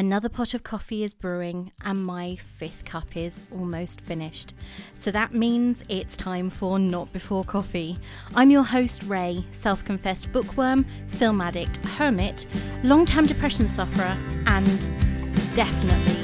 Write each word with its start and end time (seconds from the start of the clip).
Another 0.00 0.30
pot 0.30 0.54
of 0.54 0.62
coffee 0.62 1.04
is 1.04 1.12
brewing, 1.12 1.72
and 1.84 2.02
my 2.02 2.34
fifth 2.56 2.86
cup 2.86 3.18
is 3.18 3.38
almost 3.52 4.00
finished. 4.00 4.54
So 4.94 5.10
that 5.10 5.34
means 5.34 5.84
it's 5.90 6.16
time 6.16 6.48
for 6.48 6.78
Not 6.78 7.12
Before 7.12 7.44
Coffee. 7.44 7.98
I'm 8.34 8.50
your 8.50 8.62
host, 8.62 9.02
Ray, 9.02 9.44
self 9.52 9.84
confessed 9.84 10.32
bookworm, 10.32 10.86
film 11.08 11.42
addict, 11.42 11.84
hermit, 11.84 12.46
long 12.82 13.04
term 13.04 13.26
depression 13.26 13.68
sufferer, 13.68 14.16
and 14.46 14.80
definitely 15.54 16.19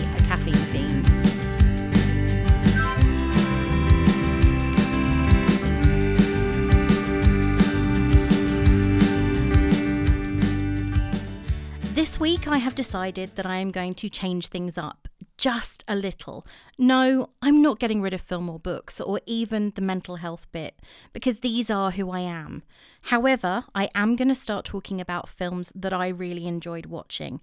This 12.17 12.21
week, 12.23 12.48
I 12.48 12.57
have 12.57 12.75
decided 12.75 13.37
that 13.37 13.45
I 13.45 13.57
am 13.57 13.71
going 13.71 13.93
to 13.96 14.09
change 14.09 14.48
things 14.48 14.79
up 14.79 15.06
just 15.37 15.84
a 15.87 15.95
little. 15.95 16.47
No, 16.79 17.29
I'm 17.42 17.61
not 17.61 17.79
getting 17.79 18.01
rid 18.01 18.15
of 18.15 18.23
film 18.23 18.48
or 18.48 18.59
books 18.59 19.02
or 19.02 19.20
even 19.27 19.73
the 19.75 19.83
mental 19.83 20.16
health 20.16 20.51
bit 20.51 20.80
because 21.12 21.41
these 21.41 21.69
are 21.69 21.91
who 21.91 22.11
I 22.11 22.20
am. 22.20 22.62
However, 23.02 23.65
I 23.75 23.91
am 23.95 24.16
going 24.16 24.29
to 24.29 24.34
start 24.34 24.65
talking 24.65 24.98
about 24.98 25.29
films 25.29 25.70
that 25.75 25.92
I 25.92 26.09
really 26.09 26.47
enjoyed 26.47 26.87
watching. 26.87 27.42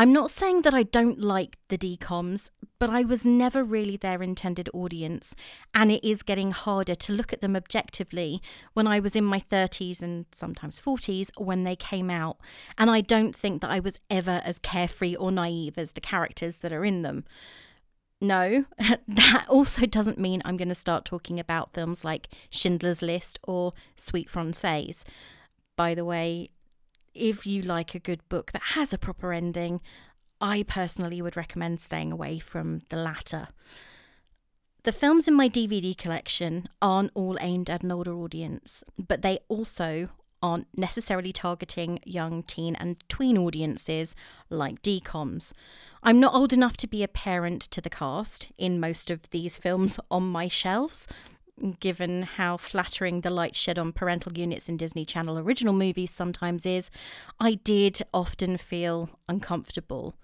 I'm 0.00 0.12
not 0.12 0.30
saying 0.30 0.62
that 0.62 0.74
I 0.74 0.84
don't 0.84 1.18
like 1.18 1.58
the 1.66 1.76
DCOMs, 1.76 2.50
but 2.78 2.88
I 2.88 3.02
was 3.02 3.26
never 3.26 3.64
really 3.64 3.96
their 3.96 4.22
intended 4.22 4.70
audience, 4.72 5.34
and 5.74 5.90
it 5.90 6.08
is 6.08 6.22
getting 6.22 6.52
harder 6.52 6.94
to 6.94 7.12
look 7.12 7.32
at 7.32 7.40
them 7.40 7.56
objectively 7.56 8.40
when 8.74 8.86
I 8.86 9.00
was 9.00 9.16
in 9.16 9.24
my 9.24 9.40
30s 9.40 10.00
and 10.00 10.26
sometimes 10.30 10.80
40s 10.80 11.30
when 11.36 11.64
they 11.64 11.74
came 11.74 12.10
out, 12.10 12.36
and 12.78 12.92
I 12.92 13.00
don't 13.00 13.34
think 13.34 13.60
that 13.60 13.70
I 13.70 13.80
was 13.80 13.98
ever 14.08 14.40
as 14.44 14.60
carefree 14.60 15.16
or 15.16 15.32
naive 15.32 15.76
as 15.76 15.90
the 15.90 16.00
characters 16.00 16.58
that 16.58 16.72
are 16.72 16.84
in 16.84 17.02
them. 17.02 17.24
No, 18.20 18.66
that 19.08 19.46
also 19.48 19.84
doesn't 19.84 20.18
mean 20.20 20.42
I'm 20.44 20.56
going 20.56 20.68
to 20.68 20.76
start 20.76 21.06
talking 21.06 21.40
about 21.40 21.74
films 21.74 22.04
like 22.04 22.28
Schindler's 22.50 23.02
List 23.02 23.40
or 23.42 23.72
Suite 23.96 24.30
Française. 24.30 25.02
By 25.76 25.96
the 25.96 26.04
way, 26.04 26.50
if 27.18 27.46
you 27.46 27.62
like 27.62 27.94
a 27.94 27.98
good 27.98 28.26
book 28.28 28.52
that 28.52 28.62
has 28.74 28.92
a 28.92 28.98
proper 28.98 29.32
ending, 29.32 29.80
I 30.40 30.62
personally 30.62 31.20
would 31.20 31.36
recommend 31.36 31.80
staying 31.80 32.12
away 32.12 32.38
from 32.38 32.82
the 32.90 32.96
latter. 32.96 33.48
The 34.84 34.92
films 34.92 35.26
in 35.26 35.34
my 35.34 35.48
DVD 35.48 35.96
collection 35.96 36.68
aren't 36.80 37.10
all 37.14 37.36
aimed 37.40 37.68
at 37.68 37.82
an 37.82 37.90
older 37.90 38.14
audience, 38.14 38.84
but 38.96 39.22
they 39.22 39.38
also 39.48 40.08
aren't 40.40 40.68
necessarily 40.76 41.32
targeting 41.32 41.98
young 42.04 42.44
teen 42.44 42.76
and 42.76 42.96
tween 43.08 43.36
audiences 43.36 44.14
like 44.48 44.80
DCOMs. 44.82 45.52
I'm 46.02 46.20
not 46.20 46.34
old 46.34 46.52
enough 46.52 46.76
to 46.78 46.86
be 46.86 47.02
a 47.02 47.08
parent 47.08 47.62
to 47.62 47.80
the 47.80 47.90
cast 47.90 48.48
in 48.56 48.78
most 48.78 49.10
of 49.10 49.28
these 49.30 49.58
films 49.58 49.98
on 50.10 50.28
my 50.28 50.46
shelves, 50.46 51.08
given 51.80 52.22
how 52.22 52.56
flattering 52.56 53.20
the 53.20 53.30
light 53.30 53.54
shed 53.56 53.78
on 53.78 53.92
parental 53.92 54.32
units 54.32 54.68
in 54.68 54.76
Disney 54.76 55.04
Channel 55.04 55.38
original 55.38 55.74
movies 55.74 56.10
sometimes 56.10 56.64
is, 56.66 56.90
I 57.40 57.54
did 57.54 58.00
often 58.12 58.56
feel 58.56 59.10
uncomfortable. 59.28 60.14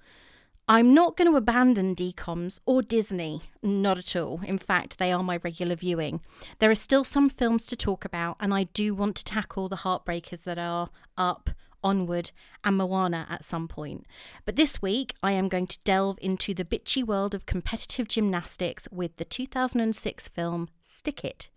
I'm 0.66 0.94
not 0.94 1.18
going 1.18 1.30
to 1.30 1.36
abandon 1.36 1.94
DCOMs 1.94 2.60
or 2.64 2.80
Disney, 2.80 3.42
not 3.62 3.98
at 3.98 4.16
all. 4.16 4.40
In 4.46 4.56
fact, 4.56 4.98
they 4.98 5.12
are 5.12 5.22
my 5.22 5.38
regular 5.44 5.76
viewing. 5.76 6.22
There 6.58 6.70
are 6.70 6.74
still 6.74 7.04
some 7.04 7.28
films 7.28 7.66
to 7.66 7.76
talk 7.76 8.06
about, 8.06 8.38
and 8.40 8.54
I 8.54 8.64
do 8.72 8.94
want 8.94 9.16
to 9.16 9.24
tackle 9.24 9.68
the 9.68 9.76
heartbreakers 9.76 10.44
that 10.44 10.58
are 10.58 10.88
up 11.18 11.50
Onward, 11.84 12.32
and 12.64 12.76
Moana 12.76 13.26
at 13.28 13.44
some 13.44 13.68
point. 13.68 14.06
But 14.44 14.56
this 14.56 14.82
week, 14.82 15.14
I 15.22 15.32
am 15.32 15.48
going 15.48 15.68
to 15.68 15.78
delve 15.84 16.18
into 16.20 16.54
the 16.54 16.64
bitchy 16.64 17.04
world 17.04 17.34
of 17.34 17.46
competitive 17.46 18.08
gymnastics 18.08 18.88
with 18.90 19.16
the 19.18 19.24
2006 19.24 20.26
film 20.28 20.68
Stick 20.82 21.24
It. 21.24 21.48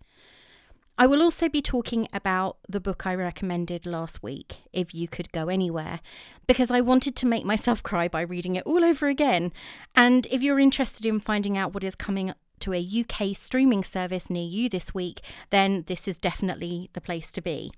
I 1.00 1.06
will 1.06 1.22
also 1.22 1.48
be 1.48 1.62
talking 1.62 2.08
about 2.12 2.56
the 2.68 2.80
book 2.80 3.06
I 3.06 3.14
recommended 3.14 3.86
last 3.86 4.20
week, 4.20 4.62
If 4.72 4.92
You 4.92 5.06
Could 5.06 5.30
Go 5.30 5.48
Anywhere, 5.48 6.00
because 6.48 6.72
I 6.72 6.80
wanted 6.80 7.14
to 7.16 7.26
make 7.26 7.44
myself 7.44 7.82
cry 7.84 8.08
by 8.08 8.22
reading 8.22 8.56
it 8.56 8.66
all 8.66 8.84
over 8.84 9.06
again. 9.06 9.52
And 9.94 10.26
if 10.28 10.42
you're 10.42 10.58
interested 10.58 11.06
in 11.06 11.20
finding 11.20 11.56
out 11.56 11.72
what 11.72 11.84
is 11.84 11.94
coming 11.94 12.34
to 12.60 12.74
a 12.74 13.04
UK 13.04 13.36
streaming 13.36 13.84
service 13.84 14.28
near 14.28 14.46
you 14.46 14.68
this 14.68 14.92
week, 14.92 15.20
then 15.50 15.84
this 15.86 16.08
is 16.08 16.18
definitely 16.18 16.90
the 16.94 17.00
place 17.00 17.30
to 17.30 17.40
be. 17.40 17.70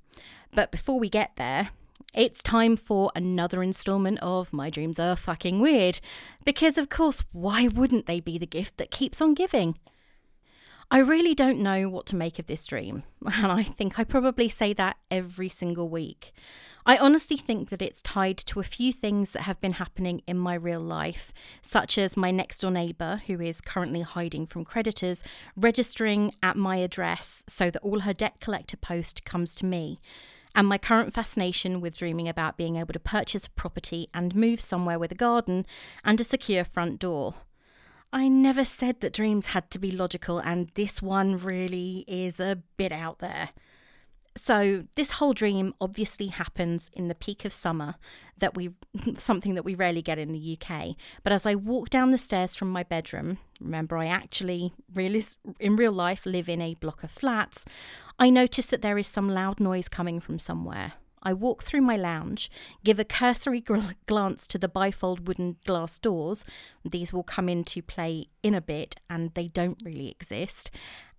But 0.55 0.71
before 0.71 0.99
we 0.99 1.11
get 1.11 1.33
there, 1.37 1.71
it's 2.13 2.43
time 2.43 2.77
for 2.77 3.13
another 3.15 3.63
installment 3.63 4.19
of 4.21 4.53
My 4.53 4.69
Dreams 4.69 4.99
Are 4.99 5.15
Fucking 5.15 5.61
Weird. 5.61 6.01
Because, 6.45 6.77
of 6.77 6.89
course, 6.89 7.23
why 7.33 7.69
wouldn't 7.69 8.07
they 8.07 8.19
be 8.19 8.37
the 8.37 8.47
gift 8.47 8.79
that 8.79 8.91
keeps 8.91 9.21
on 9.21 9.35
giving? 9.35 9.79
I 10.91 10.99
really 10.99 11.37
don't 11.37 11.61
know 11.61 11.89
what 11.89 12.07
to 12.07 12.17
make 12.17 12.41
of 12.41 12.47
this 12.47 12.67
dream, 12.67 13.05
and 13.25 13.47
I 13.47 13.63
think 13.63 14.01
I 14.01 14.03
probably 14.03 14.49
say 14.49 14.73
that 14.73 14.97
every 15.09 15.49
single 15.49 15.89
week. 15.89 16.33
I 16.85 16.97
honestly 16.97 17.37
think 17.37 17.69
that 17.69 17.83
it's 17.83 18.03
tied 18.03 18.39
to 18.39 18.59
a 18.59 18.65
few 18.65 18.93
things 18.93 19.31
that 19.33 19.43
have 19.43 19.61
been 19.61 19.75
happening 19.75 20.23
in 20.27 20.37
my 20.37 20.55
real 20.55 20.81
life, 20.81 21.33
such 21.63 21.97
as 21.97 22.17
my 22.17 22.33
next 22.33 22.59
door 22.59 22.73
neighbour, 22.73 23.23
who 23.29 23.41
is 23.41 23.61
currently 23.61 24.01
hiding 24.01 24.49
from 24.49 24.65
creditors, 24.65 25.23
registering 25.55 26.33
at 26.43 26.57
my 26.57 26.79
address 26.79 27.45
so 27.47 27.71
that 27.71 27.83
all 27.83 28.01
her 28.01 28.15
debt 28.15 28.41
collector 28.41 28.77
post 28.77 29.25
comes 29.25 29.55
to 29.57 29.67
me 29.67 30.01
and 30.55 30.67
my 30.67 30.79
current 30.79 31.15
fascination 31.15 31.81
with 31.81 31.99
dreaming 31.99 32.29
about 32.29 32.57
being 32.57 32.77
able 32.77 32.93
to 32.93 33.01
purchase 33.01 33.47
a 33.47 33.51
property 33.51 34.09
and 34.13 34.35
move 34.35 34.61
somewhere 34.61 34.99
with 34.99 35.13
a 35.13 35.17
garden 35.17 35.67
and 36.05 36.21
a 36.21 36.25
secure 36.25 36.65
front 36.65 36.99
door. 36.99 37.35
I 38.13 38.27
never 38.27 38.65
said 38.65 39.01
that 39.01 39.13
dreams 39.13 39.47
had 39.47 39.71
to 39.71 39.79
be 39.79 39.93
logical, 39.93 40.39
and 40.39 40.71
this 40.75 41.01
one 41.01 41.39
really 41.39 42.05
is 42.09 42.41
a 42.41 42.59
bit 42.77 42.91
out 42.91 43.21
there. 43.21 43.51
So 44.41 44.85
this 44.97 45.11
whole 45.11 45.35
dream 45.35 45.75
obviously 45.83 46.29
happens 46.29 46.91
in 46.95 47.09
the 47.09 47.15
peak 47.15 47.45
of 47.45 47.53
summer 47.53 47.97
that 48.39 48.57
we 48.57 48.71
something 49.19 49.55
that 49.55 49.67
we 49.67 49.75
rarely 49.75 50.01
get 50.01 50.19
in 50.19 50.33
the 50.33 50.59
UK. 50.59 50.97
But 51.23 51.35
as 51.35 51.45
I 51.45 51.55
walk 51.55 51.91
down 51.91 52.11
the 52.11 52.17
stairs 52.17 52.55
from 52.55 52.71
my 52.71 52.83
bedroom, 52.83 53.37
remember 53.61 53.99
I 53.99 54.07
actually 54.07 54.73
really 54.95 55.23
in 55.59 55.77
real 55.77 55.93
life 55.93 56.25
live 56.25 56.49
in 56.49 56.63
a 56.63 56.75
block 56.77 57.05
of 57.05 57.11
flats, 57.11 57.67
I 58.19 58.31
notice 58.31 58.65
that 58.67 58.81
there 58.81 58.97
is 58.97 59.07
some 59.07 59.29
loud 59.29 59.61
noise 59.61 59.89
coming 59.89 60.21
from 60.21 60.39
somewhere. 60.39 60.95
I 61.23 61.35
walk 61.35 61.63
through 61.63 61.83
my 61.83 61.99
lounge, 61.99 62.51
give 62.83 62.99
a 62.99 63.05
cursory 63.05 63.61
gl- 63.61 63.95
glance 64.07 64.47
to 64.47 64.57
the 64.57 64.71
bifold 64.71 65.27
wooden 65.27 65.57
glass 65.67 65.99
doors. 65.99 66.47
These 66.83 67.13
will 67.13 67.25
come 67.25 67.47
into 67.47 67.83
play 67.83 68.29
in 68.43 68.55
a 68.55 68.63
bit 68.63 68.97
and 69.11 69.35
they 69.35 69.49
don't 69.49 69.83
really 69.85 70.09
exist 70.09 70.71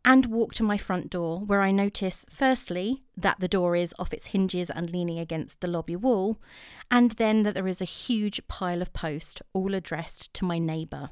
and 0.04 0.26
walk 0.26 0.54
to 0.54 0.64
my 0.64 0.78
front 0.78 1.10
door, 1.10 1.40
where 1.40 1.62
I 1.62 1.72
notice, 1.72 2.26
firstly, 2.30 3.04
that 3.16 3.40
the 3.40 3.48
door 3.48 3.76
is 3.76 3.94
off 4.00 4.14
its 4.14 4.28
hinges 4.28 4.70
and 4.70 4.90
leaning 4.90 5.20
against 5.20 5.62
the 5.62 5.68
lobby 5.68 5.96
wall, 5.96 6.40
and 6.90 7.12
then 7.12 7.44
that 7.44 7.54
there 7.54 7.68
is 7.68 7.82
a 7.82 7.86
huge 7.86 8.42
pile 8.48 8.82
of 8.82 8.94
post, 8.94 9.42
all 9.54 9.74
addressed 9.74 10.34
to 10.36 10.46
my 10.46 10.58
neighbour. 10.58 11.12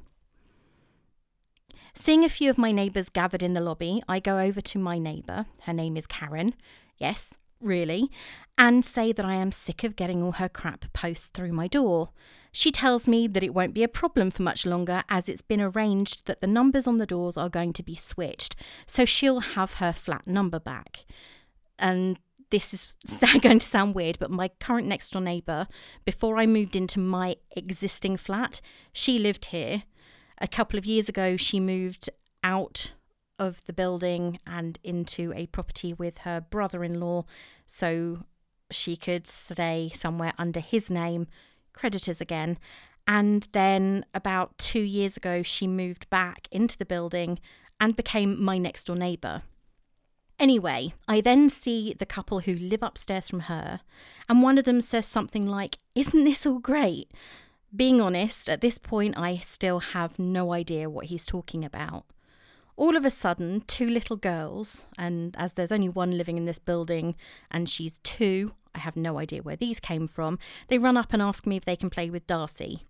Seeing 1.94 2.23
a 2.23 2.29
few 2.29 2.50
of 2.50 2.57
my 2.57 2.72
neighbours 2.72 3.09
gathered 3.09 3.44
in 3.44 3.53
the 3.53 3.61
lobby, 3.61 4.01
I 4.07 4.19
go 4.19 4.39
over 4.39 4.61
to 4.61 4.79
my 4.79 4.97
neighbour, 4.97 5.45
her 5.63 5.73
name 5.73 5.97
is 5.97 6.07
Karen, 6.07 6.56
yes, 6.97 7.33
really, 7.61 8.09
and 8.57 8.85
say 8.85 9.11
that 9.11 9.25
I 9.25 9.35
am 9.35 9.51
sick 9.51 9.83
of 9.83 9.95
getting 9.95 10.23
all 10.23 10.33
her 10.33 10.50
crap 10.50 10.91
post 10.94 11.33
through 11.33 11.51
my 11.51 11.67
door. 11.67 12.09
She 12.52 12.72
tells 12.72 13.08
me 13.08 13.28
that 13.28 13.44
it 13.44 13.54
won't 13.54 13.74
be 13.74 13.84
a 13.84 13.88
problem 13.88 14.32
for 14.32 14.42
much 14.42 14.66
longer 14.66 15.04
as 15.10 15.30
it's 15.30 15.42
been 15.42 15.62
arranged 15.62 16.26
that 16.26 16.42
the 16.42 16.48
numbers 16.48 16.88
on 16.88 16.98
the 16.98 17.06
doors 17.06 17.38
are 17.38 17.50
going 17.50 17.74
to 17.74 17.84
be 17.84 17.96
switched, 17.96 18.56
so 18.88 19.06
she'll 19.06 19.42
have 19.42 19.76
her 19.76 19.94
flat 19.94 20.26
number 20.28 20.60
back. 20.60 21.06
And 21.78 22.20
this 22.50 22.74
is 22.74 22.96
going 23.42 23.60
to 23.60 23.66
sound 23.66 23.96
weird, 23.96 24.18
but 24.20 24.32
my 24.32 24.48
current 24.60 24.88
next 24.88 25.12
door 25.12 25.22
neighbour, 25.22 25.68
before 26.06 26.38
I 26.38 26.46
moved 26.46 26.76
into 26.76 27.00
my 27.00 27.36
existing 27.56 28.18
flat, 28.18 28.62
she 28.92 29.19
lived 29.19 29.45
here. 29.45 29.84
A 30.40 30.48
couple 30.48 30.80
of 30.80 30.86
years 30.86 31.10
ago, 31.10 31.38
she 31.38 31.60
moved 31.60 32.10
out 32.44 32.94
of 33.38 33.63
the 33.66 33.74
building 33.74 34.40
and 34.45 34.80
into 34.84 35.31
a 35.36 35.48
property 35.48 35.94
with 35.94 36.19
her 36.19 36.42
brother 36.42 36.84
in 36.84 37.00
law 37.00 37.25
so 37.66 38.25
she 38.72 38.95
could 38.95 39.28
stay 39.28 39.92
somewhere 39.95 40.34
under 40.38 40.60
his 40.60 40.92
name 40.92 41.28
creditors 41.80 42.20
again. 42.20 42.58
And 43.08 43.48
then 43.54 44.06
about 44.14 44.58
two 44.58 44.81
years 44.81 45.18
ago, 45.18 45.42
she 45.42 45.66
moved 45.66 46.10
back 46.10 46.48
into 46.52 46.78
the 46.78 46.86
building 46.86 47.40
and 47.80 47.96
became 47.96 48.44
my 48.44 48.58
next 48.58 48.86
door 48.86 48.96
neighbour. 48.96 49.44
Anyway, 50.38 50.94
I 51.08 51.22
then 51.22 51.50
see 51.50 51.94
the 51.94 52.06
couple 52.06 52.42
who 52.42 52.54
live 52.56 52.84
upstairs 52.84 53.28
from 53.30 53.42
her, 53.42 53.81
and 54.30 54.42
one 54.42 54.58
of 54.58 54.66
them 54.66 54.81
says 54.81 55.06
something 55.06 55.46
like, 55.46 55.78
Isn't 55.96 56.24
this 56.24 56.46
all 56.46 56.60
great? 56.60 57.12
Being 57.76 58.00
honest, 58.00 58.50
at 58.50 58.62
this 58.62 58.78
point, 58.78 59.18
I 59.18 59.38
still 59.38 59.80
have 59.80 60.18
no 60.18 60.54
idea 60.54 60.90
what 60.90 61.06
he's 61.06 61.26
talking 61.26 61.66
about. 61.66 62.06
All 62.78 62.96
of 62.96 63.04
a 63.04 63.12
sudden, 63.12 63.62
two 63.68 63.90
little 63.90 64.16
girls, 64.16 64.86
and 64.98 65.36
as 65.38 65.54
there's 65.54 65.72
only 65.72 65.90
one 65.90 66.18
living 66.18 66.38
in 66.38 66.46
this 66.46 66.60
building 66.60 67.16
and 67.52 67.70
she's 67.70 68.00
two, 68.00 68.54
I 68.74 68.80
have 68.80 68.95
no 68.95 69.18
idea 69.18 69.42
where 69.42 69.56
these 69.56 69.80
came 69.80 70.07
from. 70.07 70.39
They 70.68 70.77
run 70.77 70.98
up 70.98 71.13
and 71.13 71.21
ask 71.21 71.45
me 71.45 71.57
if 71.57 71.66
they 71.66 71.75
can 71.75 71.89
play 71.89 72.10
with 72.10 72.27
Darcy. 72.27 72.86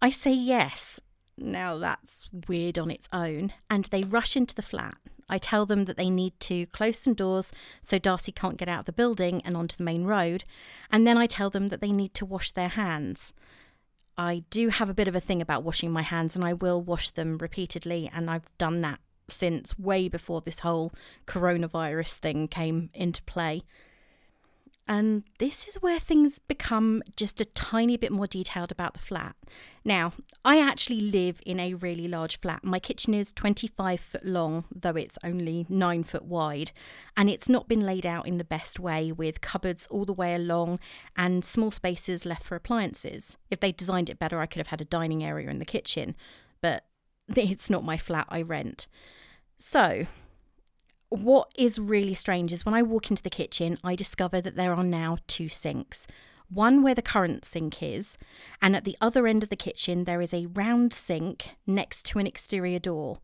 I 0.00 0.10
say 0.10 0.32
yes. 0.32 1.00
Now 1.36 1.78
that's 1.78 2.28
weird 2.48 2.78
on 2.78 2.90
its 2.90 3.08
own, 3.12 3.52
and 3.68 3.86
they 3.86 4.02
rush 4.02 4.36
into 4.36 4.54
the 4.54 4.62
flat. 4.62 4.96
I 5.28 5.38
tell 5.38 5.64
them 5.64 5.84
that 5.84 5.96
they 5.96 6.10
need 6.10 6.38
to 6.40 6.66
close 6.66 6.98
some 6.98 7.14
doors 7.14 7.52
so 7.82 7.98
Darcy 7.98 8.32
can't 8.32 8.56
get 8.56 8.68
out 8.68 8.80
of 8.80 8.86
the 8.86 8.92
building 8.92 9.40
and 9.44 9.56
onto 9.56 9.76
the 9.76 9.84
main 9.84 10.04
road, 10.04 10.44
and 10.90 11.06
then 11.06 11.16
I 11.16 11.26
tell 11.26 11.50
them 11.50 11.68
that 11.68 11.80
they 11.80 11.92
need 11.92 12.14
to 12.14 12.26
wash 12.26 12.50
their 12.50 12.68
hands. 12.68 13.32
I 14.18 14.42
do 14.50 14.68
have 14.68 14.90
a 14.90 14.94
bit 14.94 15.08
of 15.08 15.14
a 15.14 15.20
thing 15.20 15.40
about 15.40 15.62
washing 15.62 15.90
my 15.90 16.02
hands, 16.02 16.34
and 16.34 16.44
I 16.44 16.52
will 16.52 16.82
wash 16.82 17.10
them 17.10 17.38
repeatedly, 17.38 18.10
and 18.12 18.28
I've 18.28 18.50
done 18.58 18.80
that 18.82 19.00
since 19.28 19.78
way 19.78 20.08
before 20.08 20.40
this 20.40 20.58
whole 20.60 20.92
coronavirus 21.26 22.18
thing 22.18 22.48
came 22.48 22.90
into 22.92 23.22
play. 23.22 23.62
And 24.90 25.22
this 25.38 25.68
is 25.68 25.76
where 25.76 26.00
things 26.00 26.40
become 26.40 27.04
just 27.16 27.40
a 27.40 27.44
tiny 27.44 27.96
bit 27.96 28.10
more 28.10 28.26
detailed 28.26 28.72
about 28.72 28.94
the 28.94 28.98
flat. 28.98 29.36
Now, 29.84 30.14
I 30.44 30.60
actually 30.60 31.00
live 31.00 31.40
in 31.46 31.60
a 31.60 31.74
really 31.74 32.08
large 32.08 32.40
flat. 32.40 32.64
My 32.64 32.80
kitchen 32.80 33.14
is 33.14 33.32
25 33.32 34.00
foot 34.00 34.26
long, 34.26 34.64
though 34.74 34.96
it's 34.96 35.16
only 35.22 35.64
9 35.68 36.02
foot 36.02 36.24
wide, 36.24 36.72
and 37.16 37.30
it's 37.30 37.48
not 37.48 37.68
been 37.68 37.86
laid 37.86 38.04
out 38.04 38.26
in 38.26 38.38
the 38.38 38.42
best 38.42 38.80
way 38.80 39.12
with 39.12 39.40
cupboards 39.40 39.86
all 39.92 40.04
the 40.04 40.12
way 40.12 40.34
along 40.34 40.80
and 41.14 41.44
small 41.44 41.70
spaces 41.70 42.26
left 42.26 42.42
for 42.42 42.56
appliances. 42.56 43.36
If 43.48 43.60
they 43.60 43.70
designed 43.70 44.10
it 44.10 44.18
better, 44.18 44.40
I 44.40 44.46
could 44.46 44.58
have 44.58 44.66
had 44.66 44.80
a 44.80 44.84
dining 44.84 45.22
area 45.22 45.50
in 45.50 45.60
the 45.60 45.64
kitchen, 45.64 46.16
but 46.60 46.84
it's 47.36 47.70
not 47.70 47.84
my 47.84 47.96
flat 47.96 48.26
I 48.28 48.42
rent. 48.42 48.88
So, 49.56 50.06
what 51.10 51.52
is 51.56 51.78
really 51.78 52.14
strange 52.14 52.52
is 52.52 52.64
when 52.64 52.74
I 52.74 52.82
walk 52.82 53.10
into 53.10 53.22
the 53.22 53.30
kitchen, 53.30 53.78
I 53.84 53.94
discover 53.96 54.40
that 54.40 54.56
there 54.56 54.74
are 54.74 54.84
now 54.84 55.18
two 55.26 55.48
sinks. 55.48 56.06
One 56.48 56.82
where 56.82 56.94
the 56.94 57.02
current 57.02 57.44
sink 57.44 57.82
is, 57.82 58.16
and 58.62 58.74
at 58.74 58.84
the 58.84 58.96
other 59.00 59.26
end 59.26 59.42
of 59.42 59.50
the 59.50 59.56
kitchen, 59.56 60.04
there 60.04 60.20
is 60.20 60.32
a 60.32 60.46
round 60.46 60.92
sink 60.92 61.50
next 61.66 62.06
to 62.06 62.18
an 62.18 62.26
exterior 62.26 62.78
door. 62.78 63.18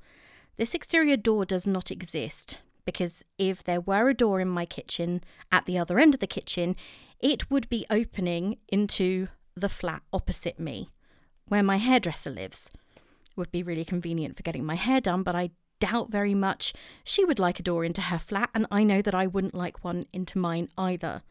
This 0.56 0.74
exterior 0.74 1.16
door 1.16 1.44
does 1.44 1.66
not 1.66 1.90
exist 1.90 2.60
because 2.84 3.24
if 3.36 3.64
there 3.64 3.80
were 3.80 4.08
a 4.08 4.14
door 4.14 4.40
in 4.40 4.48
my 4.48 4.64
kitchen 4.64 5.22
at 5.50 5.64
the 5.64 5.76
other 5.76 5.98
end 5.98 6.14
of 6.14 6.20
the 6.20 6.26
kitchen, 6.26 6.76
it 7.18 7.50
would 7.50 7.68
be 7.68 7.84
opening 7.90 8.58
into 8.68 9.28
the 9.56 9.68
flat 9.68 10.02
opposite 10.12 10.60
me, 10.60 10.90
where 11.48 11.62
my 11.62 11.78
hairdresser 11.78 12.30
lives. 12.30 12.70
Would 13.34 13.50
be 13.50 13.62
really 13.62 13.84
convenient 13.84 14.36
for 14.36 14.42
getting 14.42 14.64
my 14.64 14.76
hair 14.76 15.00
done, 15.00 15.22
but 15.22 15.34
I 15.36 15.50
doubt 15.78 16.10
very 16.10 16.34
much 16.34 16.72
she 17.04 17.24
would 17.24 17.38
like 17.38 17.60
a 17.60 17.62
door 17.62 17.84
into 17.84 18.02
her 18.02 18.18
flat, 18.18 18.50
and 18.54 18.66
I 18.70 18.84
know 18.84 19.02
that 19.02 19.14
I 19.14 19.26
wouldn't 19.26 19.54
like 19.54 19.84
one 19.84 20.06
into 20.12 20.38
mine 20.38 20.68
either. 20.76 21.22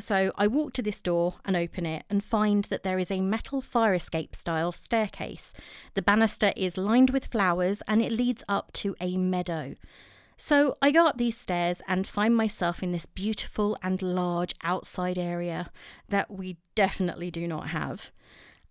So 0.00 0.32
I 0.36 0.48
walk 0.48 0.72
to 0.74 0.82
this 0.82 1.00
door 1.00 1.36
and 1.44 1.56
open 1.56 1.86
it 1.86 2.04
and 2.10 2.24
find 2.24 2.64
that 2.64 2.82
there 2.82 2.98
is 2.98 3.10
a 3.10 3.20
metal 3.20 3.60
fire 3.60 3.94
escape 3.94 4.34
style 4.34 4.72
staircase. 4.72 5.52
The 5.94 6.02
banister 6.02 6.52
is 6.56 6.76
lined 6.76 7.10
with 7.10 7.26
flowers 7.26 7.80
and 7.86 8.02
it 8.02 8.10
leads 8.10 8.42
up 8.48 8.72
to 8.74 8.96
a 9.00 9.16
meadow. 9.16 9.74
So 10.36 10.76
I 10.82 10.90
go 10.90 11.06
up 11.06 11.16
these 11.16 11.38
stairs 11.38 11.80
and 11.86 12.08
find 12.08 12.34
myself 12.34 12.82
in 12.82 12.90
this 12.90 13.06
beautiful 13.06 13.78
and 13.84 14.02
large 14.02 14.52
outside 14.64 15.16
area 15.16 15.70
that 16.08 16.28
we 16.28 16.56
definitely 16.74 17.30
do 17.30 17.46
not 17.46 17.68
have 17.68 18.10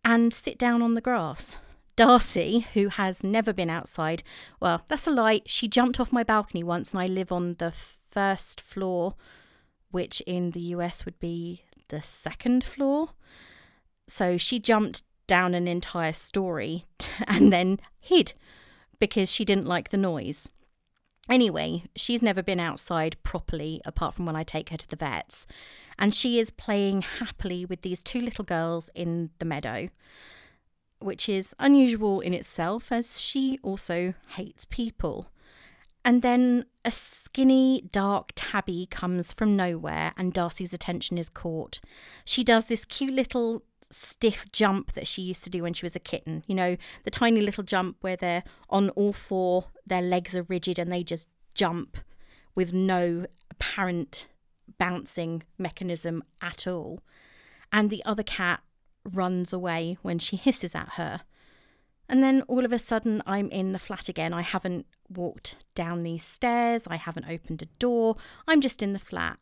and 0.03 0.33
sit 0.33 0.57
down 0.57 0.81
on 0.81 0.93
the 0.93 1.01
grass. 1.01 1.57
Darcy, 1.95 2.65
who 2.73 2.87
has 2.87 3.23
never 3.23 3.53
been 3.53 3.69
outside, 3.69 4.23
well, 4.59 4.83
that's 4.87 5.07
a 5.07 5.11
lie. 5.11 5.41
She 5.45 5.67
jumped 5.67 5.99
off 5.99 6.11
my 6.11 6.23
balcony 6.23 6.63
once, 6.63 6.91
and 6.91 7.01
I 7.01 7.07
live 7.07 7.31
on 7.31 7.55
the 7.59 7.71
first 7.71 8.61
floor, 8.61 9.15
which 9.91 10.21
in 10.21 10.51
the 10.51 10.61
US 10.61 11.05
would 11.05 11.19
be 11.19 11.63
the 11.89 12.01
second 12.01 12.63
floor. 12.63 13.09
So 14.07 14.37
she 14.37 14.59
jumped 14.59 15.03
down 15.27 15.53
an 15.53 15.67
entire 15.67 16.13
story 16.13 16.85
and 17.27 17.53
then 17.53 17.79
hid 17.99 18.33
because 18.99 19.31
she 19.31 19.45
didn't 19.45 19.67
like 19.67 19.89
the 19.89 19.97
noise. 19.97 20.49
Anyway, 21.29 21.83
she's 21.95 22.21
never 22.21 22.43
been 22.43 22.59
outside 22.59 23.15
properly 23.23 23.81
apart 23.85 24.13
from 24.15 24.25
when 24.25 24.35
I 24.35 24.43
take 24.43 24.69
her 24.69 24.77
to 24.77 24.89
the 24.89 24.95
vets. 24.95 25.47
And 25.97 26.13
she 26.13 26.39
is 26.39 26.49
playing 26.51 27.03
happily 27.03 27.65
with 27.65 27.81
these 27.81 28.03
two 28.03 28.19
little 28.19 28.43
girls 28.43 28.89
in 28.93 29.29
the 29.39 29.45
meadow 29.45 29.89
which 31.03 31.27
is 31.29 31.55
unusual 31.59 32.21
in 32.21 32.33
itself 32.33 32.91
as 32.91 33.19
she 33.19 33.59
also 33.63 34.13
hates 34.29 34.65
people. 34.65 35.27
And 36.05 36.21
then 36.21 36.65
a 36.83 36.91
skinny, 36.91 37.87
dark 37.91 38.31
tabby 38.35 38.87
comes 38.89 39.31
from 39.31 39.55
nowhere, 39.55 40.13
and 40.17 40.33
Darcy's 40.33 40.73
attention 40.73 41.17
is 41.17 41.29
caught. 41.29 41.79
She 42.25 42.43
does 42.43 42.65
this 42.65 42.83
cute 42.83 43.13
little 43.13 43.63
stiff 43.89 44.51
jump 44.51 44.93
that 44.93 45.07
she 45.07 45.21
used 45.21 45.43
to 45.45 45.49
do 45.49 45.63
when 45.63 45.73
she 45.73 45.85
was 45.85 45.95
a 45.95 45.99
kitten. 45.99 46.43
You 46.47 46.55
know, 46.55 46.77
the 47.03 47.11
tiny 47.11 47.39
little 47.39 47.63
jump 47.63 47.97
where 48.01 48.17
they're 48.17 48.43
on 48.69 48.89
all 48.91 49.13
four, 49.13 49.67
their 49.85 50.01
legs 50.01 50.35
are 50.35 50.43
rigid, 50.43 50.77
and 50.77 50.91
they 50.91 51.03
just 51.03 51.27
jump 51.53 51.97
with 52.53 52.73
no 52.73 53.25
apparent 53.49 54.27
bouncing 54.77 55.43
mechanism 55.57 56.23
at 56.41 56.67
all. 56.67 56.99
And 57.71 57.89
the 57.89 58.03
other 58.03 58.23
cat 58.23 58.61
runs 59.11 59.53
away 59.53 59.97
when 60.01 60.19
she 60.19 60.35
hisses 60.35 60.75
at 60.75 60.93
her. 60.93 61.21
And 62.09 62.21
then 62.21 62.43
all 62.43 62.65
of 62.65 62.73
a 62.73 62.79
sudden, 62.79 63.23
I'm 63.25 63.49
in 63.49 63.71
the 63.71 63.79
flat 63.79 64.09
again. 64.09 64.33
I 64.33 64.41
haven't 64.41 64.85
walked 65.09 65.57
down 65.75 66.03
these 66.03 66.23
stairs, 66.23 66.83
I 66.87 66.97
haven't 66.97 67.29
opened 67.29 67.61
a 67.61 67.67
door, 67.79 68.17
I'm 68.47 68.61
just 68.61 68.81
in 68.81 68.93
the 68.93 68.99
flat. 68.99 69.39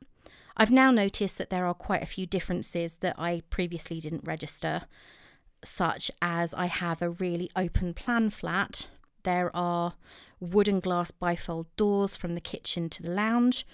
I've 0.58 0.72
now 0.72 0.92
noticed 0.92 1.38
that 1.38 1.50
there 1.50 1.66
are 1.66 1.74
quite 1.74 2.04
a 2.04 2.08
few 2.08 2.26
differences 2.26 2.96
that 2.98 3.16
I 3.18 3.42
previously 3.50 4.00
didn't 4.00 4.28
register, 4.28 4.82
such 5.64 6.12
as 6.22 6.54
I 6.54 6.66
have 6.66 7.02
a 7.02 7.10
really 7.10 7.50
open 7.56 7.94
plan 7.94 8.30
flat. 8.30 8.88
There 9.24 9.56
are 9.56 9.94
wood 10.40 10.68
and 10.68 10.82
glass 10.82 11.12
bifold 11.12 11.68
doors 11.78 12.16
from 12.16 12.36
the 12.36 12.42
kitchen 12.42 12.90
to 12.90 13.04
the 13.04 13.12
lounge, 13.12 13.66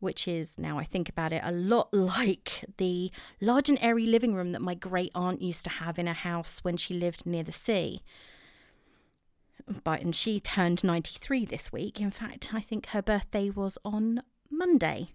which 0.00 0.28
is, 0.28 0.58
now 0.58 0.78
I 0.78 0.84
think 0.84 1.08
about 1.08 1.32
it, 1.32 1.42
a 1.44 1.52
lot 1.52 1.88
like 1.92 2.64
the 2.76 3.10
large 3.40 3.68
and 3.68 3.78
airy 3.80 4.06
living 4.06 4.34
room 4.34 4.52
that 4.52 4.62
my 4.62 4.74
great 4.74 5.12
aunt 5.14 5.42
used 5.42 5.64
to 5.64 5.70
have 5.70 5.98
in 5.98 6.08
a 6.08 6.12
house 6.12 6.60
when 6.62 6.76
she 6.76 6.94
lived 6.94 7.26
near 7.26 7.42
the 7.42 7.52
sea. 7.52 8.02
But, 9.82 10.00
and 10.02 10.14
she 10.14 10.38
turned 10.38 10.84
93 10.84 11.44
this 11.44 11.72
week. 11.72 12.00
In 12.00 12.10
fact, 12.10 12.50
I 12.52 12.60
think 12.60 12.86
her 12.88 13.02
birthday 13.02 13.50
was 13.50 13.78
on 13.84 14.22
Monday. 14.50 15.10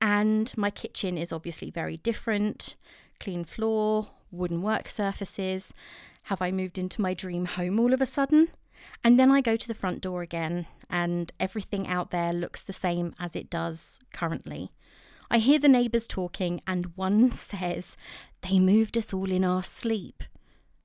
And 0.00 0.52
my 0.56 0.70
kitchen 0.70 1.16
is 1.16 1.32
obviously 1.32 1.70
very 1.70 1.96
different 1.98 2.76
clean 3.20 3.44
floor, 3.44 4.08
wooden 4.30 4.62
work 4.62 4.88
surfaces. 4.88 5.72
Have 6.24 6.42
I 6.42 6.50
moved 6.50 6.78
into 6.78 7.00
my 7.00 7.14
dream 7.14 7.46
home 7.46 7.78
all 7.80 7.92
of 7.92 8.00
a 8.00 8.06
sudden? 8.06 8.48
And 9.04 9.18
then 9.18 9.30
I 9.30 9.40
go 9.40 9.56
to 9.56 9.68
the 9.68 9.74
front 9.74 10.00
door 10.00 10.22
again, 10.22 10.66
and 10.90 11.32
everything 11.38 11.86
out 11.86 12.10
there 12.10 12.32
looks 12.32 12.62
the 12.62 12.72
same 12.72 13.14
as 13.18 13.36
it 13.36 13.50
does 13.50 14.00
currently. 14.12 14.72
I 15.30 15.38
hear 15.38 15.58
the 15.58 15.68
neighbours 15.68 16.06
talking, 16.06 16.60
and 16.66 16.96
one 16.96 17.30
says, 17.32 17.96
They 18.42 18.58
moved 18.58 18.96
us 18.96 19.12
all 19.12 19.30
in 19.30 19.44
our 19.44 19.62
sleep. 19.62 20.24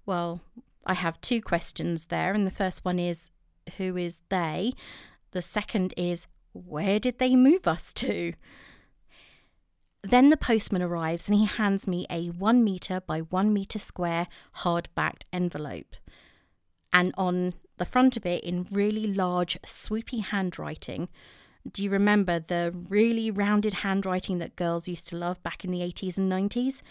Well, 0.06 0.42
I 0.86 0.96
have 0.96 1.22
two 1.22 1.42
questions 1.42 2.06
there, 2.06 2.34
and 2.34 2.46
the 2.46 2.52
first 2.52 2.84
one 2.84 3.00
is, 3.00 3.32
Who 3.78 3.98
is 3.98 4.20
they? 4.30 4.74
The 5.32 5.42
second 5.42 5.94
is, 5.96 6.28
Where 6.52 7.00
did 7.00 7.20
they 7.20 7.36
move 7.36 7.68
us 7.68 7.94
to? 7.94 8.34
Then 10.04 10.30
the 10.30 10.38
postman 10.38 10.82
arrives 10.82 11.30
and 11.30 11.38
he 11.38 11.46
hands 11.46 11.88
me 11.88 12.06
a 12.10 12.28
one 12.28 12.62
metre 12.62 13.00
by 13.00 13.22
one 13.22 13.54
metre 13.54 13.80
square 13.80 14.28
hard 14.52 14.90
backed 14.96 15.26
envelope. 15.32 15.96
And 16.92 17.14
on 17.18 17.54
the 17.78 17.86
front 17.86 18.18
of 18.18 18.26
it 18.26 18.44
in 18.44 18.68
really 18.72 19.08
large, 19.08 19.60
swoopy 19.64 20.24
handwriting. 20.24 21.10
Do 21.70 21.84
you 21.84 21.90
remember 21.90 22.40
the 22.40 22.74
really 22.90 23.32
rounded 23.32 23.76
handwriting 23.76 24.38
that 24.40 24.56
girls 24.56 24.88
used 24.88 25.08
to 25.10 25.18
love 25.18 25.42
back 25.44 25.64
in 25.64 25.72
the 25.72 25.80
80s 25.80 26.18
and 26.18 26.32
90s? 26.32 26.82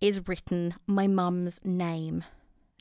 Is 0.00 0.28
written 0.28 0.74
my 0.86 1.06
mum's 1.06 1.60
name. 1.64 2.24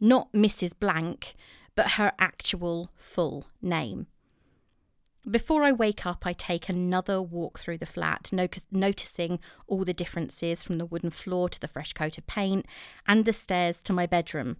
Not 0.01 0.31
Mrs. 0.33 0.73
Blank, 0.77 1.35
but 1.75 1.91
her 1.91 2.11
actual 2.19 2.89
full 2.97 3.45
name. 3.61 4.07
Before 5.29 5.63
I 5.63 5.71
wake 5.71 6.05
up, 6.05 6.25
I 6.25 6.33
take 6.33 6.67
another 6.67 7.21
walk 7.21 7.57
through 7.57 7.77
the 7.77 7.85
flat, 7.85 8.29
no- 8.33 8.49
noticing 8.71 9.39
all 9.67 9.85
the 9.85 9.93
differences 9.93 10.61
from 10.61 10.77
the 10.77 10.85
wooden 10.85 11.11
floor 11.11 11.47
to 11.47 11.59
the 11.59 11.67
fresh 11.69 11.93
coat 11.93 12.17
of 12.17 12.27
paint 12.27 12.65
and 13.07 13.23
the 13.23 13.31
stairs 13.31 13.81
to 13.83 13.93
my 13.93 14.05
bedroom, 14.05 14.57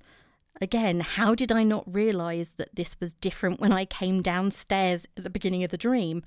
Again, 0.62 1.02
how 1.02 1.36
did 1.36 1.52
I 1.52 1.64
not 1.64 1.84
realize 1.92 2.52
that 2.52 2.76
this 2.76 3.00
was 3.00 3.14
different 3.16 3.60
when 3.60 3.72
I 3.72 3.86
came 3.86 4.22
downstairs 4.22 5.06
at 5.18 5.24
the 5.24 5.30
beginning 5.30 5.64
of 5.64 5.72
the 5.72 5.78
dream? 5.78 6.24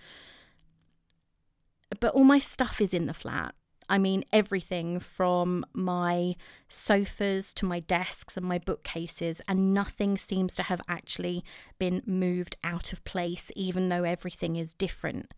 But 2.00 2.14
all 2.14 2.24
my 2.24 2.38
stuff 2.38 2.80
is 2.80 2.92
in 2.92 3.06
the 3.06 3.14
flat. 3.14 3.54
I 3.88 3.98
mean, 3.98 4.24
everything 4.32 4.98
from 4.98 5.64
my 5.72 6.34
sofas 6.68 7.54
to 7.54 7.64
my 7.64 7.80
desks 7.80 8.36
and 8.36 8.44
my 8.44 8.58
bookcases, 8.58 9.40
and 9.46 9.72
nothing 9.72 10.18
seems 10.18 10.56
to 10.56 10.64
have 10.64 10.80
actually 10.88 11.44
been 11.78 12.02
moved 12.04 12.56
out 12.64 12.92
of 12.92 13.04
place, 13.04 13.52
even 13.54 13.88
though 13.88 14.02
everything 14.02 14.56
is 14.56 14.74
different. 14.74 15.32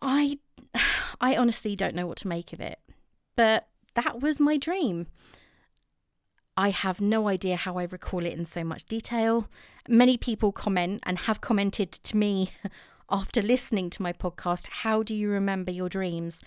I, 0.00 0.38
I 1.20 1.36
honestly 1.36 1.76
don't 1.76 1.94
know 1.94 2.06
what 2.06 2.18
to 2.18 2.28
make 2.28 2.52
of 2.52 2.60
it, 2.60 2.78
but 3.36 3.68
that 3.94 4.20
was 4.20 4.40
my 4.40 4.56
dream. 4.56 5.06
I 6.56 6.70
have 6.70 7.00
no 7.00 7.28
idea 7.28 7.56
how 7.56 7.76
I 7.78 7.84
recall 7.84 8.24
it 8.24 8.32
in 8.32 8.44
so 8.44 8.64
much 8.64 8.86
detail. 8.86 9.48
Many 9.88 10.16
people 10.16 10.52
comment 10.52 11.02
and 11.04 11.18
have 11.18 11.40
commented 11.40 11.92
to 11.92 12.16
me 12.16 12.50
after 13.10 13.42
listening 13.42 13.90
to 13.90 14.02
my 14.02 14.12
podcast, 14.12 14.66
How 14.66 15.02
do 15.02 15.14
you 15.14 15.28
remember 15.28 15.70
your 15.70 15.88
dreams? 15.88 16.42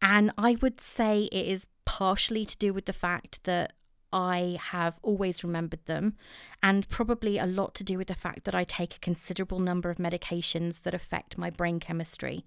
And 0.00 0.32
I 0.38 0.56
would 0.60 0.80
say 0.80 1.24
it 1.30 1.46
is 1.46 1.66
partially 1.84 2.46
to 2.46 2.56
do 2.56 2.72
with 2.72 2.86
the 2.86 2.92
fact 2.92 3.40
that 3.44 3.74
I 4.12 4.58
have 4.70 5.00
always 5.02 5.42
remembered 5.42 5.84
them, 5.86 6.16
and 6.62 6.88
probably 6.88 7.36
a 7.36 7.46
lot 7.46 7.74
to 7.74 7.84
do 7.84 7.98
with 7.98 8.06
the 8.06 8.14
fact 8.14 8.44
that 8.44 8.54
I 8.54 8.62
take 8.62 8.94
a 8.94 9.00
considerable 9.00 9.58
number 9.58 9.90
of 9.90 9.96
medications 9.96 10.82
that 10.82 10.94
affect 10.94 11.36
my 11.36 11.50
brain 11.50 11.80
chemistry. 11.80 12.44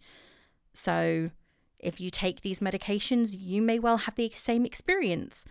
So, 0.74 1.32
if 1.78 2.00
you 2.00 2.10
take 2.10 2.42
these 2.42 2.62
medications, 2.62 3.36
you 3.38 3.62
may 3.62 3.80
well 3.80 3.98
have 3.98 4.16
the 4.16 4.32
same 4.34 4.66
experience. 4.66 5.46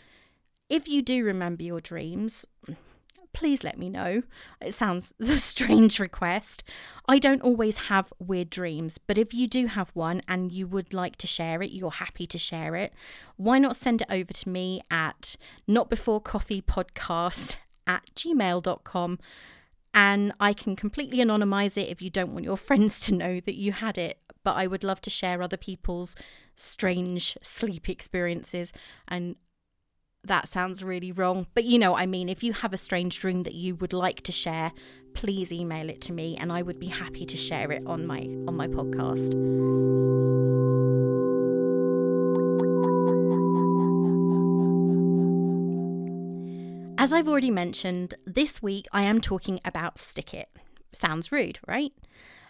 If 0.69 0.89
you 0.89 1.03
do 1.03 1.25
remember 1.25 1.63
your 1.63 1.81
dreams, 1.81 2.45
please 3.33 3.63
let 3.63 3.79
me 3.79 3.91
know. 3.91 4.23
It 4.61 4.73
sounds 4.73 5.13
a 5.21 5.37
strange 5.37 6.01
request. 6.01 6.65
I 7.07 7.19
don't 7.19 7.43
always 7.43 7.77
have 7.77 8.13
weird 8.19 8.51
dreams, 8.51 8.99
but 8.99 9.19
if 9.19 9.35
you 9.35 9.47
do 9.47 9.67
have 9.67 9.91
one 9.91 10.23
and 10.27 10.51
you 10.51 10.67
would 10.67 10.95
like 10.95 11.17
to 11.17 11.27
share 11.27 11.63
it, 11.63 11.71
you're 11.71 11.91
happy 11.91 12.27
to 12.27 12.39
share 12.39 12.75
it, 12.77 12.93
why 13.37 13.59
not 13.59 13.77
send 13.77 14.03
it 14.03 14.09
over 14.11 14.33
to 14.33 14.49
me 14.49 14.81
at 14.91 15.37
notbeforecoffeepodcast 15.69 17.57
at 17.87 18.03
gmail.com 18.17 19.19
and 19.95 20.33
I 20.41 20.53
can 20.53 20.77
completely 20.77 21.19
anonymize 21.19 21.79
it 21.79 21.89
if 21.89 22.03
you 22.03 22.11
don't 22.11 22.33
want 22.33 22.45
your 22.45 22.57
friends 22.69 22.99
to 23.01 23.15
know 23.15 23.41
that 23.41 23.57
you 23.57 23.73
had 23.73 23.99
it. 23.99 24.19
But 24.45 24.57
I 24.57 24.67
would 24.67 24.85
love 24.85 25.01
to 25.03 25.11
share 25.11 25.43
other 25.43 25.57
people's 25.57 26.15
strange 26.55 27.37
sleep 27.43 27.89
experiences 27.89 28.73
and 29.09 29.37
that 30.27 30.49
sounds 30.49 30.83
really 30.83 31.13
wrong. 31.13 31.47
But 31.55 31.65
you 31.65 31.79
know 31.79 31.93
what 31.93 32.03
I 32.03 32.07
mean. 32.07 32.29
If 32.29 32.43
you 32.43 32.53
have 32.53 32.73
a 32.73 32.79
strange 32.79 33.19
dream 33.19 33.43
that 33.45 33.55
you 33.55 33.75
would 33.77 33.93
like 33.93 34.23
to 34.23 34.33
share, 34.33 34.73
please 35.15 35.51
email 35.51 35.89
it 35.89 36.01
to 36.03 36.13
me 36.13 36.37
and 36.37 36.53
I 36.53 36.63
would 36.63 36.79
be 36.79 36.89
happy 36.89 37.25
to 37.27 37.37
share 37.37 37.73
it 37.73 37.83
on 37.87 38.07
my 38.07 38.21
on 38.47 38.57
my 38.57 38.67
podcast. 38.67 39.35
As 46.99 47.13
I've 47.13 47.29
already 47.29 47.51
mentioned, 47.51 48.15
this 48.27 48.63
week 48.63 48.87
I 48.93 49.03
am 49.03 49.21
talking 49.21 49.61
about 49.65 49.99
Stick 49.99 50.35
It. 50.35 50.49
Sounds 50.93 51.31
rude, 51.31 51.61
right? 51.67 51.93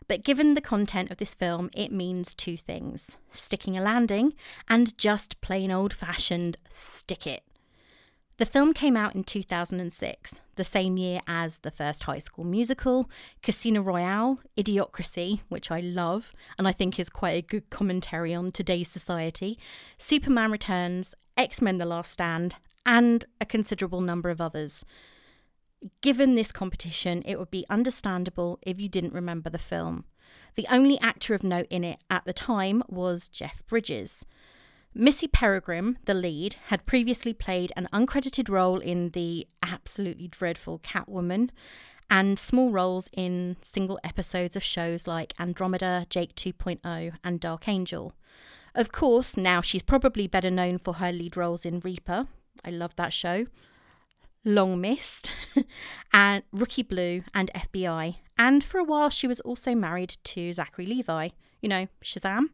But 0.08 0.22
given 0.22 0.54
the 0.54 0.60
content 0.60 1.10
of 1.10 1.18
this 1.18 1.34
film, 1.34 1.68
it 1.74 1.90
means 1.90 2.32
two 2.32 2.56
things 2.56 3.16
sticking 3.30 3.76
a 3.76 3.82
landing 3.82 4.34
and 4.68 4.96
just 4.96 5.40
plain 5.40 5.70
old 5.70 5.92
fashioned 5.92 6.56
stick 6.68 7.26
it. 7.26 7.42
The 8.38 8.44
film 8.44 8.74
came 8.74 8.98
out 8.98 9.14
in 9.14 9.24
2006, 9.24 10.40
the 10.56 10.64
same 10.64 10.98
year 10.98 11.20
as 11.26 11.58
the 11.58 11.70
first 11.70 12.02
High 12.02 12.18
School 12.18 12.44
Musical, 12.44 13.08
Casino 13.42 13.80
Royale, 13.80 14.40
Idiocracy, 14.58 15.40
which 15.48 15.70
I 15.70 15.80
love 15.80 16.34
and 16.58 16.68
I 16.68 16.72
think 16.72 16.98
is 16.98 17.08
quite 17.08 17.38
a 17.38 17.46
good 17.46 17.70
commentary 17.70 18.34
on 18.34 18.50
today's 18.50 18.88
society, 18.88 19.58
Superman 19.96 20.50
Returns, 20.50 21.14
X 21.38 21.62
Men 21.62 21.78
The 21.78 21.86
Last 21.86 22.12
Stand, 22.12 22.56
and 22.84 23.24
a 23.40 23.46
considerable 23.46 24.02
number 24.02 24.28
of 24.28 24.42
others. 24.42 24.84
Given 26.02 26.34
this 26.34 26.52
competition, 26.52 27.22
it 27.24 27.38
would 27.38 27.50
be 27.50 27.64
understandable 27.70 28.58
if 28.60 28.78
you 28.78 28.90
didn't 28.90 29.14
remember 29.14 29.48
the 29.48 29.58
film. 29.58 30.04
The 30.56 30.66
only 30.70 31.00
actor 31.00 31.34
of 31.34 31.42
note 31.42 31.68
in 31.70 31.84
it 31.84 32.00
at 32.10 32.26
the 32.26 32.34
time 32.34 32.82
was 32.86 33.28
Jeff 33.28 33.66
Bridges. 33.66 34.26
Missy 34.98 35.28
Peregrym, 35.28 35.96
the 36.06 36.14
lead, 36.14 36.56
had 36.68 36.86
previously 36.86 37.34
played 37.34 37.70
an 37.76 37.86
uncredited 37.92 38.48
role 38.48 38.78
in 38.78 39.10
the 39.10 39.46
absolutely 39.62 40.26
dreadful 40.26 40.78
Catwoman 40.78 41.50
and 42.08 42.38
small 42.38 42.70
roles 42.70 43.06
in 43.12 43.58
single 43.60 44.00
episodes 44.02 44.56
of 44.56 44.62
shows 44.62 45.06
like 45.06 45.34
Andromeda, 45.38 46.06
Jake 46.08 46.34
2.0, 46.34 47.12
and 47.22 47.40
Dark 47.40 47.68
Angel. 47.68 48.14
Of 48.74 48.90
course, 48.90 49.36
now 49.36 49.60
she's 49.60 49.82
probably 49.82 50.26
better 50.26 50.50
known 50.50 50.78
for 50.78 50.94
her 50.94 51.12
lead 51.12 51.36
roles 51.36 51.66
in 51.66 51.80
Reaper. 51.80 52.26
I 52.64 52.70
love 52.70 52.96
that 52.96 53.12
show. 53.12 53.48
Long 54.46 54.80
Missed, 54.80 55.30
and 56.14 56.42
Rookie 56.52 56.82
Blue, 56.82 57.20
and 57.34 57.50
FBI. 57.54 58.16
And 58.38 58.64
for 58.64 58.78
a 58.78 58.84
while, 58.84 59.10
she 59.10 59.26
was 59.26 59.40
also 59.40 59.74
married 59.74 60.16
to 60.24 60.54
Zachary 60.54 60.86
Levi. 60.86 61.28
You 61.60 61.68
know, 61.68 61.88
Shazam. 62.02 62.46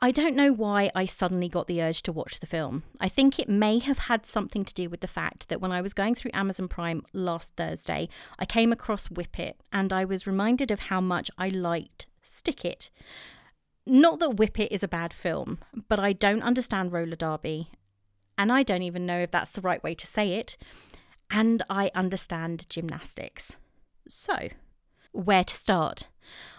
I 0.00 0.10
don't 0.10 0.34
know 0.34 0.52
why 0.52 0.90
I 0.94 1.06
suddenly 1.06 1.48
got 1.48 1.66
the 1.66 1.82
urge 1.82 2.02
to 2.02 2.12
watch 2.12 2.40
the 2.40 2.46
film. 2.46 2.82
I 3.00 3.08
think 3.08 3.38
it 3.38 3.48
may 3.48 3.78
have 3.78 3.98
had 3.98 4.26
something 4.26 4.64
to 4.64 4.74
do 4.74 4.88
with 4.88 5.00
the 5.00 5.06
fact 5.06 5.48
that 5.48 5.60
when 5.60 5.72
I 5.72 5.80
was 5.80 5.94
going 5.94 6.14
through 6.14 6.32
Amazon 6.34 6.68
Prime 6.68 7.04
last 7.12 7.52
Thursday, 7.56 8.08
I 8.38 8.44
came 8.44 8.72
across 8.72 9.10
Whip 9.10 9.38
It 9.38 9.60
and 9.72 9.92
I 9.92 10.04
was 10.04 10.26
reminded 10.26 10.70
of 10.70 10.80
how 10.80 11.00
much 11.00 11.30
I 11.38 11.48
liked 11.48 12.06
Stick 12.22 12.64
It. 12.64 12.90
Not 13.86 14.18
that 14.20 14.36
Whip 14.36 14.58
It 14.58 14.72
is 14.72 14.82
a 14.82 14.88
bad 14.88 15.12
film, 15.12 15.58
but 15.88 15.98
I 15.98 16.12
don't 16.12 16.42
understand 16.42 16.92
roller 16.92 17.16
derby, 17.16 17.70
and 18.38 18.52
I 18.52 18.62
don't 18.62 18.82
even 18.82 19.06
know 19.06 19.18
if 19.18 19.30
that's 19.30 19.52
the 19.52 19.60
right 19.60 19.82
way 19.82 19.94
to 19.94 20.06
say 20.06 20.32
it, 20.32 20.56
and 21.30 21.62
I 21.68 21.90
understand 21.94 22.68
gymnastics. 22.68 23.56
So, 24.08 24.48
where 25.12 25.44
to 25.44 25.54
start? 25.54 26.08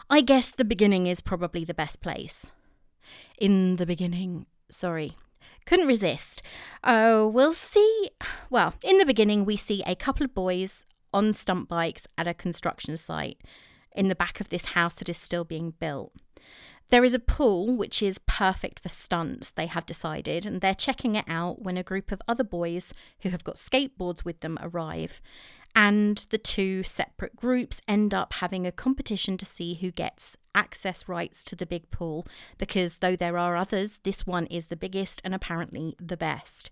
I 0.10 0.22
guess 0.22 0.52
the 0.52 0.66
beginning 0.66 1.08
is 1.08 1.22
probably 1.22 1.64
the 1.64 1.74
best 1.74 2.02
place 2.02 2.52
in 3.40 3.78
the 3.78 3.86
beginning. 3.86 4.46
Sorry. 4.70 5.18
Couldn't 5.66 5.88
resist. 5.88 6.42
Oh, 6.84 7.28
we'll 7.28 7.54
see. 7.54 8.10
Well, 8.50 8.74
in 8.84 8.98
the 8.98 9.06
beginning, 9.06 9.46
we 9.46 9.56
see 9.56 9.82
a 9.86 9.96
couple 9.96 10.26
of 10.26 10.34
boys 10.34 10.86
on 11.14 11.32
stunt 11.32 11.70
bikes 11.70 12.08
at 12.18 12.28
a 12.28 12.34
construction 12.34 12.98
site 12.98 13.38
in 13.96 14.08
the 14.08 14.16
back 14.16 14.40
of 14.40 14.50
this 14.50 14.68
house 14.68 14.96
that 14.96 15.10
is 15.10 15.18
still 15.18 15.44
being 15.46 15.72
built. 15.80 16.12
There 16.90 17.06
is 17.06 17.14
a 17.14 17.20
pool 17.20 17.76
which 17.76 18.04
is 18.04 18.20
perfect 18.28 18.80
for 18.80 18.90
stunts, 18.90 19.52
they 19.52 19.66
have 19.68 19.86
decided, 19.86 20.46
and 20.46 20.62
they're 20.62 20.76
checking 20.76 21.16
it 21.16 21.26
out 21.28 21.62
when 21.62 21.78
a 21.78 21.84
group 21.84 22.12
of 22.12 22.22
other 22.28 22.44
boys 22.44 22.94
who 23.22 23.30
have 23.30 23.44
got 23.44 23.56
skateboards 23.56 24.26
with 24.26 24.42
them 24.42 24.60
arrive 24.62 25.22
and 25.76 26.26
the 26.30 26.38
two 26.38 26.84
separate 26.84 27.36
groups 27.36 27.82
end 27.88 28.14
up 28.14 28.34
having 28.34 28.68
a 28.68 28.72
competition 28.72 29.38
to 29.38 29.46
see 29.46 29.76
who 29.76 29.92
gets 29.92 30.38
access 30.54 31.10
rights 31.10 31.44
to 31.44 31.56
the 31.56 31.66
big 31.66 31.90
pool 31.90 32.28
because 32.58 32.98
though 32.98 33.16
there 33.16 33.38
are 33.38 33.56
others, 33.56 34.00
this 34.04 34.28
one 34.28 34.46
is 34.48 34.68
the 34.68 34.76
biggest 34.76 35.22
and 35.24 35.34
apparently 35.34 35.96
the 36.00 36.18
best. 36.18 36.70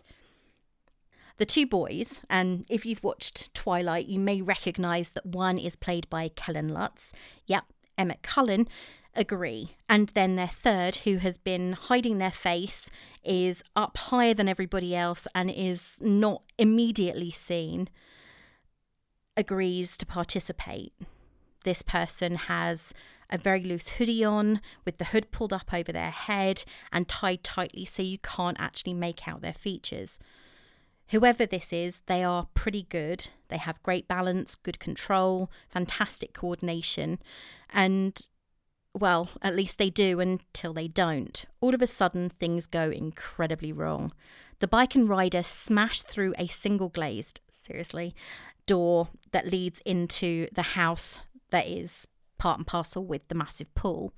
The 1.38 1.46
two 1.46 1.65
boys, 1.65 2.22
and 2.29 2.65
if 2.70 2.86
you've 2.86 3.03
watched 3.03 3.51
Twilight, 3.55 4.05
you 4.05 4.20
may 4.20 4.43
recognise 4.43 5.12
that 5.12 5.25
one 5.25 5.58
is 5.58 5.75
played 5.75 6.08
by 6.10 6.29
Kellen 6.29 6.67
Lutz. 6.67 7.13
Yep, 7.48 7.63
Emmett 7.98 8.22
Cullen 8.22 8.67
agree. 9.15 9.75
And 9.89 10.10
then 10.10 10.36
their 10.36 10.48
third, 10.48 10.98
who 10.98 11.17
has 11.17 11.38
been 11.38 11.74
hiding 11.74 12.20
their 12.20 12.31
face, 12.31 12.91
is 13.24 13.63
up 13.75 13.98
higher 13.98 14.36
than 14.36 14.48
everybody 14.48 14.96
else 14.96 15.27
and 15.34 15.50
is 15.50 15.98
not 16.01 16.43
immediately 16.60 17.31
seen 17.31 17.89
agrees 19.38 19.97
to 19.97 20.05
participate. 20.05 20.93
This 21.63 21.81
person 21.81 22.35
has 22.35 22.93
a 23.29 23.38
very 23.38 23.63
loose 23.63 23.89
hoodie 23.89 24.23
on 24.23 24.61
with 24.83 24.97
the 24.97 25.05
hood 25.05 25.31
pulled 25.31 25.53
up 25.53 25.73
over 25.73 25.91
their 25.91 26.11
head 26.11 26.63
and 26.91 27.07
tied 27.07 27.43
tightly 27.43 27.85
so 27.85 28.03
you 28.03 28.17
can't 28.17 28.59
actually 28.59 28.93
make 28.93 29.27
out 29.27 29.41
their 29.41 29.53
features. 29.53 30.19
Whoever 31.09 31.45
this 31.45 31.73
is, 31.73 32.01
they 32.07 32.23
are 32.23 32.47
pretty 32.53 32.83
good. 32.83 33.29
They 33.50 33.57
have 33.57 33.83
great 33.83 34.07
balance, 34.07 34.55
good 34.55 34.79
control, 34.79 35.51
fantastic 35.69 36.33
coordination, 36.33 37.19
and 37.69 38.27
well, 38.93 39.29
at 39.41 39.55
least 39.55 39.77
they 39.77 39.89
do 39.89 40.19
until 40.19 40.73
they 40.73 40.88
don't. 40.88 41.45
All 41.61 41.73
of 41.73 41.81
a 41.81 41.88
sudden, 41.88 42.29
things 42.29 42.65
go 42.65 42.89
incredibly 42.89 43.71
wrong. 43.71 44.11
The 44.59 44.67
bike 44.67 44.95
and 44.95 45.07
rider 45.09 45.43
smash 45.43 46.01
through 46.01 46.33
a 46.38 46.47
single 46.47 46.89
glazed, 46.89 47.39
seriously, 47.50 48.13
door 48.65 49.10
that 49.32 49.48
leads 49.48 49.82
into 49.86 50.48
the 50.53 50.62
house 50.62 51.20
that 51.50 51.68
is 51.68 52.08
part 52.38 52.58
and 52.58 52.68
parcel 52.68 53.06
with 53.06 53.27
the 53.27 53.36
massive 53.36 53.74
pool. 53.75 54.13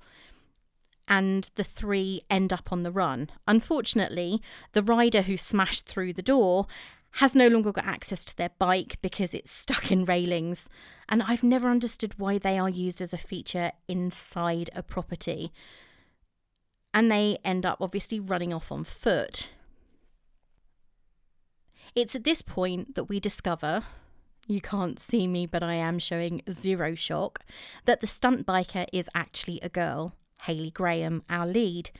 And 1.06 1.50
the 1.56 1.64
three 1.64 2.22
end 2.30 2.52
up 2.52 2.72
on 2.72 2.82
the 2.82 2.90
run. 2.90 3.28
Unfortunately, 3.46 4.40
the 4.72 4.82
rider 4.82 5.22
who 5.22 5.36
smashed 5.36 5.86
through 5.86 6.14
the 6.14 6.22
door 6.22 6.66
has 7.18 7.34
no 7.34 7.46
longer 7.46 7.70
got 7.70 7.84
access 7.84 8.24
to 8.24 8.36
their 8.36 8.50
bike 8.58 8.98
because 9.02 9.34
it's 9.34 9.50
stuck 9.50 9.92
in 9.92 10.04
railings. 10.04 10.68
And 11.08 11.22
I've 11.22 11.44
never 11.44 11.68
understood 11.68 12.18
why 12.18 12.38
they 12.38 12.58
are 12.58 12.70
used 12.70 13.00
as 13.00 13.12
a 13.12 13.18
feature 13.18 13.72
inside 13.86 14.70
a 14.74 14.82
property. 14.82 15.52
And 16.92 17.10
they 17.10 17.38
end 17.44 17.66
up 17.66 17.78
obviously 17.80 18.18
running 18.18 18.52
off 18.52 18.72
on 18.72 18.84
foot. 18.84 19.50
It's 21.94 22.16
at 22.16 22.24
this 22.24 22.42
point 22.42 22.96
that 22.96 23.04
we 23.04 23.20
discover 23.20 23.84
you 24.46 24.60
can't 24.60 24.98
see 24.98 25.26
me, 25.26 25.46
but 25.46 25.62
I 25.62 25.74
am 25.74 25.98
showing 25.98 26.42
zero 26.50 26.94
shock, 26.94 27.40
that 27.84 28.00
the 28.00 28.06
stunt 28.06 28.46
biker 28.46 28.86
is 28.92 29.08
actually 29.14 29.60
a 29.62 29.68
girl, 29.68 30.14
Haley 30.42 30.70
Graham, 30.70 31.22
our 31.30 31.46
lead. 31.46 31.90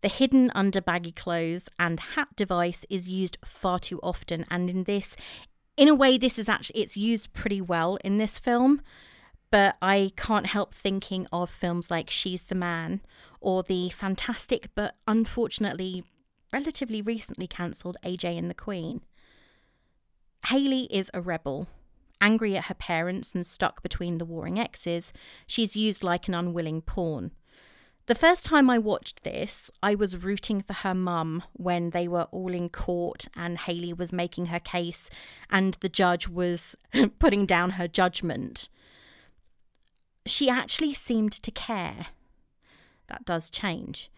The 0.00 0.08
hidden 0.08 0.52
under 0.54 0.80
baggy 0.80 1.12
clothes 1.12 1.68
and 1.78 1.98
hat 1.98 2.28
device 2.36 2.84
is 2.88 3.08
used 3.08 3.38
far 3.44 3.78
too 3.78 3.98
often, 4.02 4.44
and 4.50 4.70
in 4.70 4.84
this, 4.84 5.16
in 5.76 5.88
a 5.88 5.94
way, 5.94 6.18
this 6.18 6.38
is 6.38 6.48
actually 6.48 6.82
it's 6.82 6.96
used 6.96 7.32
pretty 7.32 7.60
well 7.60 7.96
in 8.04 8.16
this 8.16 8.38
film. 8.38 8.82
But 9.50 9.76
I 9.80 10.12
can't 10.16 10.46
help 10.46 10.74
thinking 10.74 11.26
of 11.32 11.48
films 11.48 11.90
like 11.90 12.10
She's 12.10 12.42
the 12.42 12.54
Man 12.54 13.00
or 13.40 13.62
the 13.62 13.88
fantastic 13.88 14.68
but 14.74 14.96
unfortunately 15.06 16.04
relatively 16.52 17.00
recently 17.02 17.46
cancelled 17.46 17.96
AJ 18.04 18.38
and 18.38 18.50
the 18.50 18.54
Queen. 18.54 19.02
Haley 20.46 20.88
is 20.90 21.10
a 21.12 21.20
rebel. 21.20 21.68
Angry 22.20 22.56
at 22.56 22.64
her 22.64 22.74
parents 22.74 23.34
and 23.34 23.46
stuck 23.46 23.82
between 23.82 24.18
the 24.18 24.24
warring 24.24 24.58
exes, 24.58 25.12
she's 25.46 25.76
used 25.76 26.02
like 26.02 26.28
an 26.28 26.34
unwilling 26.34 26.82
pawn. 26.82 27.32
The 28.08 28.14
first 28.14 28.46
time 28.46 28.70
I 28.70 28.78
watched 28.78 29.22
this, 29.22 29.70
I 29.82 29.94
was 29.94 30.24
rooting 30.24 30.62
for 30.62 30.72
her 30.72 30.94
mum 30.94 31.42
when 31.52 31.90
they 31.90 32.08
were 32.08 32.26
all 32.30 32.54
in 32.54 32.70
court 32.70 33.28
and 33.36 33.58
Haley 33.58 33.92
was 33.92 34.14
making 34.14 34.46
her 34.46 34.58
case 34.58 35.10
and 35.50 35.74
the 35.80 35.90
judge 35.90 36.26
was 36.26 36.74
putting 37.18 37.44
down 37.44 37.72
her 37.72 37.86
judgment. 37.86 38.70
She 40.24 40.48
actually 40.48 40.94
seemed 40.94 41.32
to 41.32 41.50
care. 41.50 42.06
That 43.08 43.26
does 43.26 43.50
change. 43.50 44.10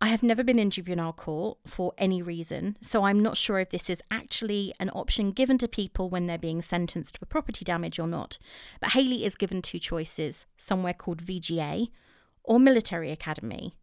I 0.00 0.08
have 0.08 0.22
never 0.22 0.44
been 0.44 0.60
in 0.60 0.70
juvenile 0.70 1.12
court 1.12 1.58
for 1.66 1.92
any 1.98 2.22
reason, 2.22 2.76
so 2.80 3.02
I'm 3.02 3.20
not 3.20 3.36
sure 3.36 3.58
if 3.58 3.70
this 3.70 3.90
is 3.90 4.00
actually 4.12 4.72
an 4.78 4.90
option 4.90 5.32
given 5.32 5.58
to 5.58 5.66
people 5.66 6.08
when 6.08 6.26
they're 6.26 6.38
being 6.38 6.62
sentenced 6.62 7.18
for 7.18 7.26
property 7.26 7.64
damage 7.64 7.98
or 7.98 8.06
not. 8.06 8.38
But 8.80 8.92
Haley 8.92 9.24
is 9.24 9.34
given 9.34 9.60
two 9.60 9.80
choices 9.80 10.46
somewhere 10.56 10.94
called 10.94 11.24
VGA, 11.24 11.88
or 12.44 12.60
military 12.60 13.10
academy. 13.10 13.74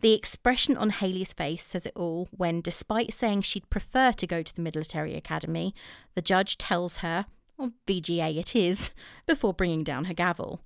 The 0.00 0.12
expression 0.12 0.76
on 0.76 0.90
Haley's 0.90 1.32
face 1.32 1.64
says 1.64 1.86
it 1.86 1.92
all 1.96 2.28
when, 2.30 2.60
despite 2.60 3.14
saying 3.14 3.42
she'd 3.42 3.70
prefer 3.70 4.12
to 4.12 4.26
go 4.26 4.42
to 4.42 4.54
the 4.54 4.62
military 4.62 5.14
academy, 5.14 5.74
the 6.14 6.22
judge 6.22 6.58
tells 6.58 6.98
her, 6.98 7.26
well, 7.56 7.72
VGA 7.86 8.36
it 8.36 8.54
is, 8.54 8.90
before 9.26 9.54
bringing 9.54 9.84
down 9.84 10.04
her 10.04 10.14
gavel. 10.14 10.60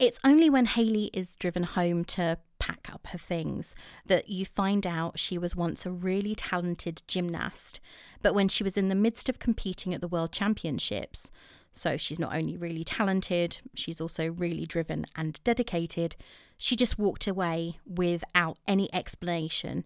It's 0.00 0.18
only 0.24 0.50
when 0.50 0.66
Haley 0.66 1.10
is 1.12 1.36
driven 1.36 1.62
home 1.62 2.04
to 2.06 2.38
pack 2.64 2.88
up 2.90 3.06
her 3.08 3.18
things 3.18 3.74
that 4.06 4.30
you 4.30 4.46
find 4.46 4.86
out 4.86 5.18
she 5.18 5.36
was 5.36 5.54
once 5.54 5.84
a 5.84 5.90
really 5.90 6.34
talented 6.34 7.02
gymnast, 7.06 7.78
but 8.22 8.34
when 8.34 8.48
she 8.48 8.64
was 8.64 8.78
in 8.78 8.88
the 8.88 8.94
midst 8.94 9.28
of 9.28 9.38
competing 9.38 9.92
at 9.92 10.00
the 10.00 10.08
World 10.08 10.32
Championships, 10.32 11.30
so 11.74 11.98
she's 11.98 12.18
not 12.18 12.34
only 12.34 12.56
really 12.56 12.82
talented, 12.82 13.58
she's 13.74 14.00
also 14.00 14.30
really 14.30 14.64
driven 14.64 15.04
and 15.14 15.44
dedicated. 15.44 16.16
She 16.56 16.74
just 16.74 16.98
walked 16.98 17.26
away 17.26 17.80
without 17.84 18.56
any 18.66 18.88
explanation, 18.94 19.84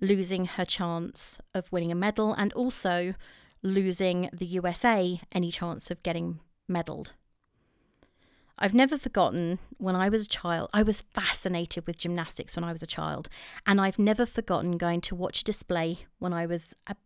losing 0.00 0.46
her 0.46 0.64
chance 0.64 1.38
of 1.54 1.70
winning 1.70 1.92
a 1.92 1.94
medal 1.94 2.32
and 2.32 2.52
also 2.54 3.14
losing 3.62 4.30
the 4.32 4.46
USA 4.46 5.20
any 5.30 5.52
chance 5.52 5.92
of 5.92 6.02
getting 6.02 6.40
medalled. 6.68 7.10
I've 8.58 8.74
never 8.74 8.96
forgotten 8.96 9.58
when 9.76 9.94
I 9.94 10.08
was 10.08 10.24
a 10.24 10.28
child, 10.28 10.70
I 10.72 10.82
was 10.82 11.02
fascinated 11.02 11.86
with 11.86 11.98
gymnastics 11.98 12.56
when 12.56 12.64
I 12.64 12.72
was 12.72 12.82
a 12.82 12.86
child, 12.86 13.28
and 13.66 13.80
I've 13.80 13.98
never 13.98 14.24
forgotten 14.24 14.78
going 14.78 15.02
to 15.02 15.14
watch 15.14 15.42
a 15.42 15.44
display 15.44 16.06
when 16.18 16.32
I 16.32 16.46
was 16.46 16.74
a 16.86 16.96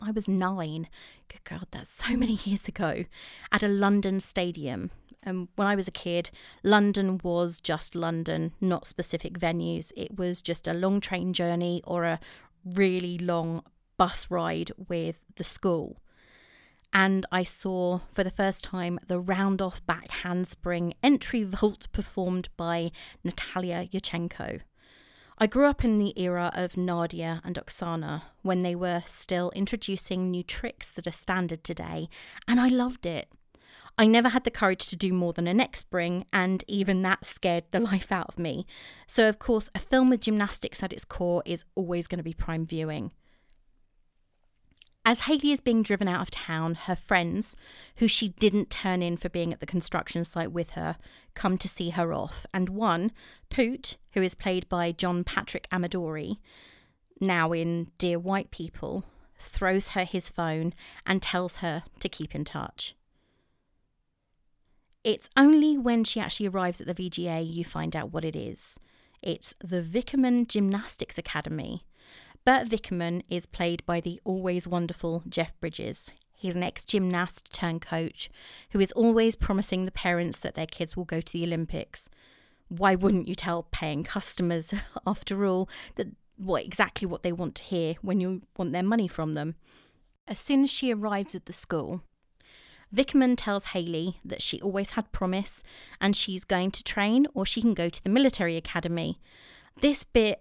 I 0.00 0.12
was 0.12 0.28
nine. 0.28 0.88
Good 1.26 1.42
God, 1.44 1.66
that's 1.72 1.90
so 1.90 2.16
many 2.16 2.34
years 2.44 2.68
ago. 2.68 3.04
At 3.50 3.64
a 3.64 3.68
London 3.68 4.20
stadium. 4.20 4.92
And 5.24 5.48
when 5.56 5.66
I 5.66 5.74
was 5.74 5.88
a 5.88 5.92
kid, 5.92 6.30
London 6.62 7.20
was 7.24 7.60
just 7.60 7.96
London, 7.96 8.52
not 8.60 8.86
specific 8.86 9.38
venues. 9.38 9.92
It 9.96 10.16
was 10.16 10.40
just 10.40 10.68
a 10.68 10.72
long 10.72 11.00
train 11.00 11.32
journey 11.32 11.82
or 11.84 12.04
a 12.04 12.20
really 12.64 13.18
long 13.18 13.64
bus 13.96 14.30
ride 14.30 14.70
with 14.88 15.24
the 15.34 15.42
school. 15.42 16.00
And 16.92 17.26
I 17.30 17.44
saw 17.44 18.00
for 18.12 18.24
the 18.24 18.30
first 18.30 18.64
time 18.64 18.98
the 19.06 19.20
round 19.20 19.60
off 19.60 19.84
back 19.86 20.10
handspring 20.10 20.94
entry 21.02 21.42
vault 21.42 21.88
performed 21.92 22.48
by 22.56 22.90
Natalia 23.22 23.88
Yurchenko. 23.92 24.60
I 25.40 25.46
grew 25.46 25.66
up 25.66 25.84
in 25.84 25.98
the 25.98 26.20
era 26.20 26.50
of 26.54 26.76
Nadia 26.76 27.40
and 27.44 27.54
Oksana 27.54 28.22
when 28.42 28.62
they 28.62 28.74
were 28.74 29.04
still 29.06 29.52
introducing 29.54 30.30
new 30.30 30.42
tricks 30.42 30.90
that 30.90 31.06
are 31.06 31.12
standard 31.12 31.62
today, 31.62 32.08
and 32.48 32.58
I 32.58 32.68
loved 32.68 33.06
it. 33.06 33.28
I 33.96 34.06
never 34.06 34.30
had 34.30 34.42
the 34.42 34.50
courage 34.50 34.86
to 34.86 34.96
do 34.96 35.12
more 35.12 35.32
than 35.32 35.46
a 35.46 35.54
neck 35.54 35.76
spring, 35.76 36.24
and 36.32 36.64
even 36.66 37.02
that 37.02 37.24
scared 37.24 37.64
the 37.70 37.78
life 37.92 38.10
out 38.10 38.28
of 38.28 38.38
me. 38.38 38.66
So, 39.06 39.28
of 39.28 39.38
course, 39.38 39.70
a 39.74 39.78
film 39.78 40.10
with 40.10 40.22
gymnastics 40.22 40.82
at 40.82 40.92
its 40.92 41.04
core 41.04 41.42
is 41.44 41.64
always 41.76 42.08
going 42.08 42.18
to 42.18 42.24
be 42.24 42.32
prime 42.32 42.66
viewing. 42.66 43.12
As 45.08 45.20
Haley 45.20 45.52
is 45.52 45.60
being 45.62 45.82
driven 45.82 46.06
out 46.06 46.20
of 46.20 46.30
town, 46.30 46.74
her 46.74 46.94
friends, 46.94 47.56
who 47.96 48.08
she 48.08 48.28
didn't 48.28 48.68
turn 48.68 49.00
in 49.00 49.16
for 49.16 49.30
being 49.30 49.54
at 49.54 49.60
the 49.60 49.64
construction 49.64 50.22
site 50.22 50.52
with 50.52 50.72
her, 50.72 50.98
come 51.32 51.56
to 51.56 51.66
see 51.66 51.88
her 51.88 52.12
off. 52.12 52.44
And 52.52 52.68
one, 52.68 53.12
Poot, 53.48 53.96
who 54.12 54.20
is 54.20 54.34
played 54.34 54.68
by 54.68 54.92
John 54.92 55.24
Patrick 55.24 55.66
Amedori, 55.72 56.36
now 57.22 57.52
in 57.52 57.90
Dear 57.96 58.18
White 58.18 58.50
People, 58.50 59.02
throws 59.38 59.88
her 59.88 60.04
his 60.04 60.28
phone 60.28 60.74
and 61.06 61.22
tells 61.22 61.56
her 61.64 61.84
to 62.00 62.08
keep 62.10 62.34
in 62.34 62.44
touch. 62.44 62.94
It's 65.04 65.30
only 65.38 65.78
when 65.78 66.04
she 66.04 66.20
actually 66.20 66.48
arrives 66.48 66.82
at 66.82 66.86
the 66.86 66.94
VGA 66.94 67.50
you 67.50 67.64
find 67.64 67.96
out 67.96 68.12
what 68.12 68.26
it 68.26 68.36
is. 68.36 68.78
It's 69.22 69.54
the 69.64 69.80
Vickerman 69.80 70.48
Gymnastics 70.48 71.16
Academy, 71.16 71.86
Bert 72.48 72.66
Vickerman 72.66 73.20
is 73.28 73.44
played 73.44 73.84
by 73.84 74.00
the 74.00 74.22
always 74.24 74.66
wonderful 74.66 75.22
Jeff 75.28 75.52
Bridges. 75.60 76.10
He's 76.32 76.56
an 76.56 76.62
ex 76.62 76.86
gymnast 76.86 77.52
turned 77.52 77.82
coach 77.82 78.30
who 78.70 78.80
is 78.80 78.90
always 78.92 79.36
promising 79.36 79.84
the 79.84 79.92
parents 79.92 80.38
that 80.38 80.54
their 80.54 80.64
kids 80.64 80.96
will 80.96 81.04
go 81.04 81.20
to 81.20 81.30
the 81.30 81.44
Olympics. 81.44 82.08
Why 82.68 82.94
wouldn't 82.94 83.28
you 83.28 83.34
tell 83.34 83.64
paying 83.64 84.02
customers, 84.02 84.72
after 85.06 85.44
all, 85.44 85.68
that 85.96 86.06
what 86.38 86.64
exactly 86.64 87.04
what 87.04 87.22
they 87.22 87.32
want 87.32 87.54
to 87.56 87.64
hear 87.64 87.96
when 88.00 88.18
you 88.18 88.40
want 88.56 88.72
their 88.72 88.82
money 88.82 89.08
from 89.08 89.34
them? 89.34 89.56
As 90.26 90.38
soon 90.38 90.64
as 90.64 90.70
she 90.70 90.90
arrives 90.90 91.34
at 91.34 91.44
the 91.44 91.52
school, 91.52 92.00
Vickerman 92.96 93.34
tells 93.36 93.66
Haley 93.66 94.20
that 94.24 94.40
she 94.40 94.58
always 94.62 94.92
had 94.92 95.12
promise 95.12 95.62
and 96.00 96.16
she's 96.16 96.44
going 96.44 96.70
to 96.70 96.82
train 96.82 97.26
or 97.34 97.44
she 97.44 97.60
can 97.60 97.74
go 97.74 97.90
to 97.90 98.02
the 98.02 98.08
military 98.08 98.56
academy. 98.56 99.20
This 99.82 100.02
bit 100.02 100.40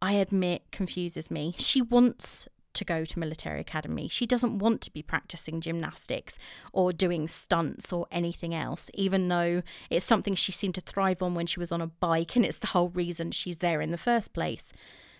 I 0.00 0.12
admit, 0.12 0.62
confuses 0.70 1.30
me. 1.30 1.54
She 1.58 1.82
wants 1.82 2.48
to 2.74 2.84
go 2.84 3.04
to 3.04 3.18
military 3.18 3.60
academy. 3.60 4.06
She 4.08 4.26
doesn't 4.26 4.58
want 4.58 4.80
to 4.82 4.92
be 4.92 5.02
practicing 5.02 5.60
gymnastics 5.60 6.38
or 6.72 6.92
doing 6.92 7.26
stunts 7.26 7.92
or 7.92 8.06
anything 8.12 8.54
else, 8.54 8.90
even 8.94 9.28
though 9.28 9.62
it's 9.90 10.06
something 10.06 10.34
she 10.34 10.52
seemed 10.52 10.76
to 10.76 10.80
thrive 10.80 11.20
on 11.20 11.34
when 11.34 11.46
she 11.46 11.58
was 11.58 11.72
on 11.72 11.80
a 11.80 11.88
bike 11.88 12.36
and 12.36 12.44
it's 12.44 12.58
the 12.58 12.68
whole 12.68 12.90
reason 12.90 13.32
she's 13.32 13.58
there 13.58 13.80
in 13.80 13.90
the 13.90 13.98
first 13.98 14.32
place. 14.32 14.72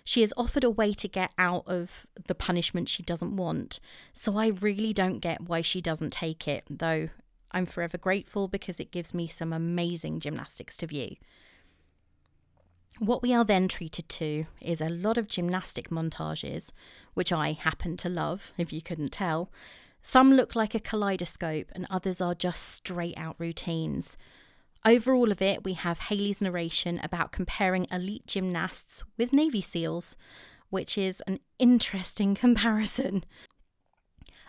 She 0.05 0.23
is 0.23 0.33
offered 0.37 0.65
a 0.65 0.71
way 0.71 0.95
to 0.95 1.09
get 1.09 1.33
out 1.37 1.65
of 1.67 2.07
the 2.27 2.35
punishment 2.35 2.89
she 2.89 3.03
doesn't 3.03 3.37
want. 3.37 3.81
So 4.15 4.39
I 4.39 4.47
really 4.47 4.93
don't 4.93 5.19
get 5.19 5.43
why 5.43 5.61
she 5.61 5.81
doesn't 5.81 6.13
take 6.13 6.47
it, 6.47 6.65
though 6.71 7.09
I'm 7.51 7.67
forever 7.67 7.99
grateful 7.99 8.49
because 8.49 8.79
it 8.79 8.93
gives 8.93 9.13
me 9.13 9.27
some 9.27 9.53
amazing 9.53 10.21
gymnastics 10.21 10.77
to 10.79 10.87
view. 10.87 11.17
What 12.99 13.23
we 13.23 13.33
are 13.33 13.45
then 13.45 13.69
treated 13.69 14.09
to 14.09 14.47
is 14.61 14.81
a 14.81 14.89
lot 14.89 15.19
of 15.19 15.29
gymnastic 15.29 15.89
montages, 15.89 16.73
which 17.15 17.33
I 17.33 17.53
happen 17.53 17.97
to 17.99 18.09
love, 18.09 18.53
if 18.59 18.73
you 18.73 18.83
couldn't 18.83 19.13
tell. 19.13 19.51
Some 20.03 20.33
look 20.33 20.57
like 20.57 20.75
a 20.75 20.81
kaleidoscope, 20.81 21.71
and 21.73 21.87
others 21.91 22.21
are 22.21 22.35
just 22.35 22.65
straight 22.65 23.17
out 23.17 23.37
routines. 23.39 24.17
Over 24.85 25.15
all 25.15 25.31
of 25.31 25.43
it, 25.43 25.65
we 25.65 25.75
have 25.75 25.99
Haley's 26.01 26.41
narration 26.41 27.01
about 27.03 27.33
comparing 27.33 27.87
elite 27.91 28.27
gymnasts 28.27 29.03
with 29.17 29.33
Navy 29.33 29.61
SEALs, 29.61 30.17
which 30.71 30.97
is 30.97 31.21
an 31.27 31.41
interesting 31.59 32.35
comparison. 32.37 33.25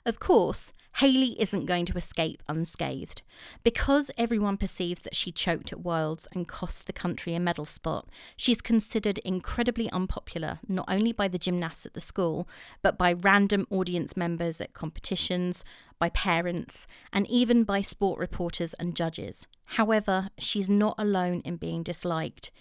Of 0.05 0.19
course, 0.19 0.71
Haley 0.97 1.39
isn't 1.41 1.65
going 1.65 1.85
to 1.85 1.97
escape 1.97 2.43
unscathed. 2.49 3.21
Because 3.63 4.11
everyone 4.17 4.57
perceives 4.57 5.01
that 5.01 5.15
she 5.15 5.31
choked 5.31 5.71
at 5.71 5.81
Worlds 5.81 6.27
and 6.33 6.47
cost 6.47 6.87
the 6.87 6.93
country 6.93 7.35
a 7.35 7.39
medal 7.39 7.65
spot, 7.65 8.09
she's 8.35 8.61
considered 8.61 9.19
incredibly 9.19 9.89
unpopular 9.91 10.59
not 10.67 10.85
only 10.89 11.13
by 11.13 11.27
the 11.27 11.39
gymnasts 11.39 11.85
at 11.85 11.93
the 11.93 12.01
school, 12.01 12.49
but 12.81 12.97
by 12.97 13.13
random 13.13 13.65
audience 13.69 14.17
members 14.17 14.59
at 14.59 14.73
competitions, 14.73 15.63
by 15.99 16.09
parents, 16.09 16.87
and 17.13 17.29
even 17.29 17.63
by 17.63 17.81
sport 17.81 18.19
reporters 18.19 18.73
and 18.75 18.95
judges. 18.95 19.47
However, 19.65 20.29
she's 20.37 20.69
not 20.69 20.95
alone 20.97 21.41
in 21.45 21.57
being 21.57 21.83
disliked. 21.83 22.51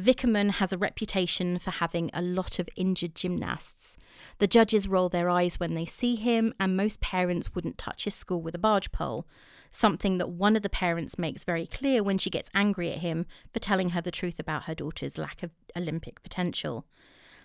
Vickerman 0.00 0.52
has 0.52 0.72
a 0.72 0.78
reputation 0.78 1.58
for 1.58 1.70
having 1.70 2.10
a 2.14 2.22
lot 2.22 2.58
of 2.58 2.68
injured 2.76 3.14
gymnasts. 3.14 3.98
The 4.38 4.46
judges 4.46 4.88
roll 4.88 5.08
their 5.08 5.28
eyes 5.28 5.60
when 5.60 5.74
they 5.74 5.84
see 5.84 6.16
him, 6.16 6.54
and 6.58 6.76
most 6.76 7.00
parents 7.00 7.54
wouldn't 7.54 7.78
touch 7.78 8.04
his 8.04 8.14
school 8.14 8.40
with 8.40 8.54
a 8.54 8.58
barge 8.58 8.90
pole, 8.90 9.26
something 9.70 10.18
that 10.18 10.30
one 10.30 10.56
of 10.56 10.62
the 10.62 10.70
parents 10.70 11.18
makes 11.18 11.44
very 11.44 11.66
clear 11.66 12.02
when 12.02 12.18
she 12.18 12.30
gets 12.30 12.50
angry 12.54 12.90
at 12.90 12.98
him 12.98 13.26
for 13.52 13.58
telling 13.58 13.90
her 13.90 14.00
the 14.00 14.10
truth 14.10 14.38
about 14.38 14.64
her 14.64 14.74
daughter's 14.74 15.18
lack 15.18 15.42
of 15.42 15.50
Olympic 15.76 16.22
potential. 16.22 16.86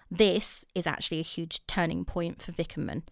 This 0.09 0.65
is 0.73 0.87
actually 0.87 1.19
a 1.19 1.23
huge 1.23 1.65
turning 1.67 2.05
point 2.05 2.41
for 2.41 2.53
Vickerman. 2.53 3.03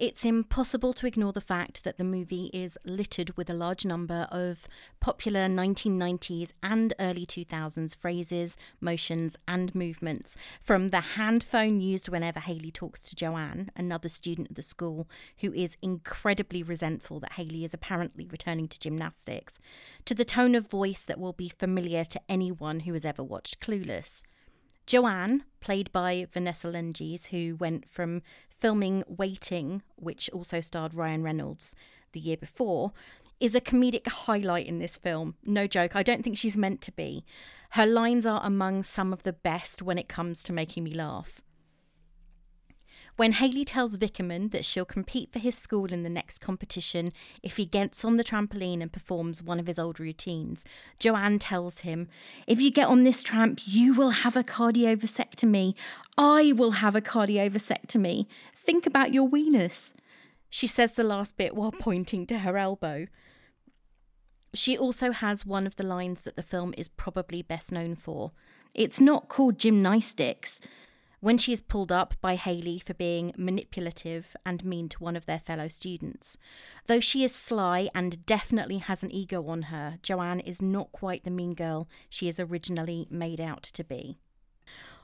It's 0.00 0.24
impossible 0.24 0.94
to 0.94 1.06
ignore 1.06 1.34
the 1.34 1.42
fact 1.42 1.84
that 1.84 1.98
the 1.98 2.04
movie 2.04 2.48
is 2.54 2.78
littered 2.86 3.36
with 3.36 3.50
a 3.50 3.52
large 3.52 3.84
number 3.84 4.26
of 4.32 4.66
popular 4.98 5.40
1990s 5.40 6.52
and 6.62 6.94
early 6.98 7.26
2000s 7.26 7.94
phrases, 7.94 8.56
motions, 8.80 9.36
and 9.46 9.74
movements, 9.74 10.38
from 10.62 10.88
the 10.88 11.02
hand 11.02 11.44
phone 11.44 11.82
used 11.82 12.08
whenever 12.08 12.40
Haley 12.40 12.70
talks 12.70 13.02
to 13.02 13.14
Joanne, 13.14 13.70
another 13.76 14.08
student 14.08 14.48
at 14.48 14.56
the 14.56 14.62
school 14.62 15.06
who 15.40 15.52
is 15.52 15.76
incredibly 15.82 16.62
resentful 16.62 17.20
that 17.20 17.34
Haley 17.34 17.66
is 17.66 17.74
apparently 17.74 18.26
returning 18.26 18.68
to 18.68 18.78
gymnastics, 18.78 19.58
to 20.06 20.14
the 20.14 20.24
tone 20.24 20.54
of 20.54 20.70
voice 20.70 21.04
that 21.04 21.20
will 21.20 21.34
be 21.34 21.50
familiar 21.50 22.06
to 22.06 22.20
anyone 22.26 22.80
who 22.80 22.94
has 22.94 23.04
ever 23.04 23.22
watched 23.22 23.60
Clueless. 23.60 24.22
Joanne, 24.90 25.44
played 25.60 25.92
by 25.92 26.26
Vanessa 26.32 26.66
Lengies, 26.66 27.26
who 27.26 27.54
went 27.54 27.88
from 27.88 28.22
filming 28.58 29.04
Waiting, 29.06 29.82
which 29.94 30.28
also 30.30 30.60
starred 30.60 30.94
Ryan 30.94 31.22
Reynolds 31.22 31.76
the 32.10 32.18
year 32.18 32.36
before, 32.36 32.90
is 33.38 33.54
a 33.54 33.60
comedic 33.60 34.08
highlight 34.08 34.66
in 34.66 34.80
this 34.80 34.96
film. 34.96 35.36
No 35.44 35.68
joke, 35.68 35.94
I 35.94 36.02
don't 36.02 36.24
think 36.24 36.36
she's 36.36 36.56
meant 36.56 36.80
to 36.80 36.90
be. 36.90 37.24
Her 37.70 37.86
lines 37.86 38.26
are 38.26 38.40
among 38.42 38.82
some 38.82 39.12
of 39.12 39.22
the 39.22 39.32
best 39.32 39.80
when 39.80 39.96
it 39.96 40.08
comes 40.08 40.42
to 40.42 40.52
making 40.52 40.82
me 40.82 40.90
laugh. 40.90 41.40
When 43.20 43.32
Haley 43.32 43.66
tells 43.66 43.98
Vickerman 43.98 44.50
that 44.52 44.64
she'll 44.64 44.86
compete 44.86 45.30
for 45.30 45.40
his 45.40 45.54
school 45.54 45.92
in 45.92 46.04
the 46.04 46.08
next 46.08 46.38
competition 46.38 47.10
if 47.42 47.58
he 47.58 47.66
gets 47.66 48.02
on 48.02 48.16
the 48.16 48.24
trampoline 48.24 48.80
and 48.80 48.90
performs 48.90 49.42
one 49.42 49.60
of 49.60 49.66
his 49.66 49.78
old 49.78 50.00
routines, 50.00 50.64
Joanne 50.98 51.38
tells 51.38 51.80
him, 51.80 52.08
If 52.46 52.62
you 52.62 52.70
get 52.70 52.88
on 52.88 53.04
this 53.04 53.22
tramp, 53.22 53.60
you 53.66 53.92
will 53.92 54.22
have 54.24 54.38
a 54.38 54.42
cardiovasectomy. 54.42 55.74
I 56.16 56.54
will 56.56 56.70
have 56.70 56.96
a 56.96 57.02
cardiovasectomy. 57.02 58.24
Think 58.56 58.86
about 58.86 59.12
your 59.12 59.28
weenus. 59.28 59.92
She 60.48 60.66
says 60.66 60.92
the 60.92 61.04
last 61.04 61.36
bit 61.36 61.54
while 61.54 61.72
pointing 61.78 62.26
to 62.28 62.38
her 62.38 62.56
elbow. 62.56 63.06
She 64.54 64.78
also 64.78 65.12
has 65.12 65.44
one 65.44 65.66
of 65.66 65.76
the 65.76 65.84
lines 65.84 66.22
that 66.22 66.36
the 66.36 66.42
film 66.42 66.72
is 66.78 66.88
probably 66.88 67.42
best 67.42 67.70
known 67.70 67.96
for. 67.96 68.32
It's 68.72 68.98
not 68.98 69.28
called 69.28 69.58
gymnastics 69.58 70.62
when 71.20 71.38
she 71.38 71.52
is 71.52 71.60
pulled 71.60 71.92
up 71.92 72.14
by 72.20 72.34
Haley 72.34 72.78
for 72.78 72.94
being 72.94 73.32
manipulative 73.36 74.34
and 74.44 74.64
mean 74.64 74.88
to 74.88 75.02
one 75.02 75.16
of 75.16 75.26
their 75.26 75.38
fellow 75.38 75.68
students. 75.68 76.36
Though 76.86 77.00
she 77.00 77.24
is 77.24 77.34
sly 77.34 77.88
and 77.94 78.24
definitely 78.26 78.78
has 78.78 79.02
an 79.02 79.12
ego 79.12 79.46
on 79.46 79.62
her, 79.62 79.98
Joanne 80.02 80.40
is 80.40 80.60
not 80.62 80.92
quite 80.92 81.24
the 81.24 81.30
mean 81.30 81.54
girl 81.54 81.88
she 82.08 82.28
is 82.28 82.40
originally 82.40 83.06
made 83.10 83.40
out 83.40 83.62
to 83.62 83.84
be. 83.84 84.18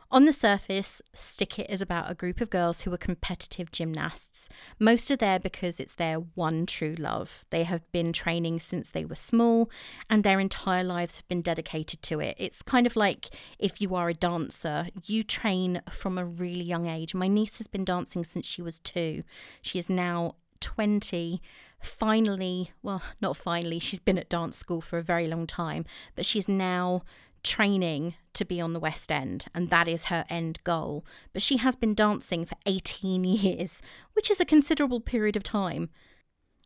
On 0.08 0.24
the 0.24 0.32
surface, 0.32 1.02
Stick 1.14 1.58
It 1.58 1.68
is 1.68 1.82
about 1.82 2.08
a 2.08 2.14
group 2.14 2.40
of 2.40 2.48
girls 2.48 2.82
who 2.82 2.92
are 2.94 2.98
competitive 2.98 3.72
gymnasts. 3.72 4.48
Most 4.78 5.10
are 5.10 5.16
there 5.16 5.40
because 5.40 5.80
it's 5.80 5.94
their 5.94 6.18
one 6.18 6.64
true 6.64 6.94
love. 6.96 7.44
They 7.50 7.64
have 7.64 7.90
been 7.90 8.12
training 8.12 8.60
since 8.60 8.88
they 8.88 9.04
were 9.04 9.16
small 9.16 9.68
and 10.08 10.22
their 10.22 10.38
entire 10.38 10.84
lives 10.84 11.16
have 11.16 11.26
been 11.26 11.42
dedicated 11.42 12.02
to 12.02 12.20
it. 12.20 12.36
It's 12.38 12.62
kind 12.62 12.86
of 12.86 12.94
like 12.94 13.30
if 13.58 13.80
you 13.80 13.96
are 13.96 14.08
a 14.08 14.14
dancer, 14.14 14.86
you 15.06 15.24
train 15.24 15.82
from 15.90 16.18
a 16.18 16.24
really 16.24 16.64
young 16.64 16.86
age. 16.86 17.12
My 17.12 17.26
niece 17.26 17.58
has 17.58 17.66
been 17.66 17.84
dancing 17.84 18.24
since 18.24 18.46
she 18.46 18.62
was 18.62 18.78
two. 18.78 19.24
She 19.60 19.80
is 19.80 19.90
now 19.90 20.36
20 20.60 21.42
finally, 21.80 22.72
well, 22.82 23.02
not 23.20 23.36
finally, 23.36 23.78
she's 23.78 24.00
been 24.00 24.18
at 24.18 24.28
dance 24.28 24.56
school 24.56 24.80
for 24.80 24.98
a 24.98 25.02
very 25.02 25.26
long 25.26 25.46
time, 25.46 25.84
but 26.14 26.24
she's 26.24 26.48
now 26.48 27.02
training 27.46 28.14
to 28.34 28.44
be 28.44 28.60
on 28.60 28.72
the 28.72 28.80
West 28.80 29.10
End, 29.10 29.46
and 29.54 29.70
that 29.70 29.88
is 29.88 30.06
her 30.06 30.24
end 30.28 30.60
goal. 30.64 31.04
But 31.32 31.42
she 31.42 31.56
has 31.58 31.76
been 31.76 31.94
dancing 31.94 32.44
for 32.44 32.56
18 32.66 33.24
years, 33.24 33.80
which 34.12 34.30
is 34.30 34.40
a 34.40 34.44
considerable 34.44 35.00
period 35.00 35.36
of 35.36 35.42
time. 35.42 35.90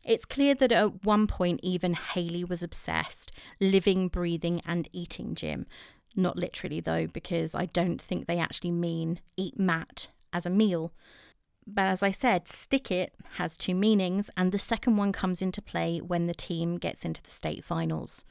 It's 0.03 0.25
clear 0.25 0.55
that 0.55 0.71
at 0.71 1.05
one 1.05 1.27
point, 1.27 1.59
even 1.61 1.93
Haley 1.93 2.43
was 2.43 2.63
obsessed, 2.63 3.31
living, 3.59 4.07
breathing, 4.07 4.61
and 4.65 4.89
eating 4.91 5.35
gym. 5.35 5.67
Not 6.15 6.37
literally, 6.37 6.79
though, 6.79 7.07
because 7.07 7.53
I 7.53 7.67
don't 7.67 8.01
think 8.01 8.25
they 8.25 8.39
actually 8.39 8.71
mean 8.71 9.19
eat 9.37 9.59
mat 9.59 10.07
as 10.33 10.45
a 10.45 10.49
meal. 10.49 10.91
But 11.67 11.85
as 11.85 12.01
I 12.01 12.11
said, 12.11 12.47
stick 12.47 12.91
it 12.91 13.13
has 13.35 13.55
two 13.55 13.75
meanings, 13.75 14.29
and 14.35 14.51
the 14.51 14.59
second 14.59 14.97
one 14.97 15.11
comes 15.11 15.41
into 15.41 15.61
play 15.61 15.99
when 15.99 16.25
the 16.25 16.33
team 16.33 16.77
gets 16.77 17.05
into 17.05 17.21
the 17.21 17.29
state 17.29 17.63
finals. 17.63 18.25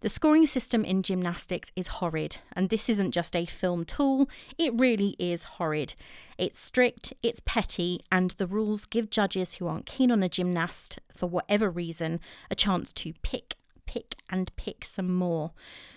The 0.00 0.08
scoring 0.08 0.46
system 0.46 0.84
in 0.84 1.02
gymnastics 1.02 1.72
is 1.74 1.88
horrid, 1.88 2.38
and 2.52 2.68
this 2.68 2.88
isn't 2.88 3.10
just 3.10 3.34
a 3.34 3.46
film 3.46 3.84
tool, 3.84 4.28
it 4.56 4.72
really 4.78 5.16
is 5.18 5.42
horrid. 5.42 5.94
It's 6.36 6.60
strict, 6.60 7.12
it's 7.20 7.42
petty, 7.44 8.00
and 8.12 8.30
the 8.32 8.46
rules 8.46 8.86
give 8.86 9.10
judges 9.10 9.54
who 9.54 9.66
aren't 9.66 9.86
keen 9.86 10.12
on 10.12 10.22
a 10.22 10.28
gymnast, 10.28 11.00
for 11.12 11.26
whatever 11.26 11.68
reason, 11.68 12.20
a 12.48 12.54
chance 12.54 12.92
to 12.92 13.12
pick, 13.22 13.56
pick, 13.86 14.14
and 14.30 14.54
pick 14.54 14.84
some 14.84 15.12
more. 15.12 15.50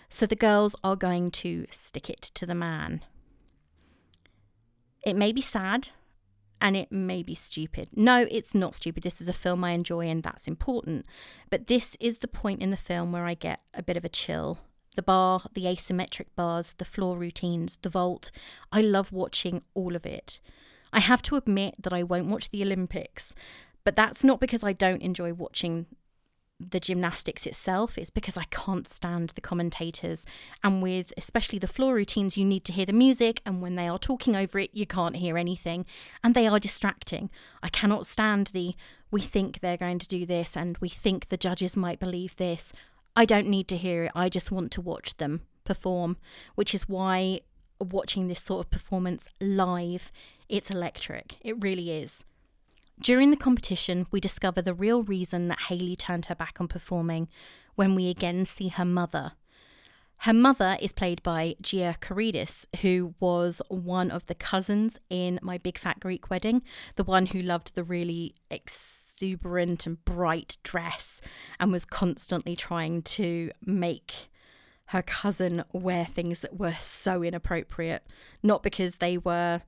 So 0.09 0.25
the 0.25 0.35
girls 0.35 0.75
are 0.83 0.95
going 0.95 1.29
to 1.31 1.67
stick 1.69 2.09
it 2.09 2.21
to 2.33 2.47
the 2.47 2.55
man. 2.55 3.03
It 5.03 5.15
may 5.15 5.31
be 5.31 5.41
sad, 5.41 5.89
and 6.61 6.77
it 6.77 6.91
may 6.91 7.23
be 7.23 7.35
stupid. 7.35 7.89
No, 7.95 8.27
it's 8.29 8.53
not 8.53 8.75
stupid. 8.75 9.03
This 9.03 9.19
is 9.19 9.27
a 9.27 9.33
film 9.33 9.63
I 9.63 9.71
enjoy 9.71 10.07
and 10.07 10.21
that's 10.21 10.47
important. 10.47 11.05
But 11.49 11.65
this 11.65 11.97
is 11.99 12.19
the 12.19 12.27
point 12.27 12.61
in 12.61 12.69
the 12.69 12.77
film 12.77 13.11
where 13.11 13.25
I 13.25 13.33
get 13.33 13.61
a 13.73 13.83
bit 13.83 13.97
of 13.97 14.05
a 14.05 14.09
chill. 14.09 14.59
The 14.95 15.01
bar, 15.01 15.41
the 15.53 15.65
asymmetric 15.65 16.27
bars, 16.35 16.73
the 16.73 16.85
floor 16.85 17.17
routines, 17.17 17.79
the 17.81 17.89
vault. 17.89 18.29
I 18.71 18.81
love 18.81 19.11
watching 19.11 19.63
all 19.73 19.95
of 19.95 20.05
it. 20.05 20.39
I 20.93 20.99
have 20.99 21.21
to 21.23 21.35
admit 21.35 21.75
that 21.81 21.93
I 21.93 22.03
won't 22.03 22.27
watch 22.27 22.49
the 22.49 22.61
Olympics, 22.61 23.33
but 23.83 23.95
that's 23.95 24.23
not 24.23 24.39
because 24.39 24.63
I 24.63 24.73
don't 24.73 25.01
enjoy 25.01 25.33
watching 25.33 25.87
the 26.69 26.79
gymnastics 26.79 27.45
itself 27.45 27.97
it's 27.97 28.09
because 28.09 28.37
I 28.37 28.43
can't 28.45 28.87
stand 28.87 29.29
the 29.29 29.41
commentators. 29.41 30.25
And 30.63 30.81
with 30.81 31.13
especially 31.17 31.59
the 31.59 31.67
floor 31.67 31.95
routines, 31.95 32.37
you 32.37 32.45
need 32.45 32.65
to 32.65 32.73
hear 32.73 32.85
the 32.85 32.93
music, 32.93 33.41
and 33.45 33.61
when 33.61 33.75
they 33.75 33.87
are 33.87 33.99
talking 33.99 34.35
over 34.35 34.59
it, 34.59 34.71
you 34.73 34.85
can't 34.85 35.17
hear 35.17 35.37
anything, 35.37 35.85
and 36.23 36.33
they 36.33 36.47
are 36.47 36.59
distracting. 36.59 37.29
I 37.63 37.69
cannot 37.69 38.05
stand 38.05 38.47
the 38.47 38.75
we 39.09 39.21
think 39.21 39.59
they're 39.59 39.75
going 39.77 39.99
to 39.99 40.07
do 40.07 40.25
this, 40.25 40.55
and 40.55 40.77
we 40.77 40.89
think 40.89 41.27
the 41.27 41.37
judges 41.37 41.75
might 41.75 41.99
believe 41.99 42.35
this. 42.37 42.71
I 43.15 43.25
don't 43.25 43.47
need 43.47 43.67
to 43.67 43.77
hear 43.77 44.05
it, 44.05 44.11
I 44.15 44.29
just 44.29 44.51
want 44.51 44.71
to 44.71 44.81
watch 44.81 45.17
them 45.17 45.41
perform, 45.65 46.17
which 46.55 46.73
is 46.73 46.87
why 46.87 47.41
watching 47.79 48.27
this 48.27 48.41
sort 48.41 48.65
of 48.65 48.71
performance 48.71 49.27
live, 49.39 50.11
it's 50.47 50.71
electric. 50.71 51.37
It 51.41 51.61
really 51.61 51.91
is. 51.91 52.25
During 53.01 53.31
the 53.31 53.37
competition, 53.37 54.05
we 54.11 54.19
discover 54.19 54.61
the 54.61 54.75
real 54.75 55.01
reason 55.01 55.47
that 55.47 55.63
Haley 55.69 55.95
turned 55.95 56.25
her 56.25 56.35
back 56.35 56.61
on 56.61 56.67
performing 56.67 57.29
when 57.73 57.95
we 57.95 58.09
again 58.09 58.45
see 58.45 58.67
her 58.67 58.85
mother. 58.85 59.31
Her 60.17 60.33
mother 60.33 60.77
is 60.79 60.93
played 60.93 61.23
by 61.23 61.55
Gia 61.59 61.95
Carides, 61.99 62.67
who 62.81 63.15
was 63.19 63.59
one 63.69 64.11
of 64.11 64.27
the 64.27 64.35
cousins 64.35 64.99
in 65.09 65.39
My 65.41 65.57
Big 65.57 65.79
Fat 65.79 65.99
Greek 65.99 66.29
Wedding, 66.29 66.61
the 66.95 67.03
one 67.03 67.25
who 67.25 67.39
loved 67.41 67.73
the 67.73 67.83
really 67.83 68.35
exuberant 68.51 69.87
and 69.87 70.05
bright 70.05 70.57
dress 70.61 71.21
and 71.59 71.71
was 71.71 71.85
constantly 71.85 72.55
trying 72.55 73.01
to 73.01 73.49
make 73.65 74.29
her 74.87 75.01
cousin 75.01 75.63
wear 75.73 76.05
things 76.05 76.41
that 76.41 76.59
were 76.59 76.75
so 76.77 77.23
inappropriate, 77.23 78.05
not 78.43 78.61
because 78.61 78.97
they 78.97 79.17
were 79.17 79.63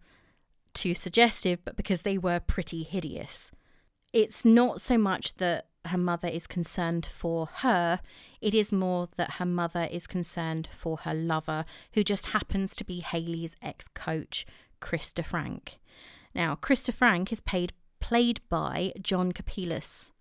too 0.74 0.96
suggestive, 0.96 1.60
but 1.64 1.76
because 1.76 2.02
they 2.02 2.18
were 2.18 2.40
pretty 2.40 2.84
hideous. 2.84 3.52
It's 4.12 4.46
not 4.46 4.82
so 4.82 4.98
much 4.98 5.36
that 5.36 5.68
her 5.86 5.98
mother 5.98 6.28
is 6.28 6.48
concerned 6.48 7.06
for 7.06 7.48
her, 7.58 8.00
it 8.42 8.54
is 8.54 8.72
more 8.72 9.10
that 9.18 9.34
her 9.34 9.46
mother 9.46 9.88
is 9.92 10.08
concerned 10.08 10.70
for 10.72 10.98
her 10.98 11.14
lover, 11.14 11.66
who 11.94 12.04
just 12.04 12.28
happens 12.28 12.76
to 12.76 12.86
be 12.86 13.02
Haley's 13.02 13.56
ex 13.62 13.88
coach, 13.88 14.46
Chris 14.80 15.12
DeFrank. 15.14 15.78
Now, 16.34 16.56
Chris 16.56 16.88
DeFrank 16.88 17.32
is 17.32 17.42
paid, 17.42 17.74
played 18.00 18.42
by 18.50 18.94
John 19.02 19.32
Kapelos, 19.34 20.12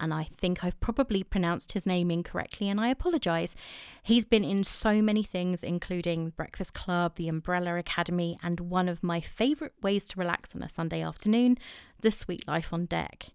and 0.00 0.14
I 0.14 0.24
think 0.24 0.62
I've 0.62 0.78
probably 0.80 1.22
pronounced 1.22 1.72
his 1.72 1.86
name 1.86 2.10
incorrectly, 2.10 2.68
and 2.68 2.80
I 2.80 2.88
apologise. 2.88 3.54
He's 4.02 4.24
been 4.24 4.44
in 4.44 4.64
so 4.64 5.02
many 5.02 5.22
things, 5.22 5.62
including 5.62 6.30
Breakfast 6.30 6.74
Club, 6.74 7.16
The 7.16 7.28
Umbrella 7.28 7.76
Academy, 7.76 8.38
and 8.42 8.60
one 8.60 8.88
of 8.88 9.02
my 9.02 9.20
favourite 9.20 9.74
ways 9.82 10.08
to 10.08 10.18
relax 10.18 10.54
on 10.54 10.62
a 10.62 10.68
Sunday 10.68 11.02
afternoon, 11.02 11.58
The 12.00 12.10
Sweet 12.10 12.46
Life 12.46 12.72
on 12.72 12.86
Deck. 12.86 13.30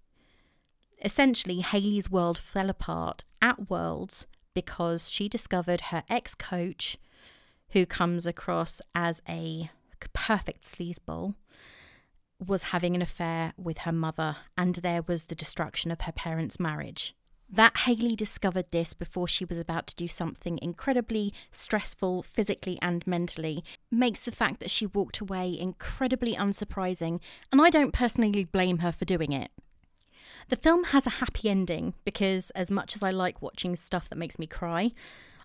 Essentially, 1.04 1.62
Haley's 1.62 2.10
world 2.10 2.38
fell 2.38 2.69
apart 2.69 3.23
at 3.41 3.69
Worlds 3.69 4.26
because 4.54 5.10
she 5.10 5.28
discovered 5.28 5.82
her 5.91 6.04
ex 6.10 6.34
coach 6.36 6.97
who 7.71 7.86
comes 7.86 8.26
across 8.26 8.82
as 8.95 9.21
a 9.28 9.69
perfect 10.13 10.63
sleazeball, 10.63 11.36
was 12.43 12.63
having 12.63 12.95
an 12.95 13.01
affair 13.01 13.53
with 13.58 13.79
her 13.79 13.91
mother, 13.91 14.38
and 14.58 14.75
there 14.75 15.01
was 15.01 15.25
the 15.25 15.36
destruction 15.36 15.91
of 15.91 16.01
her 16.01 16.12
parents' 16.12 16.60
marriage. 16.60 17.15
That 17.49 17.77
Haley 17.77 18.15
discovered 18.15 18.65
this 18.71 18.93
before 18.93 19.27
she 19.27 19.45
was 19.45 19.60
about 19.60 19.86
to 19.88 19.95
do 19.95 20.08
something 20.08 20.58
incredibly 20.62 21.34
stressful 21.51 22.23
physically 22.23 22.79
and 22.82 23.06
mentally 23.06 23.63
makes 23.91 24.25
the 24.25 24.32
fact 24.32 24.60
that 24.60 24.71
she 24.71 24.88
walked 24.88 25.19
away 25.19 25.56
incredibly 25.60 26.34
unsurprising, 26.34 27.19
and 27.51 27.62
I 27.62 27.69
don't 27.69 27.93
personally 27.93 28.43
blame 28.43 28.79
her 28.79 28.91
for 28.91 29.06
doing 29.06 29.32
it. 29.32 29.51
The 30.49 30.56
film 30.56 30.86
has 30.86 31.06
a 31.06 31.21
happy 31.21 31.49
ending 31.49 31.93
because, 32.03 32.49
as 32.51 32.71
much 32.71 32.95
as 32.95 33.03
I 33.03 33.12
like 33.12 33.41
watching 33.41 33.75
stuff 33.75 34.10
that 34.10 34.17
makes 34.17 34.39
me 34.39 34.47
cry, 34.47 34.91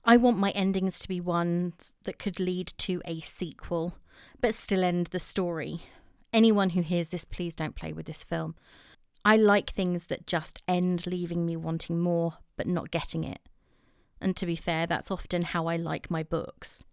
I 0.04 0.16
want 0.16 0.38
my 0.38 0.50
endings 0.50 0.98
to 1.00 1.08
be 1.08 1.20
ones 1.20 1.92
that 2.04 2.18
could 2.18 2.40
lead 2.40 2.72
to 2.78 3.02
a 3.04 3.20
sequel, 3.20 3.96
but 4.40 4.54
still 4.54 4.82
end 4.82 5.08
the 5.08 5.20
story. 5.20 5.80
Anyone 6.32 6.70
who 6.70 6.82
hears 6.82 7.08
this, 7.08 7.24
please 7.24 7.54
don't 7.54 7.74
play 7.74 7.92
with 7.92 8.06
this 8.06 8.22
film. 8.22 8.54
I 9.24 9.36
like 9.36 9.70
things 9.70 10.06
that 10.06 10.26
just 10.26 10.62
end 10.68 11.06
leaving 11.06 11.44
me 11.44 11.56
wanting 11.56 11.98
more, 11.98 12.34
but 12.56 12.66
not 12.66 12.90
getting 12.90 13.24
it. 13.24 13.40
And 14.20 14.36
to 14.36 14.46
be 14.46 14.56
fair, 14.56 14.86
that's 14.86 15.10
often 15.10 15.42
how 15.42 15.66
I 15.66 15.76
like 15.76 16.10
my 16.10 16.22
books. 16.22 16.84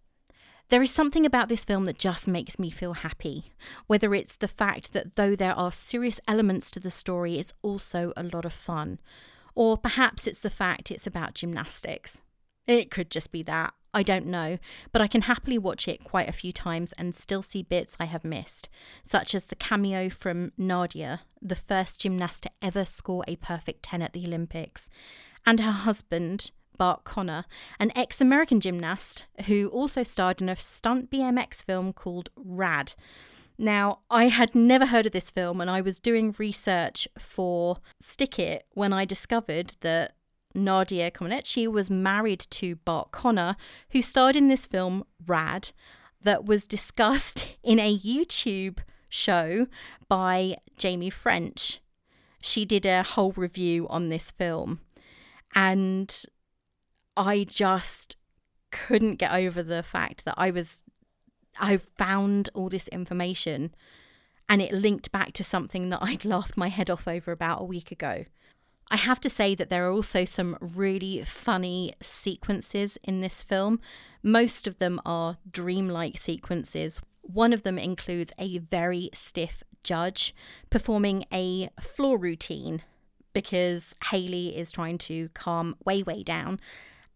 There 0.68 0.82
is 0.82 0.90
something 0.90 1.24
about 1.24 1.48
this 1.48 1.64
film 1.64 1.84
that 1.84 1.98
just 1.98 2.26
makes 2.26 2.58
me 2.58 2.70
feel 2.70 2.94
happy, 2.94 3.52
whether 3.86 4.14
it's 4.14 4.34
the 4.34 4.48
fact 4.48 4.92
that 4.92 5.14
though 5.14 5.36
there 5.36 5.54
are 5.54 5.70
serious 5.70 6.18
elements 6.26 6.70
to 6.70 6.80
the 6.80 6.90
story, 6.90 7.38
it's 7.38 7.52
also 7.62 8.12
a 8.16 8.24
lot 8.24 8.44
of 8.44 8.52
fun, 8.52 8.98
or 9.54 9.78
perhaps 9.78 10.26
it's 10.26 10.40
the 10.40 10.50
fact 10.50 10.90
it's 10.90 11.06
about 11.06 11.34
gymnastics. 11.34 12.20
It 12.66 12.90
could 12.90 13.10
just 13.10 13.30
be 13.30 13.44
that. 13.44 13.74
I 13.96 14.02
don't 14.02 14.26
know, 14.26 14.58
but 14.92 15.00
I 15.00 15.06
can 15.06 15.22
happily 15.22 15.56
watch 15.56 15.88
it 15.88 16.04
quite 16.04 16.28
a 16.28 16.32
few 16.32 16.52
times 16.52 16.92
and 16.98 17.14
still 17.14 17.40
see 17.40 17.62
bits 17.62 17.96
I 17.98 18.04
have 18.04 18.24
missed, 18.24 18.68
such 19.02 19.34
as 19.34 19.46
the 19.46 19.56
cameo 19.56 20.10
from 20.10 20.52
Nadia, 20.58 21.22
the 21.40 21.56
first 21.56 21.98
gymnast 21.98 22.42
to 22.42 22.50
ever 22.60 22.84
score 22.84 23.24
a 23.26 23.36
perfect 23.36 23.82
10 23.84 24.02
at 24.02 24.12
the 24.12 24.26
Olympics, 24.26 24.90
and 25.46 25.60
her 25.60 25.70
husband, 25.70 26.50
Bart 26.76 27.04
Conner, 27.04 27.46
an 27.80 27.90
ex 27.96 28.20
American 28.20 28.60
gymnast 28.60 29.24
who 29.46 29.68
also 29.68 30.02
starred 30.02 30.42
in 30.42 30.50
a 30.50 30.56
stunt 30.56 31.10
BMX 31.10 31.62
film 31.62 31.94
called 31.94 32.28
Rad. 32.36 32.92
Now, 33.56 34.00
I 34.10 34.24
had 34.24 34.54
never 34.54 34.84
heard 34.84 35.06
of 35.06 35.12
this 35.12 35.30
film, 35.30 35.58
and 35.62 35.70
I 35.70 35.80
was 35.80 36.00
doing 36.00 36.34
research 36.36 37.08
for 37.18 37.78
Stick 37.98 38.38
It 38.38 38.66
when 38.74 38.92
I 38.92 39.06
discovered 39.06 39.76
that 39.80 40.15
Nadia 40.56 41.10
Comaneci 41.10 41.70
was 41.70 41.90
married 41.90 42.40
to 42.50 42.76
Bart 42.76 43.12
Conner, 43.12 43.56
who 43.90 44.02
starred 44.02 44.36
in 44.36 44.48
this 44.48 44.66
film 44.66 45.04
Rad, 45.24 45.70
that 46.22 46.44
was 46.44 46.66
discussed 46.66 47.56
in 47.62 47.78
a 47.78 47.96
YouTube 47.96 48.78
show 49.08 49.66
by 50.08 50.56
Jamie 50.76 51.10
French. 51.10 51.80
She 52.40 52.64
did 52.64 52.86
a 52.86 53.02
whole 53.02 53.32
review 53.32 53.86
on 53.88 54.08
this 54.08 54.30
film, 54.30 54.80
and 55.54 56.24
I 57.16 57.44
just 57.44 58.16
couldn't 58.70 59.16
get 59.16 59.32
over 59.32 59.62
the 59.62 59.82
fact 59.82 60.24
that 60.24 60.34
I 60.36 60.50
was 60.50 60.82
I 61.58 61.78
found 61.78 62.50
all 62.54 62.68
this 62.68 62.88
information 62.88 63.74
and 64.48 64.60
it 64.62 64.72
linked 64.72 65.10
back 65.12 65.32
to 65.34 65.44
something 65.44 65.88
that 65.90 66.02
I'd 66.02 66.24
laughed 66.26 66.56
my 66.56 66.68
head 66.68 66.90
off 66.90 67.08
over 67.08 67.32
about 67.32 67.62
a 67.62 67.64
week 67.64 67.90
ago. 67.90 68.24
I 68.90 68.96
have 68.96 69.20
to 69.20 69.30
say 69.30 69.54
that 69.54 69.68
there 69.68 69.88
are 69.88 69.92
also 69.92 70.24
some 70.24 70.56
really 70.60 71.22
funny 71.24 71.94
sequences 72.00 72.98
in 73.02 73.20
this 73.20 73.42
film. 73.42 73.80
Most 74.22 74.66
of 74.66 74.78
them 74.78 75.00
are 75.04 75.38
dreamlike 75.50 76.18
sequences. 76.18 77.00
One 77.22 77.52
of 77.52 77.64
them 77.64 77.78
includes 77.78 78.32
a 78.38 78.58
very 78.58 79.10
stiff 79.12 79.64
judge 79.82 80.34
performing 80.70 81.24
a 81.32 81.70
floor 81.80 82.16
routine 82.16 82.82
because 83.32 83.94
Haley 84.10 84.56
is 84.56 84.72
trying 84.72 84.98
to 84.98 85.28
calm 85.34 85.76
Wei 85.84 86.02
Wei 86.02 86.22
down 86.22 86.60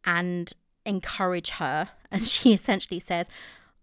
and 0.04 0.52
encourage 0.84 1.50
her. 1.50 1.90
And 2.12 2.26
she 2.26 2.52
essentially 2.52 2.98
says, 2.98 3.28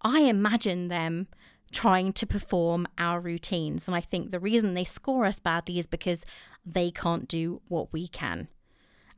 I 0.02 0.20
imagine 0.20 0.90
them 0.90 1.28
trying 1.72 2.12
to 2.12 2.28
perform 2.28 2.86
our 2.98 3.22
routines. 3.22 3.88
And 3.88 3.96
I 3.96 4.02
think 4.02 4.32
the 4.32 4.40
reason 4.40 4.74
they 4.74 4.84
score 4.84 5.24
us 5.24 5.40
badly 5.40 5.80
is 5.80 5.88
because 5.88 6.26
they 6.68 6.92
can't 6.92 7.28
do 7.28 7.62
what 7.70 7.94
we 7.94 8.08
can. 8.08 8.50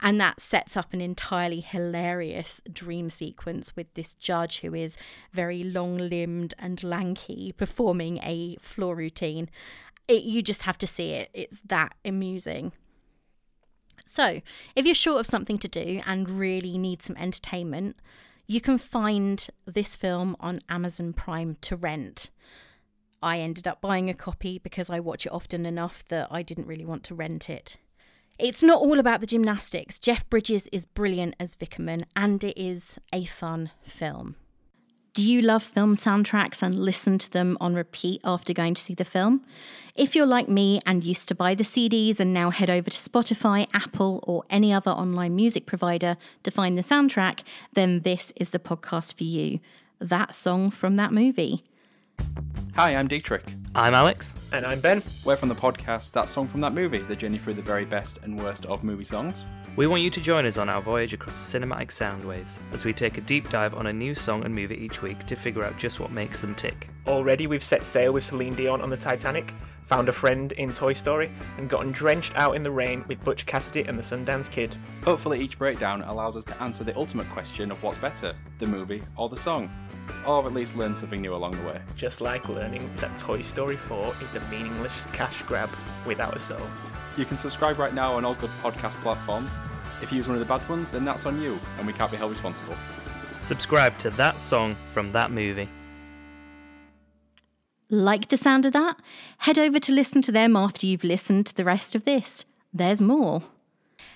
And 0.01 0.19
that 0.21 0.39
sets 0.39 0.77
up 0.77 0.93
an 0.93 1.01
entirely 1.01 1.59
hilarious 1.59 2.61
dream 2.71 3.09
sequence 3.09 3.75
with 3.75 3.93
this 3.95 4.13
judge 4.13 4.59
who 4.59 4.73
is 4.73 4.97
very 5.33 5.61
long 5.61 5.97
limbed 5.97 6.53
and 6.57 6.81
lanky 6.83 7.51
performing 7.51 8.19
a 8.19 8.57
floor 8.61 8.95
routine. 8.95 9.49
It, 10.07 10.23
you 10.23 10.41
just 10.41 10.63
have 10.63 10.77
to 10.77 10.87
see 10.87 11.11
it, 11.11 11.29
it's 11.33 11.59
that 11.65 11.95
amusing. 12.05 12.71
So, 14.05 14.41
if 14.75 14.85
you're 14.85 14.95
short 14.95 15.19
of 15.19 15.27
something 15.27 15.59
to 15.59 15.67
do 15.67 16.01
and 16.05 16.29
really 16.29 16.77
need 16.77 17.03
some 17.03 17.17
entertainment, 17.17 17.97
you 18.47 18.61
can 18.61 18.79
find 18.79 19.47
this 19.67 19.95
film 19.95 20.35
on 20.39 20.61
Amazon 20.69 21.13
Prime 21.13 21.57
to 21.61 21.75
rent. 21.75 22.31
I 23.21 23.39
ended 23.39 23.67
up 23.67 23.81
buying 23.81 24.09
a 24.09 24.13
copy 24.13 24.59
because 24.59 24.89
I 24.89 24.99
watch 24.99 25.25
it 25.25 25.31
often 25.31 25.65
enough 25.65 26.03
that 26.09 26.27
I 26.31 26.41
didn't 26.41 26.67
really 26.67 26.85
want 26.85 27.03
to 27.05 27.15
rent 27.15 27.49
it. 27.49 27.77
It's 28.37 28.63
not 28.63 28.79
all 28.79 28.99
about 28.99 29.19
the 29.19 29.27
gymnastics. 29.27 29.99
Jeff 29.99 30.29
Bridges 30.29 30.67
is 30.71 30.85
brilliant 30.85 31.35
as 31.39 31.57
Vickerman, 31.57 32.05
and 32.15 32.41
it 32.41 32.57
is 32.57 32.97
a 33.11 33.25
fun 33.25 33.71
film. 33.83 34.35
Do 35.13 35.27
you 35.27 35.41
love 35.41 35.63
film 35.63 35.97
soundtracks 35.97 36.61
and 36.61 36.79
listen 36.79 37.17
to 37.17 37.29
them 37.29 37.57
on 37.59 37.73
repeat 37.73 38.21
after 38.23 38.53
going 38.53 38.75
to 38.75 38.81
see 38.81 38.93
the 38.93 39.03
film? 39.03 39.43
If 39.93 40.15
you're 40.15 40.25
like 40.25 40.47
me 40.47 40.79
and 40.85 41.03
used 41.03 41.27
to 41.27 41.35
buy 41.35 41.55
the 41.55 41.65
CDs 41.65 42.21
and 42.21 42.33
now 42.33 42.51
head 42.51 42.69
over 42.69 42.89
to 42.89 42.97
Spotify, 42.97 43.67
Apple, 43.73 44.23
or 44.25 44.45
any 44.49 44.71
other 44.71 44.91
online 44.91 45.35
music 45.35 45.65
provider 45.65 46.15
to 46.43 46.51
find 46.51 46.77
the 46.77 46.83
soundtrack, 46.83 47.41
then 47.73 48.01
this 48.01 48.31
is 48.37 48.51
the 48.51 48.59
podcast 48.59 49.15
for 49.15 49.25
you. 49.25 49.59
That 49.99 50.33
song 50.33 50.69
from 50.69 50.95
that 50.95 51.11
movie. 51.11 51.65
Hi, 52.75 52.95
I'm 52.95 53.07
Dietrich. 53.07 53.43
I'm 53.75 53.93
Alex. 53.93 54.35
And 54.51 54.65
I'm 54.65 54.79
Ben. 54.79 55.03
We're 55.23 55.35
from 55.35 55.49
the 55.49 55.55
podcast 55.55 56.11
That 56.13 56.27
Song 56.27 56.47
from 56.47 56.59
That 56.61 56.73
Movie, 56.73 56.99
the 56.99 57.15
journey 57.15 57.37
through 57.37 57.53
the 57.53 57.61
very 57.61 57.85
best 57.85 58.19
and 58.23 58.37
worst 58.41 58.65
of 58.65 58.83
movie 58.83 59.03
songs. 59.03 59.45
We 59.75 59.85
want 59.85 60.01
you 60.01 60.09
to 60.09 60.21
join 60.21 60.45
us 60.45 60.57
on 60.57 60.69
our 60.69 60.81
voyage 60.81 61.13
across 61.13 61.37
the 61.37 61.59
cinematic 61.59 61.91
sound 61.91 62.23
waves 62.25 62.59
as 62.71 62.85
we 62.85 62.93
take 62.93 63.17
a 63.17 63.21
deep 63.21 63.49
dive 63.49 63.75
on 63.75 63.87
a 63.87 63.93
new 63.93 64.15
song 64.15 64.43
and 64.43 64.55
movie 64.55 64.75
each 64.75 65.01
week 65.01 65.25
to 65.27 65.35
figure 65.35 65.63
out 65.63 65.77
just 65.77 65.99
what 65.99 66.11
makes 66.11 66.41
them 66.41 66.55
tick. 66.55 66.89
Already, 67.05 67.47
we've 67.47 67.63
set 67.63 67.83
sail 67.83 68.11
with 68.11 68.23
Celine 68.23 68.55
Dion 68.55 68.81
on 68.81 68.89
the 68.89 68.97
Titanic, 68.97 69.53
found 69.89 70.07
a 70.07 70.13
friend 70.13 70.51
in 70.53 70.71
Toy 70.71 70.93
Story, 70.93 71.31
and 71.57 71.67
gotten 71.67 71.91
drenched 71.91 72.33
out 72.35 72.55
in 72.55 72.61
the 72.63 72.71
rain 72.71 73.03
with 73.07 73.23
Butch 73.25 73.45
Cassidy 73.47 73.81
and 73.81 73.97
the 73.97 74.03
Sundance 74.03 74.49
Kid. 74.49 74.75
Hopefully, 75.03 75.41
each 75.41 75.57
breakdown 75.57 76.03
allows 76.03 76.37
us 76.37 76.45
to 76.45 76.61
answer 76.61 76.83
the 76.83 76.95
ultimate 76.95 77.27
question 77.29 77.71
of 77.71 77.81
what's 77.83 77.97
better, 77.97 78.35
the 78.59 78.67
movie 78.67 79.01
or 79.17 79.27
the 79.27 79.35
song. 79.35 79.69
Or 80.25 80.45
at 80.45 80.53
least 80.53 80.77
learn 80.77 80.93
something 80.93 81.21
new 81.21 81.33
along 81.33 81.53
the 81.53 81.67
way. 81.67 81.81
Just 81.95 82.21
like 82.21 82.47
learning 82.47 82.89
that 82.97 83.17
Toy 83.17 83.41
Story 83.41 83.75
4 83.75 84.13
is 84.21 84.35
a 84.35 84.47
meaningless 84.49 84.93
cash 85.11 85.41
grab 85.43 85.69
without 86.05 86.35
a 86.35 86.39
soul. 86.39 86.61
You 87.17 87.25
can 87.25 87.37
subscribe 87.37 87.79
right 87.79 87.93
now 87.93 88.13
on 88.13 88.23
all 88.23 88.35
good 88.35 88.51
podcast 88.61 89.01
platforms. 89.01 89.57
If 90.01 90.11
you 90.11 90.17
use 90.17 90.27
one 90.27 90.37
of 90.37 90.39
the 90.39 90.45
bad 90.45 90.67
ones, 90.69 90.91
then 90.91 91.03
that's 91.03 91.25
on 91.25 91.41
you, 91.41 91.59
and 91.77 91.87
we 91.87 91.93
can't 91.93 92.11
be 92.11 92.17
held 92.17 92.31
responsible. 92.31 92.75
Subscribe 93.41 93.97
to 93.97 94.11
that 94.11 94.39
song 94.39 94.77
from 94.93 95.11
that 95.13 95.31
movie. 95.31 95.67
Like 97.89 98.29
the 98.29 98.37
sound 98.37 98.67
of 98.67 98.73
that? 98.73 98.99
Head 99.39 99.57
over 99.57 99.79
to 99.79 99.91
listen 99.91 100.21
to 100.23 100.31
them 100.31 100.55
after 100.55 100.85
you've 100.85 101.03
listened 101.03 101.47
to 101.47 101.55
the 101.55 101.65
rest 101.65 101.95
of 101.95 102.05
this. 102.05 102.45
There's 102.71 103.01
more. 103.01 103.43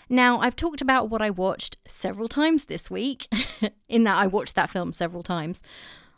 Now, 0.08 0.40
I've 0.40 0.56
talked 0.56 0.82
about 0.82 1.10
what 1.10 1.24
I 1.24 1.32
watched 1.32 1.78
several 1.88 2.28
times 2.28 2.66
this 2.66 2.92
week, 2.92 3.28
in 3.90 4.04
that 4.04 4.18
I 4.18 4.28
watched 4.28 4.54
that 4.56 4.70
film 4.70 4.94
several 4.94 5.24
times. 5.24 5.64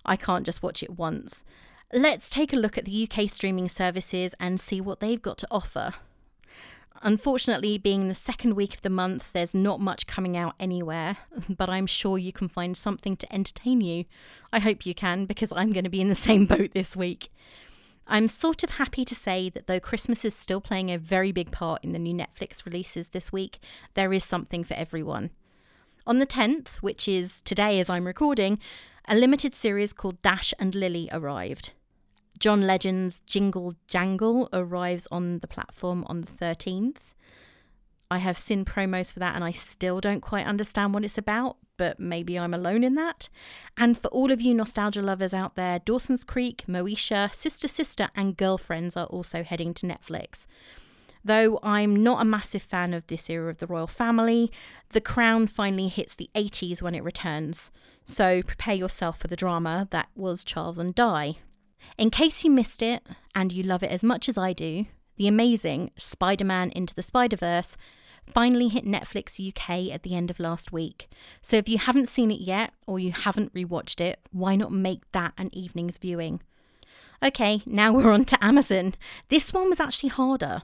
I 0.05 0.17
can't 0.17 0.45
just 0.45 0.61
watch 0.61 0.83
it 0.83 0.97
once. 0.97 1.45
Let's 1.93 2.29
take 2.29 2.51
a 2.51 2.57
look 2.57 2.77
at 2.77 2.83
the 2.83 3.09
UK 3.09 3.29
streaming 3.29 3.69
services 3.69 4.35
and 4.37 4.59
see 4.59 4.81
what 4.81 4.99
they've 4.99 5.21
got 5.21 5.37
to 5.37 5.47
offer. 5.49 5.93
Unfortunately, 7.01 7.77
being 7.77 8.07
the 8.07 8.15
second 8.15 8.55
week 8.55 8.75
of 8.75 8.81
the 8.81 8.89
month, 8.89 9.31
there's 9.33 9.53
not 9.53 9.79
much 9.79 10.07
coming 10.07 10.35
out 10.35 10.55
anywhere, 10.59 11.17
but 11.49 11.69
I'm 11.69 11.87
sure 11.87 12.17
you 12.17 12.31
can 12.31 12.47
find 12.47 12.77
something 12.77 13.17
to 13.17 13.33
entertain 13.33 13.81
you. 13.81 14.05
I 14.51 14.59
hope 14.59 14.85
you 14.85 14.95
can, 14.95 15.25
because 15.25 15.51
I'm 15.55 15.71
going 15.71 15.83
to 15.83 15.89
be 15.89 16.01
in 16.01 16.09
the 16.09 16.15
same 16.29 16.45
boat 16.45 16.71
this 16.71 16.95
week. 16.95 17.29
I'm 18.07 18.27
sort 18.27 18.63
of 18.63 18.71
happy 18.71 19.03
to 19.03 19.15
say 19.15 19.49
that 19.49 19.65
though 19.67 19.79
Christmas 19.79 20.23
is 20.23 20.35
still 20.35 20.61
playing 20.61 20.91
a 20.91 20.97
very 20.97 21.31
big 21.31 21.51
part 21.51 21.83
in 21.83 21.91
the 21.91 21.99
new 21.99 22.13
Netflix 22.13 22.65
releases 22.65 23.09
this 23.09 23.31
week, 23.31 23.59
there 23.95 24.13
is 24.13 24.23
something 24.23 24.63
for 24.63 24.75
everyone. 24.75 25.31
On 26.05 26.19
the 26.19 26.27
10th, 26.27 26.75
which 26.81 27.07
is 27.07 27.41
today 27.41 27.79
as 27.79 27.89
I'm 27.89 28.05
recording, 28.05 28.59
a 29.07 29.15
limited 29.15 29.55
series 29.55 29.91
called 29.91 30.21
Dash 30.21 30.53
and 30.59 30.75
Lily 30.75 31.09
arrived. 31.11 31.73
John 32.39 32.61
Legend's 32.61 33.21
Jingle 33.21 33.75
Jangle 33.87 34.49
arrives 34.51 35.07
on 35.11 35.39
the 35.39 35.47
platform 35.47 36.03
on 36.07 36.21
the 36.21 36.31
13th. 36.31 36.97
I 38.11 38.19
have 38.19 38.37
seen 38.37 38.65
promos 38.65 39.11
for 39.11 39.19
that 39.19 39.35
and 39.35 39.43
I 39.43 39.51
still 39.51 39.99
don't 39.99 40.21
quite 40.21 40.45
understand 40.45 40.93
what 40.93 41.03
it's 41.03 41.17
about, 41.17 41.57
but 41.77 41.99
maybe 41.99 42.37
I'm 42.37 42.53
alone 42.53 42.83
in 42.83 42.95
that. 42.95 43.29
And 43.77 43.97
for 43.99 44.09
all 44.09 44.31
of 44.31 44.41
you 44.41 44.53
nostalgia 44.53 45.01
lovers 45.01 45.33
out 45.33 45.55
there, 45.55 45.79
Dawson's 45.79 46.23
Creek, 46.23 46.65
Moesha, 46.67 47.33
Sister 47.33 47.67
Sister, 47.67 48.09
and 48.15 48.37
Girlfriends 48.37 48.95
are 48.95 49.07
also 49.07 49.43
heading 49.43 49.73
to 49.75 49.87
Netflix. 49.87 50.45
Though 51.23 51.59
I'm 51.63 51.95
not 51.95 52.21
a 52.21 52.25
massive 52.25 52.61
fan 52.61 52.93
of 52.93 53.07
this 53.07 53.27
era 53.31 53.49
of 53.49 53.57
the 53.57 53.65
royal 53.65 53.87
family, 53.87 54.51
The 54.89 55.01
Crown 55.01 55.47
finally 55.47 55.87
hits 55.87 56.13
the 56.13 56.29
80s 56.35 56.83
when 56.83 56.93
it 56.93 57.03
returns, 57.03 57.71
so 58.05 58.43
prepare 58.43 58.75
yourself 58.75 59.17
for 59.17 59.27
the 59.27 59.35
drama 59.35 59.87
that 59.89 60.09
was 60.15 60.43
Charles 60.43 60.77
and 60.77 60.93
Di. 60.93 61.39
In 61.97 62.09
case 62.09 62.43
you 62.43 62.51
missed 62.51 62.81
it, 62.81 63.03
and 63.33 63.51
you 63.51 63.63
love 63.63 63.83
it 63.83 63.91
as 63.91 64.03
much 64.03 64.27
as 64.29 64.37
I 64.37 64.53
do, 64.53 64.85
the 65.17 65.27
amazing 65.27 65.91
Spider 65.97 66.45
Man 66.45 66.71
Into 66.71 66.93
the 66.93 67.03
Spider 67.03 67.37
Verse 67.37 67.77
finally 68.27 68.69
hit 68.69 68.85
Netflix 68.85 69.39
UK 69.39 69.93
at 69.93 70.03
the 70.03 70.15
end 70.15 70.29
of 70.29 70.39
last 70.39 70.71
week. 70.71 71.07
So 71.41 71.57
if 71.57 71.69
you 71.69 71.77
haven't 71.77 72.09
seen 72.09 72.31
it 72.31 72.41
yet, 72.41 72.73
or 72.87 72.99
you 72.99 73.11
haven't 73.11 73.53
rewatched 73.53 74.01
it, 74.01 74.19
why 74.31 74.55
not 74.55 74.71
make 74.71 75.09
that 75.11 75.33
an 75.37 75.53
evening's 75.53 75.97
viewing? 75.97 76.41
Okay, 77.23 77.61
now 77.65 77.93
we're 77.93 78.11
on 78.11 78.25
to 78.25 78.43
Amazon. 78.43 78.95
This 79.29 79.53
one 79.53 79.69
was 79.69 79.79
actually 79.79 80.09
harder. 80.09 80.63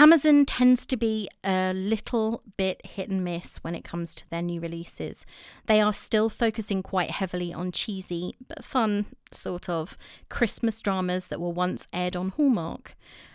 Amazon 0.00 0.44
tends 0.44 0.86
to 0.86 0.96
be 0.96 1.28
a 1.42 1.72
little 1.74 2.44
bit 2.56 2.80
hit 2.86 3.10
and 3.10 3.24
miss 3.24 3.56
when 3.64 3.74
it 3.74 3.82
comes 3.82 4.14
to 4.14 4.30
their 4.30 4.40
new 4.40 4.60
releases. 4.60 5.26
They 5.66 5.80
are 5.80 5.92
still 5.92 6.28
focusing 6.28 6.84
quite 6.84 7.10
heavily 7.10 7.52
on 7.52 7.72
cheesy 7.72 8.36
but 8.46 8.64
fun, 8.64 9.06
sort 9.32 9.68
of, 9.68 9.98
Christmas 10.28 10.80
dramas 10.80 11.26
that 11.26 11.40
were 11.40 11.50
once 11.50 11.88
aired 11.92 12.14
on 12.14 12.28
Hallmark. 12.28 12.94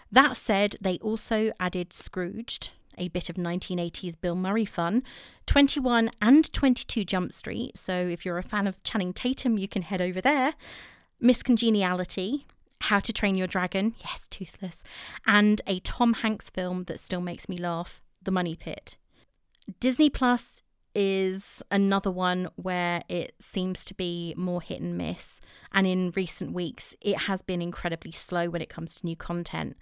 That 0.10 0.38
said, 0.38 0.78
they 0.80 1.00
also 1.00 1.52
added 1.60 1.92
Scrooged, 1.92 2.70
a 2.98 3.10
bit 3.10 3.30
of 3.30 3.36
1980s 3.36 4.16
Bill 4.22 4.36
Murray 4.36 4.64
fun, 4.64 5.04
21 5.48 6.12
and 6.22 6.54
22 6.54 7.04
Jump 7.04 7.34
Street, 7.34 7.78
so 7.78 7.94
if 7.94 8.26
you're 8.26 8.38
a 8.38 8.42
fan 8.42 8.68
of 8.68 8.82
Channing 8.84 9.12
Tatum, 9.12 9.58
you 9.58 9.68
can 9.68 9.82
head 9.82 10.00
over 10.00 10.22
there, 10.22 10.54
Miss 11.20 11.44
Congeniality, 11.44 12.46
how 12.84 13.00
to 13.00 13.14
Train 13.14 13.38
Your 13.38 13.48
Dragon, 13.48 13.96
yes, 14.04 14.28
Toothless, 14.28 14.84
and 15.26 15.62
a 15.66 15.80
Tom 15.80 16.14
Hanks 16.16 16.50
film 16.50 16.84
that 16.86 17.00
still 17.00 17.22
makes 17.22 17.48
me 17.48 17.58
laugh, 17.58 18.02
The 18.22 18.32
Money 18.32 18.56
Pit. 18.56 18.98
Disney 19.80 20.10
Plus 20.10 20.62
is 20.94 21.64
another 21.72 22.12
one 22.12 22.50
where 22.58 23.02
it 23.08 23.36
seems 23.40 23.86
to 23.86 23.94
be 23.94 24.34
more 24.36 24.62
hit 24.62 24.82
and 24.82 24.98
miss, 24.98 25.40
and 25.72 25.88
in 25.88 26.12
recent 26.14 26.52
weeks, 26.52 26.94
it 27.00 27.20
has 27.20 27.42
been 27.42 27.62
incredibly 27.62 28.12
slow 28.12 28.50
when 28.50 28.62
it 28.62 28.70
comes 28.70 28.96
to 28.96 29.06
new 29.06 29.16
content. 29.16 29.78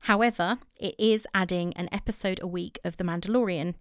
However, 0.00 0.58
it 0.78 0.94
is 0.98 1.26
adding 1.34 1.72
an 1.72 1.88
episode 1.90 2.38
a 2.42 2.46
week 2.46 2.78
of 2.84 2.98
The 2.98 3.04
Mandalorian. 3.04 3.76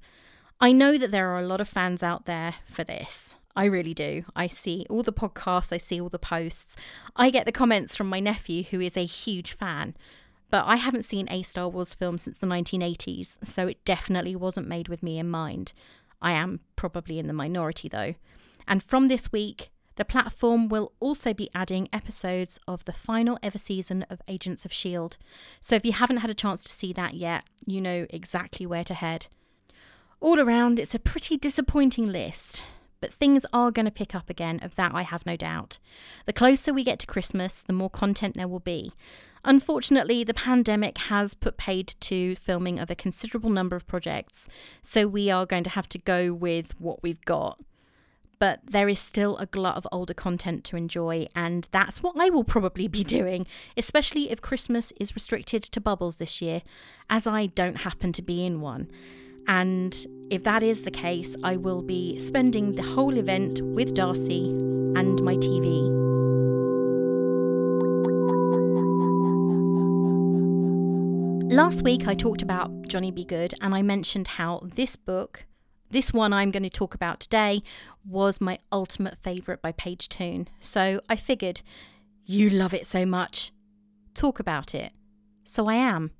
I 0.61 0.71
know 0.71 0.97
that 0.97 1.11
there 1.11 1.29
are 1.31 1.39
a 1.39 1.45
lot 1.45 1.59
of 1.59 1.67
fans 1.67 2.03
out 2.03 2.25
there 2.25 2.55
for 2.65 2.85
this. 2.85 3.35
I 3.55 3.65
really 3.65 3.93
do. 3.93 4.25
I 4.35 4.47
see 4.47 4.85
all 4.89 5.03
the 5.03 5.13
podcasts, 5.13 5.71
I 5.71 5.77
see 5.77 6.01
all 6.01 6.09
the 6.09 6.19
posts. 6.19 6.75
I 7.15 7.29
get 7.29 7.45
the 7.45 7.51
comments 7.51 7.95
from 7.95 8.09
my 8.09 8.19
nephew, 8.19 8.63
who 8.63 8.81
is 8.81 8.97
a 8.97 9.05
huge 9.05 9.53
fan. 9.53 9.95
But 10.49 10.65
I 10.65 10.75
haven't 10.75 11.05
seen 11.05 11.27
a 11.29 11.41
Star 11.41 11.69
Wars 11.69 11.93
film 11.93 12.17
since 12.17 12.37
the 12.37 12.47
1980s, 12.47 13.37
so 13.43 13.67
it 13.67 13.83
definitely 13.85 14.35
wasn't 14.35 14.67
made 14.67 14.89
with 14.89 15.01
me 15.01 15.17
in 15.17 15.29
mind. 15.29 15.73
I 16.21 16.33
am 16.33 16.59
probably 16.75 17.17
in 17.17 17.27
the 17.27 17.33
minority 17.33 17.87
though. 17.87 18.15
And 18.67 18.83
from 18.83 19.07
this 19.07 19.31
week, 19.31 19.69
the 19.95 20.05
platform 20.05 20.67
will 20.67 20.91
also 20.99 21.33
be 21.33 21.49
adding 21.55 21.87
episodes 21.93 22.59
of 22.67 22.83
the 22.83 22.91
final 22.91 23.39
ever 23.41 23.57
season 23.57 24.05
of 24.09 24.21
Agents 24.27 24.65
of 24.65 24.71
S.H.I.E.L.D. 24.71 25.15
So 25.61 25.75
if 25.75 25.85
you 25.85 25.93
haven't 25.93 26.17
had 26.17 26.29
a 26.29 26.33
chance 26.33 26.63
to 26.65 26.71
see 26.71 26.91
that 26.93 27.13
yet, 27.13 27.45
you 27.65 27.79
know 27.79 28.05
exactly 28.09 28.65
where 28.65 28.83
to 28.83 28.93
head. 28.93 29.27
All 30.19 30.39
around, 30.39 30.79
it's 30.79 30.95
a 30.95 30.99
pretty 30.99 31.37
disappointing 31.37 32.07
list 32.07 32.63
but 33.05 33.13
things 33.13 33.45
are 33.53 33.69
going 33.69 33.85
to 33.85 33.91
pick 33.91 34.15
up 34.15 34.31
again, 34.31 34.59
of 34.63 34.73
that 34.77 34.95
I 34.95 35.03
have 35.03 35.27
no 35.27 35.35
doubt. 35.35 35.77
The 36.25 36.33
closer 36.33 36.73
we 36.73 36.83
get 36.83 36.97
to 36.97 37.05
Christmas, 37.05 37.61
the 37.61 37.71
more 37.71 37.91
content 37.91 38.33
there 38.33 38.47
will 38.47 38.59
be. 38.59 38.93
Unfortunately, 39.43 40.23
the 40.23 40.33
pandemic 40.33 40.97
has 40.97 41.35
put 41.35 41.55
paid 41.55 41.93
to 41.99 42.33
filming 42.33 42.79
of 42.79 42.89
a 42.89 42.95
considerable 42.95 43.51
number 43.51 43.75
of 43.75 43.85
projects, 43.85 44.47
so 44.81 45.07
we 45.07 45.29
are 45.29 45.45
going 45.45 45.63
to 45.65 45.69
have 45.69 45.87
to 45.89 45.99
go 45.99 46.33
with 46.33 46.73
what 46.81 47.03
we've 47.03 47.23
got. 47.25 47.59
But 48.39 48.61
there 48.65 48.89
is 48.89 48.97
still 48.97 49.37
a 49.37 49.45
glut 49.45 49.77
of 49.77 49.85
older 49.91 50.15
content 50.15 50.63
to 50.63 50.75
enjoy, 50.75 51.27
and 51.35 51.67
that's 51.71 52.01
what 52.01 52.15
I 52.17 52.31
will 52.31 52.43
probably 52.43 52.87
be 52.87 53.03
doing, 53.19 53.45
especially 53.77 54.31
if 54.31 54.41
Christmas 54.41 54.91
is 54.99 55.13
restricted 55.13 55.61
to 55.61 55.79
bubbles 55.79 56.15
this 56.15 56.41
year, 56.41 56.63
as 57.07 57.27
I 57.27 57.45
don't 57.45 57.81
happen 57.81 58.13
to 58.13 58.23
be 58.23 58.43
in 58.43 58.61
one. 58.61 58.89
And 59.47 60.05
if 60.29 60.43
that 60.43 60.63
is 60.63 60.81
the 60.81 60.91
case, 60.91 61.35
I 61.43 61.55
will 61.55 61.81
be 61.81 62.17
spending 62.19 62.71
the 62.71 62.83
whole 62.83 63.17
event 63.17 63.61
with 63.61 63.93
Darcy 63.93 64.49
and 64.95 65.21
my 65.21 65.35
TV. 65.35 66.05
Last 71.51 71.83
week, 71.83 72.07
I 72.07 72.15
talked 72.15 72.41
about 72.41 72.87
Johnny 72.87 73.11
Be 73.11 73.23
Good, 73.23 73.53
and 73.61 73.73
I 73.73 73.81
mentioned 73.81 74.27
how 74.27 74.61
this 74.63 74.95
book, 74.95 75.45
this 75.89 76.11
one 76.11 76.33
I'm 76.33 76.51
going 76.51 76.63
to 76.63 76.69
talk 76.69 76.95
about 76.95 77.19
today, 77.19 77.61
was 78.05 78.41
my 78.41 78.59
ultimate 78.71 79.17
favourite 79.23 79.61
by 79.61 79.71
Paige 79.71 80.09
Toon. 80.09 80.47
So 80.59 81.01
I 81.07 81.15
figured, 81.15 81.61
you 82.25 82.49
love 82.49 82.73
it 82.73 82.85
so 82.85 83.05
much, 83.05 83.51
talk 84.13 84.39
about 84.39 84.75
it. 84.75 84.91
So 85.43 85.67
I 85.67 85.75
am. 85.75 86.11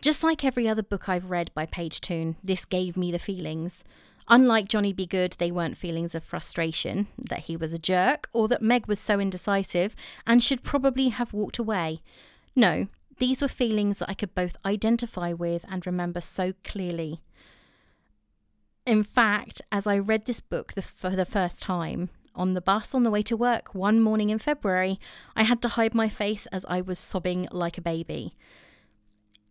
Just 0.00 0.22
like 0.22 0.44
every 0.44 0.68
other 0.68 0.82
book 0.82 1.08
I've 1.08 1.30
read 1.30 1.50
by 1.54 1.66
Paige 1.66 2.00
Toon, 2.00 2.36
this 2.42 2.64
gave 2.64 2.96
me 2.96 3.10
the 3.10 3.18
feelings. 3.18 3.82
Unlike 4.28 4.68
Johnny 4.68 4.92
Be 4.92 5.06
Good, 5.06 5.34
they 5.38 5.50
weren't 5.50 5.76
feelings 5.76 6.14
of 6.14 6.22
frustration, 6.22 7.08
that 7.18 7.40
he 7.40 7.56
was 7.56 7.72
a 7.72 7.78
jerk, 7.78 8.28
or 8.32 8.46
that 8.46 8.62
Meg 8.62 8.86
was 8.86 9.00
so 9.00 9.18
indecisive 9.18 9.96
and 10.24 10.42
should 10.42 10.62
probably 10.62 11.08
have 11.08 11.32
walked 11.32 11.58
away. 11.58 12.00
No, 12.54 12.86
these 13.18 13.42
were 13.42 13.48
feelings 13.48 13.98
that 13.98 14.08
I 14.08 14.14
could 14.14 14.34
both 14.36 14.56
identify 14.64 15.32
with 15.32 15.64
and 15.68 15.84
remember 15.84 16.20
so 16.20 16.52
clearly. 16.62 17.20
In 18.86 19.02
fact, 19.02 19.60
as 19.72 19.86
I 19.86 19.98
read 19.98 20.26
this 20.26 20.40
book 20.40 20.74
the, 20.74 20.82
for 20.82 21.10
the 21.10 21.24
first 21.24 21.60
time, 21.60 22.10
on 22.36 22.54
the 22.54 22.60
bus 22.60 22.94
on 22.94 23.02
the 23.02 23.10
way 23.10 23.22
to 23.22 23.36
work 23.36 23.74
one 23.74 24.00
morning 24.00 24.30
in 24.30 24.38
February, 24.38 25.00
I 25.34 25.42
had 25.42 25.60
to 25.62 25.68
hide 25.68 25.94
my 25.94 26.08
face 26.08 26.46
as 26.46 26.64
I 26.68 26.82
was 26.82 27.00
sobbing 27.00 27.48
like 27.50 27.76
a 27.76 27.82
baby. 27.82 28.34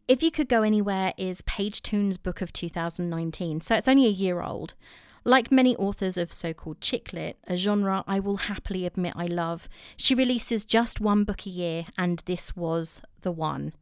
If 0.07 0.23
You 0.23 0.31
Could 0.31 0.47
Go 0.47 0.63
Anywhere 0.63 1.13
is 1.17 1.41
Paige 1.41 1.81
Toon's 1.81 2.15
book 2.15 2.39
of 2.39 2.53
2019, 2.53 3.59
so 3.59 3.75
it's 3.75 3.89
only 3.89 4.05
a 4.05 4.09
year 4.09 4.41
old. 4.41 4.73
Like 5.25 5.51
many 5.51 5.75
authors 5.75 6.15
of 6.15 6.31
so 6.31 6.53
called 6.53 6.79
chick 6.79 7.11
lit, 7.11 7.37
a 7.45 7.57
genre 7.57 8.05
I 8.07 8.21
will 8.21 8.37
happily 8.37 8.85
admit 8.85 9.15
I 9.17 9.25
love, 9.25 9.67
she 9.97 10.15
releases 10.15 10.63
just 10.63 11.01
one 11.01 11.25
book 11.25 11.45
a 11.45 11.49
year, 11.49 11.87
and 11.97 12.23
this 12.25 12.55
was 12.55 13.01
the 13.19 13.33
one. 13.33 13.73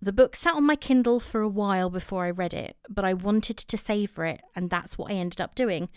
The 0.00 0.14
book 0.14 0.34
sat 0.34 0.54
on 0.54 0.64
my 0.64 0.76
Kindle 0.76 1.20
for 1.20 1.42
a 1.42 1.48
while 1.48 1.90
before 1.90 2.24
I 2.24 2.30
read 2.30 2.54
it, 2.54 2.78
but 2.88 3.04
I 3.04 3.12
wanted 3.12 3.58
to 3.58 3.76
savour 3.76 4.24
it, 4.24 4.40
and 4.56 4.70
that's 4.70 4.96
what 4.96 5.10
I 5.12 5.16
ended 5.16 5.42
up 5.42 5.54
doing. 5.54 5.90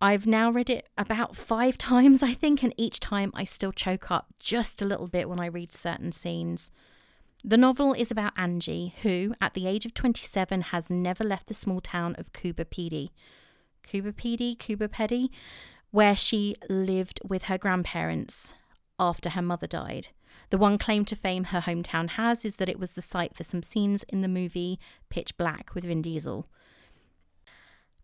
I've 0.00 0.28
now 0.28 0.48
read 0.52 0.70
it 0.70 0.86
about 0.96 1.34
five 1.34 1.76
times, 1.92 2.22
I 2.22 2.34
think, 2.34 2.62
and 2.62 2.72
each 2.76 3.00
time 3.00 3.32
I 3.34 3.42
still 3.42 3.72
choke 3.72 4.12
up 4.12 4.28
just 4.38 4.80
a 4.80 4.84
little 4.84 5.08
bit 5.08 5.28
when 5.28 5.40
I 5.40 5.46
read 5.46 5.72
certain 5.72 6.12
scenes. 6.12 6.70
The 7.44 7.56
novel 7.56 7.92
is 7.92 8.12
about 8.12 8.34
Angie, 8.36 8.94
who, 9.02 9.34
at 9.40 9.54
the 9.54 9.66
age 9.66 9.84
of 9.84 9.94
27, 9.94 10.60
has 10.60 10.88
never 10.88 11.24
left 11.24 11.48
the 11.48 11.54
small 11.54 11.80
town 11.80 12.14
of 12.16 12.32
Coober 12.32 12.64
Pedy. 12.64 13.10
Coober 13.82 14.12
Pedy? 14.12 14.56
Coober 14.56 14.88
Pedy? 14.88 15.28
Where 15.90 16.14
she 16.14 16.54
lived 16.68 17.20
with 17.28 17.44
her 17.44 17.58
grandparents 17.58 18.54
after 18.96 19.30
her 19.30 19.42
mother 19.42 19.66
died. 19.66 20.08
The 20.50 20.58
one 20.58 20.78
claim 20.78 21.04
to 21.06 21.16
fame 21.16 21.44
her 21.44 21.60
hometown 21.60 22.10
has 22.10 22.44
is 22.44 22.56
that 22.56 22.68
it 22.68 22.78
was 22.78 22.92
the 22.92 23.02
site 23.02 23.34
for 23.34 23.42
some 23.42 23.64
scenes 23.64 24.04
in 24.04 24.20
the 24.20 24.28
movie 24.28 24.78
Pitch 25.10 25.36
Black 25.36 25.74
with 25.74 25.84
Vin 25.84 26.00
Diesel. 26.00 26.46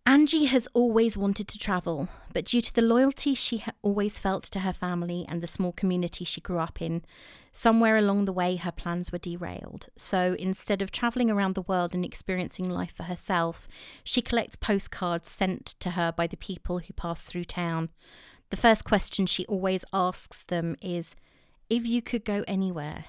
Angie 0.09 0.47
has 0.47 0.67
always 0.73 1.19
wanted 1.19 1.49
to 1.49 1.59
travel, 1.59 2.09
but 2.33 2.47
due 2.47 2.63
to 2.63 2.73
the 2.73 2.81
loyalty 2.81 3.35
she 3.35 3.59
ha- 3.59 3.73
always 3.83 4.19
felt 4.19 4.43
to 4.45 4.61
her 4.61 4.73
family 4.73 5.27
and 5.29 5.43
the 5.43 5.47
small 5.47 5.71
community 5.71 6.25
she 6.25 6.41
grew 6.41 6.59
up 6.61 6.81
in, 6.81 7.05
somewhere 7.53 7.95
along 7.95 8.25
the 8.25 8.33
way 8.33 8.57
her 8.57 8.73
plans 8.73 9.13
were 9.13 9.19
derailed. 9.19 9.91
So 9.97 10.35
instead 10.39 10.81
of 10.81 10.91
travelling 10.91 11.31
around 11.31 11.57
the 11.57 11.61
world 11.61 11.93
and 11.93 12.07
experiencing 12.07 12.71
life 12.71 12.95
for 12.97 13.03
herself, 13.03 13.69
she 14.03 14.23
collects 14.23 14.57
postcards 14.57 15.29
sent 15.29 15.75
to 15.81 15.91
her 15.91 16.11
by 16.11 16.27
the 16.27 16.39
people 16.39 16.79
who 16.79 16.95
pass 16.95 17.25
through 17.25 17.45
town. 17.45 17.91
The 18.49 18.57
first 18.57 18.87
question 18.87 19.27
she 19.27 19.45
always 19.45 19.85
asks 19.93 20.43
them 20.45 20.75
is 20.81 21.17
If 21.69 21.87
you 21.87 22.01
could 22.01 22.25
go 22.25 22.45
anywhere, 22.49 23.05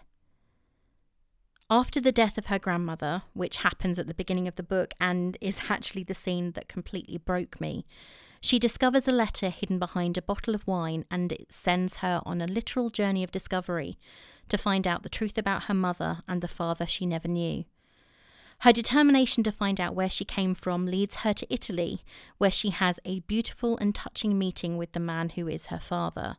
after 1.69 2.01
the 2.01 2.11
death 2.11 2.37
of 2.37 2.47
her 2.47 2.59
grandmother, 2.59 3.23
which 3.33 3.57
happens 3.57 3.99
at 3.99 4.07
the 4.07 4.13
beginning 4.13 4.47
of 4.47 4.55
the 4.55 4.63
book 4.63 4.93
and 4.99 5.37
is 5.39 5.61
actually 5.69 6.03
the 6.03 6.15
scene 6.15 6.51
that 6.53 6.67
completely 6.67 7.17
broke 7.17 7.61
me, 7.61 7.85
she 8.41 8.57
discovers 8.57 9.07
a 9.07 9.11
letter 9.11 9.49
hidden 9.49 9.77
behind 9.77 10.17
a 10.17 10.21
bottle 10.21 10.55
of 10.55 10.65
wine 10.65 11.05
and 11.11 11.31
it 11.31 11.51
sends 11.51 11.97
her 11.97 12.21
on 12.25 12.41
a 12.41 12.47
literal 12.47 12.89
journey 12.89 13.23
of 13.23 13.31
discovery 13.31 13.97
to 14.47 14.57
find 14.57 14.87
out 14.87 15.03
the 15.03 15.09
truth 15.09 15.37
about 15.37 15.63
her 15.63 15.73
mother 15.73 16.23
and 16.27 16.41
the 16.41 16.47
father 16.47 16.87
she 16.87 17.05
never 17.05 17.27
knew. 17.27 17.65
Her 18.59 18.73
determination 18.73 19.43
to 19.43 19.51
find 19.51 19.79
out 19.79 19.95
where 19.95 20.09
she 20.09 20.25
came 20.25 20.53
from 20.53 20.85
leads 20.85 21.17
her 21.17 21.33
to 21.33 21.53
Italy, 21.53 22.03
where 22.39 22.51
she 22.51 22.71
has 22.71 22.99
a 23.05 23.21
beautiful 23.21 23.77
and 23.77 23.95
touching 23.95 24.37
meeting 24.37 24.75
with 24.75 24.91
the 24.91 24.99
man 24.99 25.29
who 25.29 25.47
is 25.47 25.67
her 25.67 25.79
father. 25.79 26.37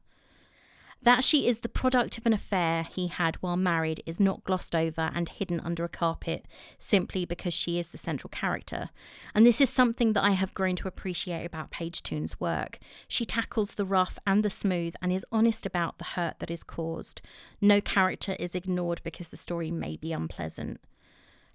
That 1.03 1.25
she 1.25 1.49
is 1.49 1.61
the 1.61 1.69
product 1.71 2.19
of 2.19 2.27
an 2.27 2.35
affair 2.35 2.83
he 2.83 3.07
had 3.07 3.37
while 3.37 3.57
married 3.57 4.03
is 4.05 4.21
not 4.21 4.45
glossed 4.45 4.75
over 4.75 5.11
and 5.15 5.31
hidden 5.31 5.59
under 5.61 5.83
a 5.83 5.89
carpet 5.89 6.45
simply 6.79 7.25
because 7.25 7.55
she 7.55 7.79
is 7.79 7.89
the 7.89 7.97
central 7.99 8.29
character. 8.29 8.91
And 9.35 9.47
this 9.47 9.63
is 9.63 9.71
something 9.71 10.13
that 10.13 10.25
I 10.25 10.33
have 10.33 10.53
grown 10.53 10.77
to 10.77 10.89
appreciate 10.89 11.47
about 11.47 11.71
Paige 11.71 12.03
Toon's 12.03 12.39
work. 12.39 12.79
She 13.09 13.25
tackles 13.25 13.75
the 13.75 13.87
rough 13.87 14.19
and 14.27 14.43
the 14.43 14.51
smooth 14.51 14.95
and 15.01 15.11
is 15.11 15.25
honest 15.33 15.65
about 15.65 15.97
the 15.97 16.05
hurt 16.05 16.39
that 16.39 16.51
is 16.51 16.63
caused. 16.63 17.23
No 17.63 17.81
character 17.81 18.37
is 18.39 18.55
ignored 18.55 19.01
because 19.03 19.31
the 19.31 19.39
story 19.39 19.71
may 19.71 19.97
be 19.97 20.13
unpleasant. 20.13 20.81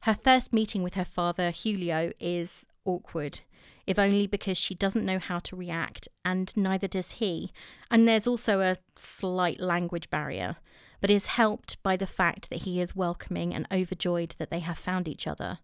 Her 0.02 0.16
first 0.16 0.54
meeting 0.54 0.82
with 0.82 0.96
her 0.96 1.06
father, 1.06 1.52
Julio, 1.52 2.12
is 2.20 2.66
awkward 2.84 3.42
if 3.88 4.00
only 4.00 4.28
because 4.28 4.58
she 4.58 4.74
doesn't 4.76 5.06
know 5.06 5.20
how 5.20 5.40
to 5.40 5.56
react, 5.56 6.08
and 6.24 6.56
neither 6.56 6.88
does 6.88 7.12
he. 7.12 7.52
And 7.92 8.08
there's 8.08 8.28
also 8.28 8.62
a 8.62 8.78
slight 8.96 9.60
language 9.60 10.10
barrier, 10.10 10.58
but 11.02 11.12
is 11.12 11.28
helped 11.28 11.82
by 11.84 11.96
the 11.96 12.08
fact 12.08 12.50
that 12.50 12.64
he 12.64 12.82
is 12.82 12.96
welcoming 12.96 13.54
and 13.54 13.68
overjoyed 13.72 14.36
that 14.38 14.50
they 14.50 14.60
have 14.60 14.78
found 14.78 15.08
each 15.08 15.28
other. 15.28 15.60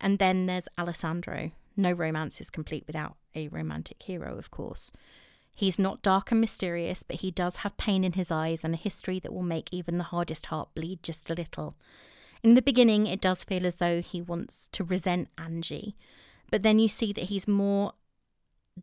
And 0.00 0.18
then 0.18 0.46
there's 0.46 0.68
Alessandro. 0.78 1.52
No 1.76 1.92
romance 1.92 2.40
is 2.40 2.50
complete 2.50 2.84
without 2.86 3.16
a 3.34 3.48
romantic 3.48 4.02
hero, 4.02 4.36
of 4.36 4.50
course. 4.50 4.92
He's 5.56 5.78
not 5.78 6.02
dark 6.02 6.32
and 6.32 6.40
mysterious, 6.40 7.04
but 7.04 7.20
he 7.20 7.30
does 7.30 7.56
have 7.56 7.76
pain 7.76 8.02
in 8.02 8.12
his 8.12 8.30
eyes 8.30 8.64
and 8.64 8.74
a 8.74 8.78
history 8.78 9.20
that 9.20 9.32
will 9.32 9.42
make 9.42 9.68
even 9.72 9.98
the 9.98 10.04
hardest 10.04 10.46
heart 10.46 10.74
bleed 10.74 11.02
just 11.02 11.30
a 11.30 11.34
little. 11.34 11.74
In 12.42 12.54
the 12.54 12.62
beginning, 12.62 13.06
it 13.06 13.20
does 13.20 13.44
feel 13.44 13.64
as 13.64 13.76
though 13.76 14.00
he 14.00 14.20
wants 14.20 14.68
to 14.72 14.84
resent 14.84 15.28
Angie, 15.38 15.96
but 16.50 16.62
then 16.62 16.78
you 16.78 16.88
see 16.88 17.12
that 17.12 17.24
he's 17.24 17.48
more 17.48 17.92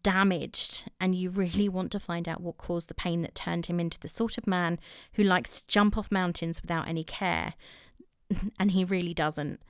damaged 0.03 0.89
and 0.99 1.15
you 1.15 1.29
really 1.29 1.67
want 1.67 1.91
to 1.91 1.99
find 1.99 2.27
out 2.27 2.41
what 2.41 2.57
caused 2.57 2.87
the 2.87 2.93
pain 2.93 3.21
that 3.21 3.35
turned 3.35 3.65
him 3.65 3.79
into 3.79 3.99
the 3.99 4.07
sort 4.07 4.37
of 4.37 4.47
man 4.47 4.79
who 5.13 5.23
likes 5.23 5.59
to 5.59 5.67
jump 5.67 5.97
off 5.97 6.11
mountains 6.11 6.61
without 6.61 6.87
any 6.87 7.03
care. 7.03 7.53
and 8.59 8.71
he 8.71 8.85
really 8.85 9.13
doesn't. 9.13 9.61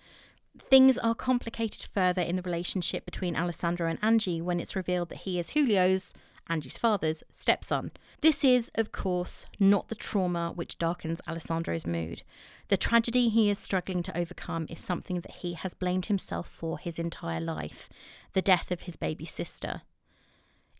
Things 0.59 0.97
are 0.97 1.15
complicated 1.15 1.87
further 1.93 2.21
in 2.21 2.35
the 2.35 2.41
relationship 2.41 3.05
between 3.05 3.35
Alessandro 3.35 3.89
and 3.89 3.99
Angie 4.01 4.41
when 4.41 4.59
it's 4.59 4.75
revealed 4.75 5.09
that 5.09 5.19
he 5.19 5.39
is 5.39 5.53
Julio's, 5.53 6.13
Angie's 6.47 6.77
father's, 6.77 7.23
stepson. 7.31 7.91
This 8.21 8.43
is, 8.43 8.71
of 8.75 8.91
course, 8.91 9.45
not 9.59 9.87
the 9.87 9.95
trauma 9.95 10.51
which 10.53 10.77
darkens 10.77 11.21
Alessandro's 11.27 11.87
mood. 11.87 12.23
The 12.67 12.77
tragedy 12.77 13.29
he 13.29 13.49
is 13.49 13.59
struggling 13.59 14.01
to 14.03 14.17
overcome 14.17 14.65
is 14.69 14.79
something 14.79 15.21
that 15.21 15.37
he 15.37 15.53
has 15.53 15.73
blamed 15.73 16.05
himself 16.05 16.47
for 16.47 16.77
his 16.79 16.99
entire 16.99 17.41
life 17.41 17.89
the 18.33 18.41
death 18.41 18.71
of 18.71 18.81
his 18.81 18.95
baby 18.95 19.25
sister. 19.25 19.81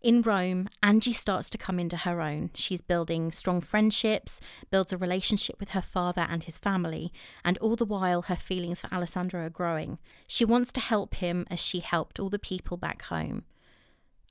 In 0.02 0.20
Rome, 0.20 0.68
Angie 0.82 1.12
starts 1.12 1.48
to 1.50 1.58
come 1.58 1.78
into 1.78 1.98
her 1.98 2.20
own. 2.20 2.50
She's 2.54 2.80
building 2.80 3.30
strong 3.30 3.60
friendships, 3.60 4.40
builds 4.68 4.92
a 4.92 4.96
relationship 4.96 5.60
with 5.60 5.70
her 5.70 5.82
father 5.82 6.26
and 6.28 6.42
his 6.42 6.58
family, 6.58 7.12
and 7.44 7.56
all 7.58 7.76
the 7.76 7.84
while 7.84 8.22
her 8.22 8.34
feelings 8.34 8.80
for 8.80 8.92
Alessandro 8.92 9.44
are 9.46 9.50
growing. 9.50 9.98
She 10.26 10.44
wants 10.44 10.72
to 10.72 10.80
help 10.80 11.14
him 11.16 11.46
as 11.50 11.60
she 11.60 11.78
helped 11.78 12.18
all 12.18 12.30
the 12.30 12.38
people 12.40 12.76
back 12.76 13.02
home. 13.02 13.44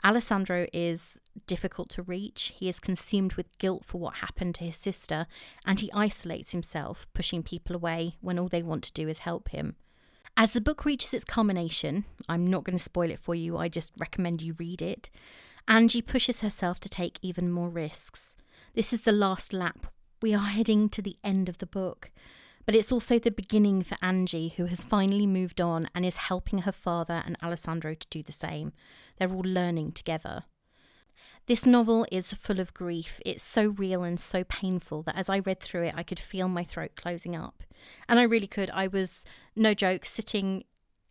Alessandro 0.03 0.65
is 0.73 1.19
difficult 1.45 1.89
to 1.89 2.01
reach. 2.01 2.53
He 2.55 2.67
is 2.67 2.79
consumed 2.79 3.33
with 3.33 3.57
guilt 3.59 3.85
for 3.85 3.99
what 3.99 4.15
happened 4.15 4.55
to 4.55 4.63
his 4.63 4.77
sister, 4.77 5.27
and 5.65 5.79
he 5.79 5.91
isolates 5.93 6.51
himself, 6.51 7.07
pushing 7.13 7.43
people 7.43 7.75
away 7.75 8.17
when 8.21 8.39
all 8.39 8.47
they 8.47 8.63
want 8.63 8.83
to 8.85 8.93
do 8.93 9.07
is 9.07 9.19
help 9.19 9.49
him. 9.49 9.75
As 10.35 10.53
the 10.53 10.61
book 10.61 10.85
reaches 10.85 11.13
its 11.13 11.23
culmination, 11.23 12.05
I'm 12.27 12.49
not 12.49 12.63
going 12.63 12.77
to 12.77 12.83
spoil 12.83 13.11
it 13.11 13.19
for 13.19 13.35
you, 13.35 13.57
I 13.57 13.67
just 13.67 13.91
recommend 13.99 14.41
you 14.41 14.55
read 14.57 14.81
it. 14.81 15.09
Angie 15.67 16.01
pushes 16.01 16.41
herself 16.41 16.79
to 16.79 16.89
take 16.89 17.19
even 17.21 17.51
more 17.51 17.69
risks. 17.69 18.35
This 18.73 18.93
is 18.93 19.01
the 19.01 19.11
last 19.11 19.53
lap. 19.53 19.87
We 20.21 20.33
are 20.33 20.39
heading 20.39 20.89
to 20.89 21.01
the 21.01 21.17
end 21.23 21.49
of 21.49 21.59
the 21.59 21.65
book. 21.65 22.11
But 22.65 22.75
it's 22.75 22.91
also 22.91 23.19
the 23.19 23.31
beginning 23.31 23.83
for 23.83 23.97
Angie, 24.01 24.49
who 24.49 24.65
has 24.65 24.83
finally 24.83 25.25
moved 25.25 25.59
on 25.59 25.87
and 25.95 26.05
is 26.05 26.17
helping 26.17 26.59
her 26.59 26.71
father 26.71 27.23
and 27.25 27.35
Alessandro 27.41 27.95
to 27.95 28.07
do 28.09 28.21
the 28.21 28.31
same. 28.31 28.71
They're 29.21 29.31
all 29.31 29.43
learning 29.45 29.91
together. 29.91 30.45
This 31.45 31.63
novel 31.63 32.07
is 32.11 32.33
full 32.33 32.59
of 32.59 32.73
grief. 32.73 33.19
It's 33.23 33.43
so 33.43 33.67
real 33.67 34.01
and 34.01 34.19
so 34.19 34.43
painful 34.43 35.03
that 35.03 35.15
as 35.15 35.29
I 35.29 35.37
read 35.37 35.59
through 35.59 35.83
it, 35.83 35.93
I 35.95 36.01
could 36.01 36.19
feel 36.19 36.47
my 36.47 36.63
throat 36.63 36.93
closing 36.95 37.35
up. 37.35 37.61
And 38.09 38.19
I 38.19 38.23
really 38.23 38.47
could. 38.47 38.71
I 38.71 38.87
was, 38.87 39.23
no 39.55 39.75
joke, 39.75 40.05
sitting 40.05 40.63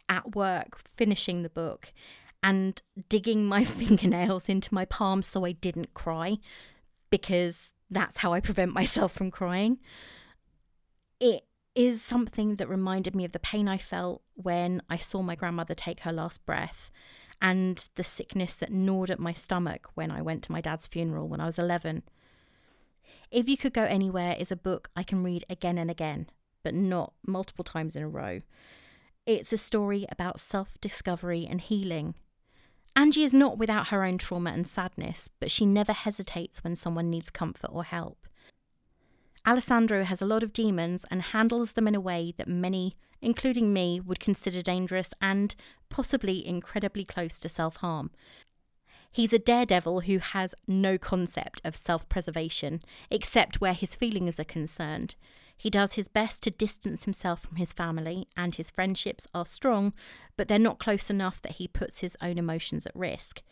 at 0.08 0.34
work 0.34 0.80
finishing 0.96 1.44
the 1.44 1.48
book 1.48 1.92
and 2.42 2.82
digging 3.08 3.46
my 3.46 3.62
fingernails 3.78 4.48
into 4.48 4.74
my 4.74 4.84
palms 4.84 5.28
so 5.28 5.44
I 5.44 5.52
didn't 5.52 5.94
cry 5.94 6.38
because 7.10 7.74
that's 7.88 8.18
how 8.18 8.32
I 8.32 8.40
prevent 8.40 8.74
myself 8.74 9.12
from 9.12 9.30
crying. 9.30 9.78
It 11.20 11.44
is 11.76 12.02
something 12.02 12.56
that 12.56 12.68
reminded 12.68 13.14
me 13.14 13.24
of 13.24 13.30
the 13.30 13.38
pain 13.38 13.68
I 13.68 13.78
felt 13.78 14.22
when 14.34 14.82
I 14.90 14.98
saw 14.98 15.22
my 15.22 15.36
grandmother 15.36 15.74
take 15.74 16.00
her 16.00 16.12
last 16.12 16.44
breath 16.44 16.90
and 17.40 17.88
the 17.94 18.04
sickness 18.04 18.54
that 18.56 18.72
gnawed 18.72 19.10
at 19.10 19.18
my 19.18 19.32
stomach 19.32 19.88
when 19.94 20.10
I 20.10 20.22
went 20.22 20.42
to 20.44 20.52
my 20.52 20.60
dad's 20.60 20.86
funeral 20.86 21.28
when 21.28 21.40
I 21.40 21.46
was 21.46 21.58
11. 21.58 22.02
If 23.30 23.48
You 23.48 23.56
Could 23.56 23.72
Go 23.72 23.84
Anywhere 23.84 24.36
is 24.38 24.50
a 24.52 24.56
book 24.56 24.90
I 24.94 25.02
can 25.02 25.22
read 25.22 25.44
again 25.48 25.78
and 25.78 25.90
again, 25.90 26.28
but 26.62 26.74
not 26.74 27.12
multiple 27.26 27.64
times 27.64 27.96
in 27.96 28.02
a 28.02 28.08
row. 28.08 28.40
It's 29.26 29.52
a 29.52 29.56
story 29.56 30.06
about 30.10 30.40
self 30.40 30.80
discovery 30.80 31.46
and 31.48 31.60
healing. 31.60 32.14
Angie 32.96 33.24
is 33.24 33.32
not 33.32 33.56
without 33.56 33.88
her 33.88 34.04
own 34.04 34.18
trauma 34.18 34.50
and 34.50 34.66
sadness, 34.66 35.28
but 35.38 35.50
she 35.50 35.64
never 35.64 35.92
hesitates 35.92 36.64
when 36.64 36.74
someone 36.74 37.08
needs 37.08 37.30
comfort 37.30 37.70
or 37.72 37.84
help. 37.84 38.26
Alessandro 39.46 40.04
has 40.04 40.20
a 40.20 40.26
lot 40.26 40.42
of 40.42 40.52
demons 40.52 41.04
and 41.10 41.22
handles 41.22 41.72
them 41.72 41.88
in 41.88 41.94
a 41.94 42.00
way 42.00 42.34
that 42.36 42.48
many 42.48 42.96
including 43.22 43.72
me, 43.72 44.00
would 44.00 44.20
consider 44.20 44.62
dangerous 44.62 45.12
and 45.20 45.54
possibly 45.88 46.46
incredibly 46.46 47.04
close 47.04 47.40
to 47.40 47.48
self 47.48 47.76
harm. 47.76 48.10
He's 49.12 49.32
a 49.32 49.38
daredevil 49.38 50.02
who 50.02 50.18
has 50.18 50.54
no 50.68 50.96
concept 50.96 51.60
of 51.64 51.76
self 51.76 52.08
preservation, 52.08 52.82
except 53.10 53.60
where 53.60 53.74
his 53.74 53.94
feelings 53.94 54.38
are 54.38 54.44
concerned. 54.44 55.16
He 55.56 55.68
does 55.68 55.94
his 55.94 56.08
best 56.08 56.42
to 56.44 56.50
distance 56.50 57.04
himself 57.04 57.42
from 57.42 57.56
his 57.56 57.72
family, 57.72 58.28
and 58.36 58.54
his 58.54 58.70
friendships 58.70 59.26
are 59.34 59.44
strong, 59.44 59.92
but 60.36 60.48
they're 60.48 60.58
not 60.58 60.78
close 60.78 61.10
enough 61.10 61.42
that 61.42 61.56
he 61.56 61.68
puts 61.68 62.00
his 62.00 62.16
own 62.22 62.38
emotions 62.38 62.86
at 62.86 62.96
risk. 62.96 63.42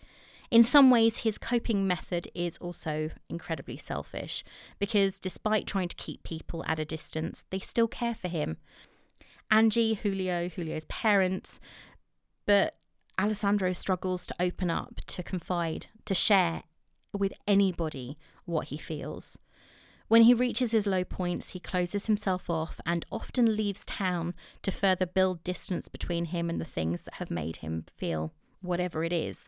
In 0.51 0.63
some 0.63 0.91
ways, 0.91 1.19
his 1.19 1.37
coping 1.37 1.87
method 1.87 2.29
is 2.35 2.57
also 2.59 3.11
incredibly 3.29 3.77
selfish, 3.77 4.43
because 4.79 5.21
despite 5.21 5.67
trying 5.67 5.89
to 5.89 5.97
keep 5.97 6.23
people 6.23 6.65
at 6.67 6.79
a 6.79 6.87
distance, 6.87 7.45
they 7.51 7.59
still 7.59 7.89
care 7.89 8.15
for 8.15 8.29
him. 8.29 8.57
Angie, 9.51 9.95
Julio, 9.95 10.49
Julio's 10.49 10.85
parents, 10.87 11.61
but 12.47 12.77
Alessandro 13.19 13.73
struggles 13.73 14.27
to 14.27 14.35
open 14.39 14.71
up, 14.71 15.01
to 15.07 15.23
confide, 15.23 15.87
to 16.05 16.15
share 16.15 16.63
with 17.13 17.33
anybody 17.47 18.17
what 18.45 18.69
he 18.69 18.77
feels. 18.77 19.39
When 20.09 20.23
he 20.23 20.33
reaches 20.33 20.73
his 20.73 20.87
low 20.87 21.05
points, 21.05 21.51
he 21.51 21.61
closes 21.61 22.07
himself 22.07 22.49
off 22.49 22.81
and 22.87 23.05
often 23.13 23.57
leaves 23.57 23.85
town 23.85 24.35
to 24.63 24.71
further 24.71 25.05
build 25.05 25.45
distance 25.45 25.89
between 25.89 26.27
him 26.27 26.49
and 26.49 26.61
the 26.61 26.65
things 26.65 27.03
that 27.03 27.15
have 27.15 27.31
made 27.31 27.57
him 27.57 27.85
feel 27.97 28.33
whatever 28.63 29.05
it 29.05 29.13
is. 29.13 29.47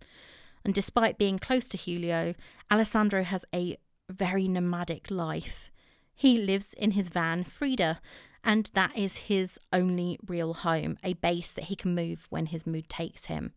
And 0.65 0.75
despite 0.75 1.17
being 1.17 1.39
close 1.39 1.67
to 1.69 1.79
Julio, 1.79 2.35
Alessandro 2.71 3.25
has 3.25 3.47
a 3.55 3.79
very 4.11 4.49
nomadic 4.49 5.11
life. 5.11 5.71
He 6.15 6.37
lives 6.37 6.75
in 6.75 6.91
his 6.91 7.09
van, 7.09 7.45
Frida, 7.45 8.01
and 8.43 8.71
that 8.75 8.97
is 8.97 9.17
his 9.29 9.59
only 9.73 10.19
real 10.27 10.55
home, 10.55 10.99
a 11.05 11.15
base 11.15 11.53
that 11.53 11.65
he 11.65 11.77
can 11.77 11.95
move 11.95 12.27
when 12.31 12.47
his 12.47 12.67
mood 12.67 12.89
takes 12.89 13.27
him. 13.27 13.53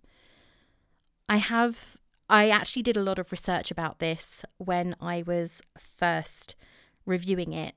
I 1.29 1.37
have 1.37 1.97
I 2.29 2.49
actually 2.49 2.83
did 2.83 2.97
a 2.97 3.03
lot 3.03 3.19
of 3.19 3.31
research 3.31 3.69
about 3.69 3.99
this 3.99 4.45
when 4.57 4.95
I 4.99 5.23
was 5.25 5.61
first 5.77 6.55
reviewing 7.05 7.53
it 7.53 7.75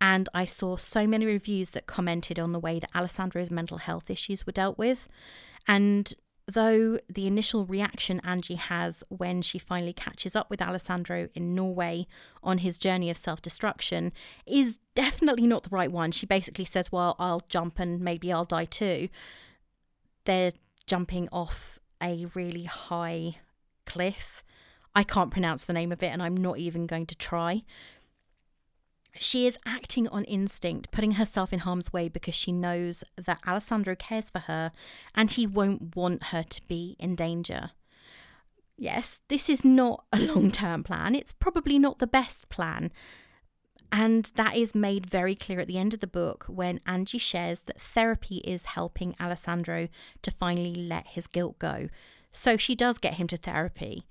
and 0.00 0.28
I 0.34 0.44
saw 0.44 0.76
so 0.76 1.06
many 1.06 1.24
reviews 1.24 1.70
that 1.70 1.86
commented 1.86 2.38
on 2.38 2.52
the 2.52 2.60
way 2.60 2.78
that 2.78 2.90
Alessandro's 2.94 3.50
mental 3.50 3.78
health 3.78 4.10
issues 4.10 4.46
were 4.46 4.52
dealt 4.52 4.76
with 4.76 5.08
and 5.66 6.12
though 6.48 6.98
the 7.08 7.26
initial 7.26 7.64
reaction 7.66 8.20
Angie 8.24 8.54
has 8.54 9.02
when 9.08 9.42
she 9.42 9.58
finally 9.58 9.92
catches 9.92 10.36
up 10.36 10.48
with 10.48 10.62
Alessandro 10.62 11.28
in 11.34 11.54
Norway 11.54 12.06
on 12.42 12.58
his 12.58 12.78
journey 12.78 13.10
of 13.10 13.16
self 13.16 13.42
destruction 13.42 14.12
is 14.46 14.78
definitely 14.94 15.46
not 15.46 15.64
the 15.64 15.70
right 15.70 15.90
one. 15.90 16.12
She 16.12 16.26
basically 16.26 16.64
says, 16.64 16.92
Well, 16.92 17.16
I'll 17.18 17.42
jump 17.48 17.78
and 17.78 18.00
maybe 18.00 18.32
I'll 18.32 18.44
die 18.44 18.64
too. 18.64 19.08
They're 20.24 20.52
jumping 20.86 21.28
off 21.32 21.80
a 22.02 22.26
really 22.34 22.64
high 22.64 23.36
cliff. 23.84 24.44
I 24.94 25.02
can't 25.02 25.30
pronounce 25.30 25.64
the 25.64 25.72
name 25.72 25.92
of 25.92 26.02
it 26.02 26.06
and 26.06 26.22
I'm 26.22 26.36
not 26.36 26.58
even 26.58 26.86
going 26.86 27.06
to 27.06 27.16
try. 27.16 27.64
She 29.18 29.46
is 29.46 29.58
acting 29.64 30.08
on 30.08 30.24
instinct, 30.24 30.90
putting 30.90 31.12
herself 31.12 31.52
in 31.52 31.60
harm's 31.60 31.92
way 31.92 32.08
because 32.08 32.34
she 32.34 32.52
knows 32.52 33.04
that 33.16 33.40
Alessandro 33.46 33.94
cares 33.96 34.30
for 34.30 34.40
her 34.40 34.72
and 35.14 35.30
he 35.30 35.46
won't 35.46 35.96
want 35.96 36.24
her 36.24 36.42
to 36.42 36.60
be 36.68 36.96
in 36.98 37.14
danger. 37.14 37.70
Yes, 38.76 39.20
this 39.28 39.48
is 39.48 39.64
not 39.64 40.04
a 40.12 40.18
long 40.20 40.50
term 40.50 40.84
plan. 40.84 41.14
It's 41.14 41.32
probably 41.32 41.78
not 41.78 41.98
the 41.98 42.06
best 42.06 42.48
plan. 42.48 42.92
And 43.92 44.30
that 44.34 44.56
is 44.56 44.74
made 44.74 45.08
very 45.08 45.34
clear 45.34 45.60
at 45.60 45.68
the 45.68 45.78
end 45.78 45.94
of 45.94 46.00
the 46.00 46.06
book 46.06 46.44
when 46.48 46.80
Angie 46.86 47.18
shares 47.18 47.60
that 47.60 47.80
therapy 47.80 48.38
is 48.38 48.66
helping 48.66 49.14
Alessandro 49.20 49.88
to 50.22 50.30
finally 50.30 50.74
let 50.74 51.06
his 51.08 51.26
guilt 51.26 51.58
go. 51.58 51.88
So 52.32 52.56
she 52.56 52.74
does 52.74 52.98
get 52.98 53.14
him 53.14 53.28
to 53.28 53.36
therapy. 53.36 54.06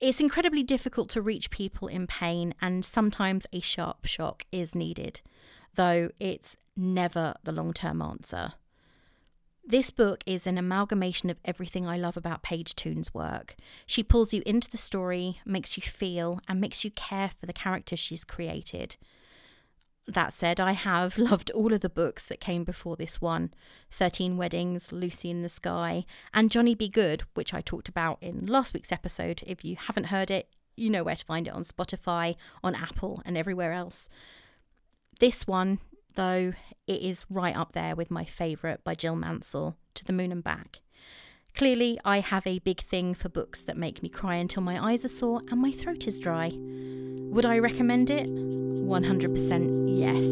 It's 0.00 0.20
incredibly 0.20 0.62
difficult 0.62 1.08
to 1.10 1.22
reach 1.22 1.50
people 1.50 1.88
in 1.88 2.06
pain, 2.06 2.54
and 2.60 2.84
sometimes 2.84 3.46
a 3.52 3.60
sharp 3.60 4.04
shock 4.04 4.44
is 4.52 4.74
needed, 4.74 5.20
though 5.74 6.10
it's 6.18 6.56
never 6.76 7.34
the 7.44 7.52
long 7.52 7.72
term 7.72 8.02
answer. 8.02 8.54
This 9.66 9.90
book 9.90 10.22
is 10.26 10.46
an 10.46 10.58
amalgamation 10.58 11.30
of 11.30 11.38
everything 11.42 11.86
I 11.86 11.96
love 11.96 12.18
about 12.18 12.42
Paige 12.42 12.74
Toon's 12.74 13.14
work. 13.14 13.54
She 13.86 14.02
pulls 14.02 14.34
you 14.34 14.42
into 14.44 14.70
the 14.70 14.76
story, 14.76 15.40
makes 15.46 15.78
you 15.78 15.82
feel, 15.82 16.40
and 16.46 16.60
makes 16.60 16.84
you 16.84 16.90
care 16.90 17.30
for 17.30 17.46
the 17.46 17.54
characters 17.54 17.98
she's 17.98 18.24
created. 18.24 18.96
That 20.06 20.32
said, 20.32 20.60
I 20.60 20.72
have 20.72 21.16
loved 21.30 21.50
all 21.52 21.72
of 21.72 21.80
the 21.80 21.88
books 21.88 22.24
that 22.26 22.40
came 22.40 22.64
before 22.64 22.96
this 22.96 23.20
one 23.20 23.52
13 23.90 24.36
Weddings, 24.36 24.92
Lucy 24.92 25.30
in 25.30 25.42
the 25.42 25.48
Sky, 25.48 26.04
and 26.32 26.50
Johnny 26.50 26.74
Be 26.74 26.88
Good, 26.88 27.22
which 27.34 27.54
I 27.54 27.60
talked 27.60 27.88
about 27.88 28.18
in 28.20 28.46
last 28.46 28.74
week's 28.74 28.92
episode. 28.92 29.42
If 29.46 29.64
you 29.64 29.76
haven't 29.76 30.04
heard 30.04 30.30
it, 30.30 30.48
you 30.76 30.90
know 30.90 31.04
where 31.04 31.16
to 31.16 31.24
find 31.24 31.46
it 31.46 31.54
on 31.54 31.62
Spotify, 31.62 32.36
on 32.62 32.74
Apple, 32.74 33.22
and 33.24 33.38
everywhere 33.38 33.72
else. 33.72 34.08
This 35.20 35.46
one 35.46 35.78
though 36.14 36.52
it 36.86 37.00
is 37.00 37.26
right 37.30 37.56
up 37.56 37.72
there 37.72 37.94
with 37.94 38.10
my 38.10 38.24
favourite 38.24 38.82
by 38.84 38.94
Jill 38.94 39.16
Mansell, 39.16 39.76
To 39.94 40.04
the 40.04 40.12
Moon 40.12 40.32
and 40.32 40.44
Back. 40.44 40.80
Clearly, 41.54 42.00
I 42.04 42.18
have 42.18 42.44
a 42.48 42.58
big 42.58 42.80
thing 42.80 43.14
for 43.14 43.28
books 43.28 43.62
that 43.62 43.76
make 43.76 44.02
me 44.02 44.08
cry 44.08 44.34
until 44.34 44.60
my 44.60 44.84
eyes 44.90 45.04
are 45.04 45.08
sore 45.08 45.40
and 45.52 45.60
my 45.60 45.70
throat 45.70 46.08
is 46.08 46.18
dry. 46.18 46.50
Would 46.50 47.44
I 47.44 47.60
recommend 47.60 48.10
it? 48.10 48.26
100% 48.28 49.84
yes. 49.88 50.26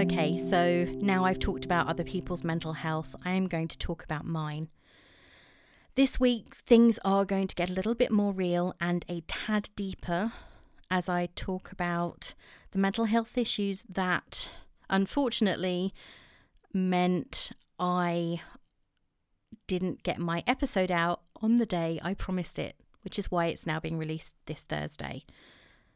Okay, 0.00 0.38
so 0.38 0.84
now 1.04 1.24
I've 1.24 1.40
talked 1.40 1.64
about 1.64 1.88
other 1.88 2.04
people's 2.04 2.44
mental 2.44 2.74
health, 2.74 3.16
I 3.24 3.32
am 3.32 3.48
going 3.48 3.66
to 3.66 3.78
talk 3.78 4.04
about 4.04 4.24
mine. 4.24 4.68
This 5.96 6.20
week, 6.20 6.54
things 6.54 7.00
are 7.04 7.24
going 7.24 7.48
to 7.48 7.54
get 7.56 7.68
a 7.68 7.72
little 7.72 7.96
bit 7.96 8.12
more 8.12 8.30
real 8.32 8.74
and 8.80 9.04
a 9.08 9.22
tad 9.22 9.70
deeper 9.74 10.30
as 10.88 11.08
I 11.08 11.30
talk 11.34 11.72
about 11.72 12.34
the 12.76 12.82
mental 12.82 13.06
health 13.06 13.38
issues 13.38 13.84
that 13.88 14.50
unfortunately 14.90 15.94
meant 16.74 17.52
I 17.78 18.42
didn't 19.66 20.02
get 20.02 20.18
my 20.18 20.44
episode 20.46 20.90
out 20.90 21.22
on 21.40 21.56
the 21.56 21.64
day 21.64 21.98
I 22.02 22.12
promised 22.12 22.58
it, 22.58 22.76
which 23.00 23.18
is 23.18 23.30
why 23.30 23.46
it's 23.46 23.66
now 23.66 23.80
being 23.80 23.96
released 23.96 24.36
this 24.44 24.60
Thursday. 24.60 25.24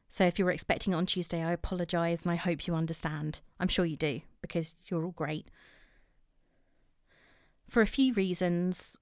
So 0.09 0.25
if 0.25 0.39
you 0.39 0.47
were 0.47 0.53
expecting 0.53 0.95
it 0.95 0.97
on 0.97 1.05
Tuesday, 1.05 1.43
I 1.43 1.53
apologise 1.53 2.23
and 2.23 2.33
I 2.33 2.37
hope 2.37 2.67
you 2.67 2.75
understand. 2.75 3.43
I'm 3.61 3.69
sure 3.69 3.85
you 3.85 3.99
do 3.99 4.23
because 4.41 4.75
you're 4.87 5.05
all 5.05 5.11
great. 5.11 5.49
For 7.69 7.83
a 7.83 7.87
few 7.87 8.15
reasons, 8.15 8.97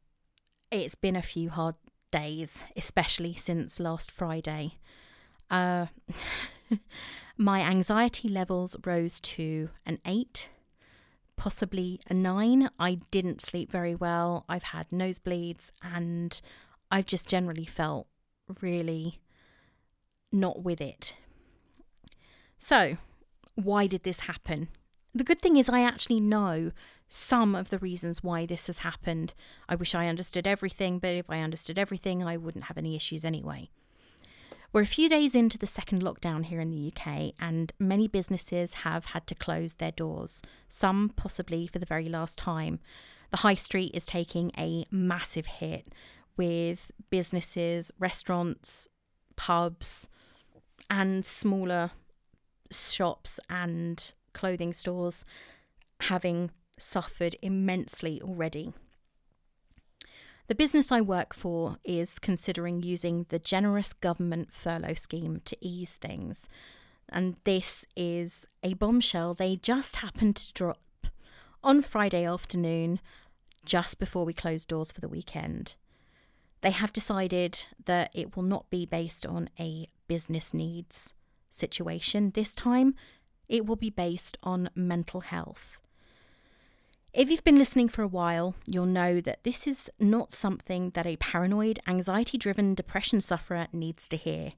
it's 0.73 0.97
been 0.97 1.15
a 1.15 1.23
few 1.23 1.51
hard 1.51 1.77
days, 2.11 2.65
especially 2.77 3.35
since 3.35 3.79
last 3.79 4.11
Friday. 4.11 4.79
Uh, 5.49 5.87
my 7.39 7.61
anxiety 7.61 8.29
levels 8.29 8.77
rose 8.85 9.21
to 9.21 9.71
an 9.87 10.01
eight, 10.05 10.51
possibly 11.37 12.01
a 12.11 12.15
nine. 12.15 12.69
I 12.81 12.99
didn't 13.13 13.41
sleep 13.41 13.71
very 13.71 13.95
well. 13.95 14.45
I've 14.49 14.65
had 14.65 14.89
nosebleeds 14.91 15.71
and 15.81 16.41
I've 16.91 17.07
just 17.07 17.29
generally 17.29 17.65
felt 17.65 18.09
really 18.61 19.21
not 20.33 20.63
with 20.65 20.81
it. 20.81 21.17
So, 22.59 22.97
why 23.55 23.87
did 23.87 24.03
this 24.03 24.21
happen? 24.21 24.69
The 25.15 25.25
good 25.25 25.41
thing 25.41 25.57
is, 25.57 25.69
I 25.69 25.83
actually 25.83 26.21
know 26.21 26.73
some 27.09 27.55
of 27.55 27.71
the 27.71 27.79
reasons 27.79 28.23
why 28.23 28.47
this 28.47 28.67
has 28.67 28.81
happened. 28.81 29.35
I 29.69 29.77
wish 29.77 29.95
I 29.95 30.09
understood 30.09 30.47
everything, 30.47 30.99
but 30.99 31.15
if 31.15 31.31
I 31.31 31.41
understood 31.41 31.79
everything, 31.79 32.25
I 32.25 32.37
wouldn't 32.37 32.65
have 32.65 32.77
any 32.77 32.97
issues 32.97 33.25
anyway. 33.25 33.71
We're 34.71 34.83
a 34.83 34.87
few 34.87 35.09
days 35.09 35.35
into 35.35 35.57
the 35.57 35.67
second 35.67 36.03
lockdown 36.03 36.45
here 36.45 36.61
in 36.61 36.71
the 36.71 36.93
UK, 36.93 37.33
and 37.41 37.73
many 37.79 38.07
businesses 38.07 38.75
have 38.75 39.07
had 39.07 39.27
to 39.29 39.35
close 39.35 39.75
their 39.75 39.93
doors, 39.93 40.43
some 40.69 41.09
possibly 41.17 41.67
for 41.67 41.79
the 41.79 41.87
very 41.87 42.05
last 42.05 42.37
time. 42.37 42.79
The 43.31 43.39
high 43.39 43.55
street 43.55 43.93
is 43.95 44.05
taking 44.05 44.53
a 44.59 44.85
massive 44.91 45.47
hit 45.47 45.89
with 46.37 46.91
businesses, 47.09 47.91
restaurants, 47.99 48.89
pubs, 49.37 50.07
and 50.91 51.25
smaller 51.25 51.93
shops 52.71 53.41
and 53.49 54.13
clothing 54.35 54.75
stores 54.75 55.25
having 56.01 56.51
suffered 56.79 57.37
immensely 57.41 58.21
already. 58.21 58.75
The 60.49 60.55
business 60.55 60.91
I 60.91 61.03
work 61.03 61.35
for 61.35 61.77
is 61.85 62.19
considering 62.19 62.83
using 62.83 63.27
the 63.29 63.39
generous 63.39 63.93
government 63.93 64.51
furlough 64.51 64.95
scheme 64.95 65.43
to 65.45 65.57
ease 65.61 65.97
things. 65.97 66.49
And 67.11 67.37
this 67.45 67.85
is 67.95 68.47
a 68.63 68.73
bombshell 68.73 69.35
they 69.35 69.57
just 69.57 69.97
happened 69.97 70.37
to 70.37 70.53
drop 70.55 70.79
on 71.63 71.83
Friday 71.83 72.25
afternoon, 72.25 72.99
just 73.67 73.99
before 73.99 74.25
we 74.25 74.33
close 74.33 74.65
doors 74.65 74.91
for 74.91 75.03
the 75.03 75.09
weekend. 75.09 75.77
They 76.63 76.71
have 76.71 76.95
decided 76.95 77.67
that 77.85 78.11
it 78.15 78.35
will 78.35 78.43
not 78.43 78.71
be 78.71 78.87
based 78.87 79.27
on 79.27 79.51
a 79.61 79.89
business 80.07 80.55
needs 80.55 81.13
situation 81.51 82.31
this 82.31 82.55
time, 82.55 82.95
it 83.49 83.67
will 83.67 83.77
be 83.77 83.91
based 83.91 84.39
on 84.43 84.71
mental 84.75 85.21
health. 85.21 85.78
If 87.15 87.31
you've 87.31 87.45
been 87.45 87.59
listening 87.59 87.89
for 87.89 88.03
a 88.03 88.09
while, 88.09 88.55
you'll 88.67 88.85
know 88.85 89.21
that 89.23 89.43
this 89.43 89.67
is 89.67 89.91
not 89.99 90.31
something 90.33 90.91
that 90.91 91.07
a 91.07 91.17
paranoid, 91.17 91.81
anxiety 91.87 92.37
driven 92.37 92.75
depression 92.75 93.23
sufferer 93.23 93.67
needs 93.73 94.09
to 94.09 94.17
hear. 94.17 94.53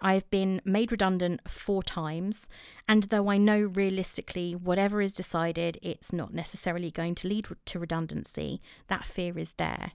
I've 0.00 0.30
been 0.30 0.62
made 0.64 0.92
redundant 0.92 1.40
four 1.48 1.82
times, 1.82 2.48
and 2.88 3.04
though 3.04 3.28
I 3.28 3.36
know 3.36 3.60
realistically 3.60 4.52
whatever 4.52 5.02
is 5.02 5.12
decided, 5.12 5.78
it's 5.82 6.12
not 6.12 6.32
necessarily 6.32 6.90
going 6.90 7.16
to 7.16 7.28
lead 7.28 7.48
to 7.66 7.78
redundancy, 7.78 8.62
that 8.86 9.04
fear 9.04 9.36
is 9.36 9.52
there. 9.54 9.92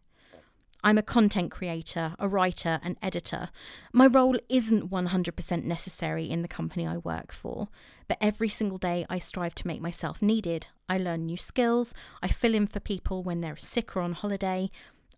I'm 0.84 0.98
a 0.98 1.04
content 1.04 1.50
creator, 1.52 2.16
a 2.20 2.28
writer, 2.28 2.80
an 2.84 2.98
editor. 3.02 3.50
My 3.92 4.06
role 4.06 4.38
isn't 4.50 4.92
100% 4.92 5.64
necessary 5.64 6.30
in 6.30 6.44
the 6.44 6.48
company 6.48 6.86
I 6.86 6.98
work 6.98 7.32
for, 7.32 7.70
but 8.08 8.18
every 8.22 8.50
single 8.50 8.78
day 8.78 9.06
I 9.10 9.18
strive 9.18 9.56
to 9.56 9.68
make 9.68 9.82
myself 9.82 10.22
needed. 10.22 10.68
I 10.88 11.00
learn 11.00 11.26
new 11.26 11.38
skills, 11.38 11.96
I 12.22 12.28
fill 12.28 12.54
in 12.54 12.68
for 12.68 12.80
people 12.80 13.24
when 13.24 13.42
they're 13.42 13.58
sick 13.58 13.96
or 13.96 14.02
on 14.02 14.14
holiday. 14.14 14.70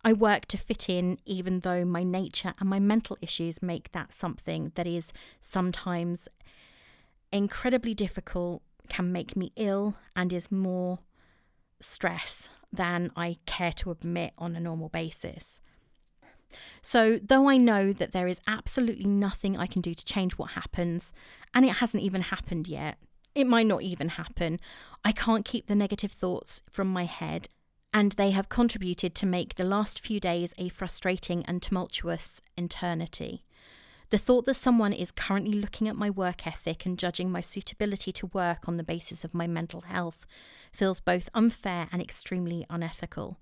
I 0.05 0.14
work 0.14 0.45
to 0.47 0.58
fit 0.58 0.89
in, 0.89 1.20
even 1.26 1.62
though 1.62 1.84
my 1.84 2.03
nature 2.03 2.53
and 2.60 2.70
my 2.70 2.80
mental 2.80 3.18
issues 3.22 3.62
make 3.62 3.91
that 3.91 4.14
something 4.14 4.72
that 4.76 4.88
is 4.88 5.12
sometimes 5.41 6.30
incredibly 7.32 7.93
difficult, 7.93 8.62
can 8.88 9.12
make 9.12 9.36
me 9.36 9.51
ill, 9.58 9.95
and 10.16 10.32
is 10.32 10.49
more 10.49 10.99
stress 11.80 12.49
than 12.71 13.11
I 13.15 13.38
care 13.45 13.71
to 13.73 13.91
admit 13.91 14.34
on 14.38 14.55
a 14.55 14.59
normal 14.59 14.89
basis. 14.89 15.61
So, 16.82 17.19
though 17.21 17.49
I 17.49 17.57
know 17.57 17.91
that 17.93 18.13
there 18.13 18.28
is 18.28 18.39
absolutely 18.47 19.05
nothing 19.05 19.57
I 19.57 19.67
can 19.67 19.82
do 19.82 19.93
to 19.93 20.05
change 20.05 20.34
what 20.34 20.51
happens, 20.51 21.13
and 21.53 21.65
it 21.65 21.78
hasn't 21.78 22.03
even 22.03 22.21
happened 22.21 22.67
yet, 22.67 22.97
it 23.36 23.47
might 23.47 23.67
not 23.67 23.82
even 23.82 24.09
happen, 24.09 24.59
I 25.03 25.11
can't 25.11 25.45
keep 25.45 25.67
the 25.67 25.75
negative 25.75 26.11
thoughts 26.11 26.61
from 26.71 26.88
my 26.88 27.05
head, 27.05 27.49
and 27.93 28.13
they 28.13 28.32
have 28.32 28.49
contributed 28.49 29.13
to 29.15 29.25
make 29.25 29.55
the 29.55 29.63
last 29.63 29.99
few 29.99 30.19
days 30.19 30.53
a 30.57 30.69
frustrating 30.69 31.45
and 31.45 31.61
tumultuous 31.61 32.41
eternity. 32.55 33.43
The 34.10 34.18
thought 34.18 34.45
that 34.45 34.53
someone 34.53 34.93
is 34.93 35.12
currently 35.12 35.51
looking 35.51 35.89
at 35.89 35.95
my 35.97 36.10
work 36.10 36.47
ethic 36.47 36.86
and 36.86 36.97
judging 36.97 37.30
my 37.30 37.41
suitability 37.41 38.14
to 38.14 38.28
work 38.28 38.68
on 38.68 38.78
the 38.78 38.84
basis 38.84 39.26
of 39.26 39.34
my 39.34 39.47
mental 39.47 39.82
health 39.82 40.26
feels 40.72 41.01
both 41.01 41.30
unfair 41.34 41.89
and 41.91 42.01
extremely 42.01 42.66
unethical. 42.70 43.38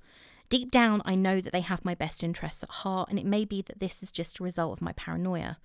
Deep 0.49 0.71
down, 0.71 1.03
I 1.05 1.13
know 1.13 1.39
that 1.39 1.53
they 1.53 1.61
have 1.61 1.85
my 1.85 1.93
best 1.93 2.23
interests 2.23 2.63
at 2.63 2.69
heart, 2.69 3.09
and 3.09 3.19
it 3.19 3.25
may 3.25 3.45
be 3.45 3.61
that 3.63 3.79
this 3.79 4.01
is 4.01 4.11
just 4.11 4.39
a 4.39 4.43
result 4.43 4.79
of 4.79 4.81
my 4.81 4.93
paranoia. 4.93 5.57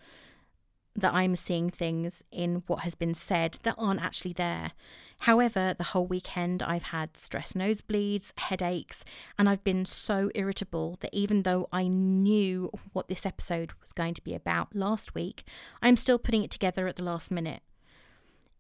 That 0.97 1.15
I'm 1.15 1.37
seeing 1.37 1.71
things 1.71 2.23
in 2.31 2.63
what 2.67 2.81
has 2.81 2.95
been 2.95 3.15
said 3.15 3.59
that 3.63 3.77
aren't 3.79 4.03
actually 4.03 4.33
there. 4.33 4.73
However, 5.21 5.75
the 5.77 5.85
whole 5.85 6.07
weekend 6.07 6.63
I've 6.63 6.85
had 6.85 7.17
stress 7.17 7.53
nosebleeds, 7.53 8.33
headaches, 8.39 9.05
and 9.39 9.49
I've 9.49 9.63
been 9.63 9.85
so 9.85 10.31
irritable 10.35 10.97
that 11.01 11.15
even 11.15 11.43
though 11.43 11.69
I 11.73 11.89
knew 11.89 12.71
what 12.93 13.09
this 13.09 13.27
episode 13.27 13.73
was 13.81 13.93
going 13.93 14.15
to 14.15 14.25
be 14.25 14.35
about 14.35 14.75
last 14.75 15.15
week, 15.15 15.45
I'm 15.83 15.97
still 15.97 16.19
putting 16.19 16.43
it 16.43 16.51
together 16.51 16.89
at 16.89 16.97
the 16.97 17.05
last 17.05 17.31
minute. 17.31 17.63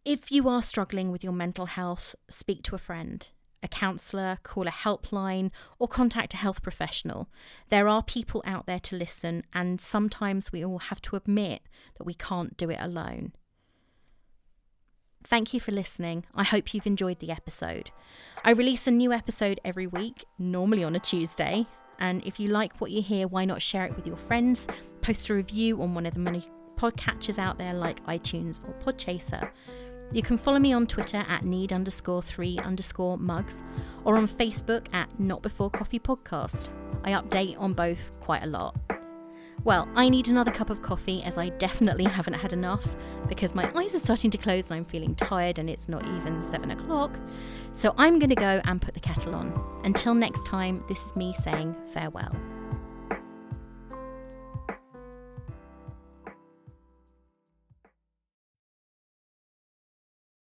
If 0.04 0.30
you 0.30 0.48
are 0.48 0.62
struggling 0.62 1.10
with 1.10 1.24
your 1.24 1.32
mental 1.32 1.66
health, 1.66 2.14
speak 2.28 2.62
to 2.64 2.74
a 2.74 2.78
friend 2.78 3.28
a 3.62 3.68
counsellor, 3.68 4.38
call 4.42 4.66
a 4.66 4.70
helpline, 4.70 5.50
or 5.78 5.88
contact 5.88 6.34
a 6.34 6.38
health 6.38 6.62
professional. 6.62 7.28
There 7.68 7.88
are 7.88 8.02
people 8.02 8.42
out 8.46 8.66
there 8.66 8.80
to 8.80 8.96
listen, 8.96 9.44
and 9.52 9.80
sometimes 9.80 10.52
we 10.52 10.64
all 10.64 10.78
have 10.78 11.02
to 11.02 11.16
admit 11.16 11.62
that 11.98 12.04
we 12.04 12.14
can't 12.14 12.56
do 12.56 12.70
it 12.70 12.78
alone. 12.80 13.32
Thank 15.22 15.52
you 15.52 15.60
for 15.60 15.72
listening. 15.72 16.24
I 16.34 16.44
hope 16.44 16.72
you've 16.72 16.86
enjoyed 16.86 17.18
the 17.18 17.30
episode. 17.30 17.90
I 18.42 18.52
release 18.52 18.86
a 18.86 18.90
new 18.90 19.12
episode 19.12 19.60
every 19.64 19.86
week, 19.86 20.24
normally 20.38 20.82
on 20.82 20.96
a 20.96 21.00
Tuesday. 21.00 21.66
And 21.98 22.24
if 22.24 22.40
you 22.40 22.48
like 22.48 22.80
what 22.80 22.90
you 22.90 23.02
hear, 23.02 23.28
why 23.28 23.44
not 23.44 23.60
share 23.60 23.84
it 23.84 23.94
with 23.94 24.06
your 24.06 24.16
friends? 24.16 24.66
Post 25.02 25.28
a 25.28 25.34
review 25.34 25.82
on 25.82 25.92
one 25.92 26.06
of 26.06 26.14
the 26.14 26.20
many 26.20 26.48
podcatchers 26.76 27.38
out 27.38 27.58
there 27.58 27.74
like 27.74 28.02
iTunes 28.06 28.66
or 28.66 28.72
Podchaser. 28.74 29.50
You 30.12 30.22
can 30.22 30.36
follow 30.36 30.58
me 30.58 30.72
on 30.72 30.88
Twitter 30.88 31.24
at 31.28 31.44
need 31.44 31.72
underscore 31.72 32.20
three 32.20 32.58
underscore 32.58 33.16
mugs 33.16 33.62
or 34.04 34.16
on 34.16 34.26
Facebook 34.26 34.86
at 34.92 35.08
Not 35.20 35.40
Before 35.40 35.70
Coffee 35.70 36.00
Podcast. 36.00 36.68
I 37.04 37.12
update 37.12 37.58
on 37.60 37.74
both 37.74 38.20
quite 38.20 38.42
a 38.42 38.46
lot. 38.46 38.76
Well, 39.62 39.88
I 39.94 40.08
need 40.08 40.26
another 40.26 40.50
cup 40.50 40.70
of 40.70 40.82
coffee 40.82 41.22
as 41.22 41.38
I 41.38 41.50
definitely 41.50 42.04
haven't 42.10 42.34
had 42.34 42.52
enough 42.52 42.96
because 43.28 43.54
my 43.54 43.70
eyes 43.76 43.94
are 43.94 44.00
starting 44.00 44.32
to 44.32 44.38
close 44.38 44.70
and 44.70 44.78
I'm 44.78 44.84
feeling 44.84 45.14
tired 45.14 45.60
and 45.60 45.70
it's 45.70 45.88
not 45.88 46.04
even 46.04 46.42
seven 46.42 46.72
o'clock. 46.72 47.16
So 47.72 47.94
I'm 47.96 48.18
going 48.18 48.30
to 48.30 48.34
go 48.34 48.60
and 48.64 48.82
put 48.82 48.94
the 48.94 49.00
kettle 49.00 49.34
on. 49.34 49.54
Until 49.84 50.14
next 50.14 50.44
time, 50.44 50.76
this 50.88 51.04
is 51.04 51.14
me 51.14 51.34
saying 51.34 51.76
farewell. 51.92 52.32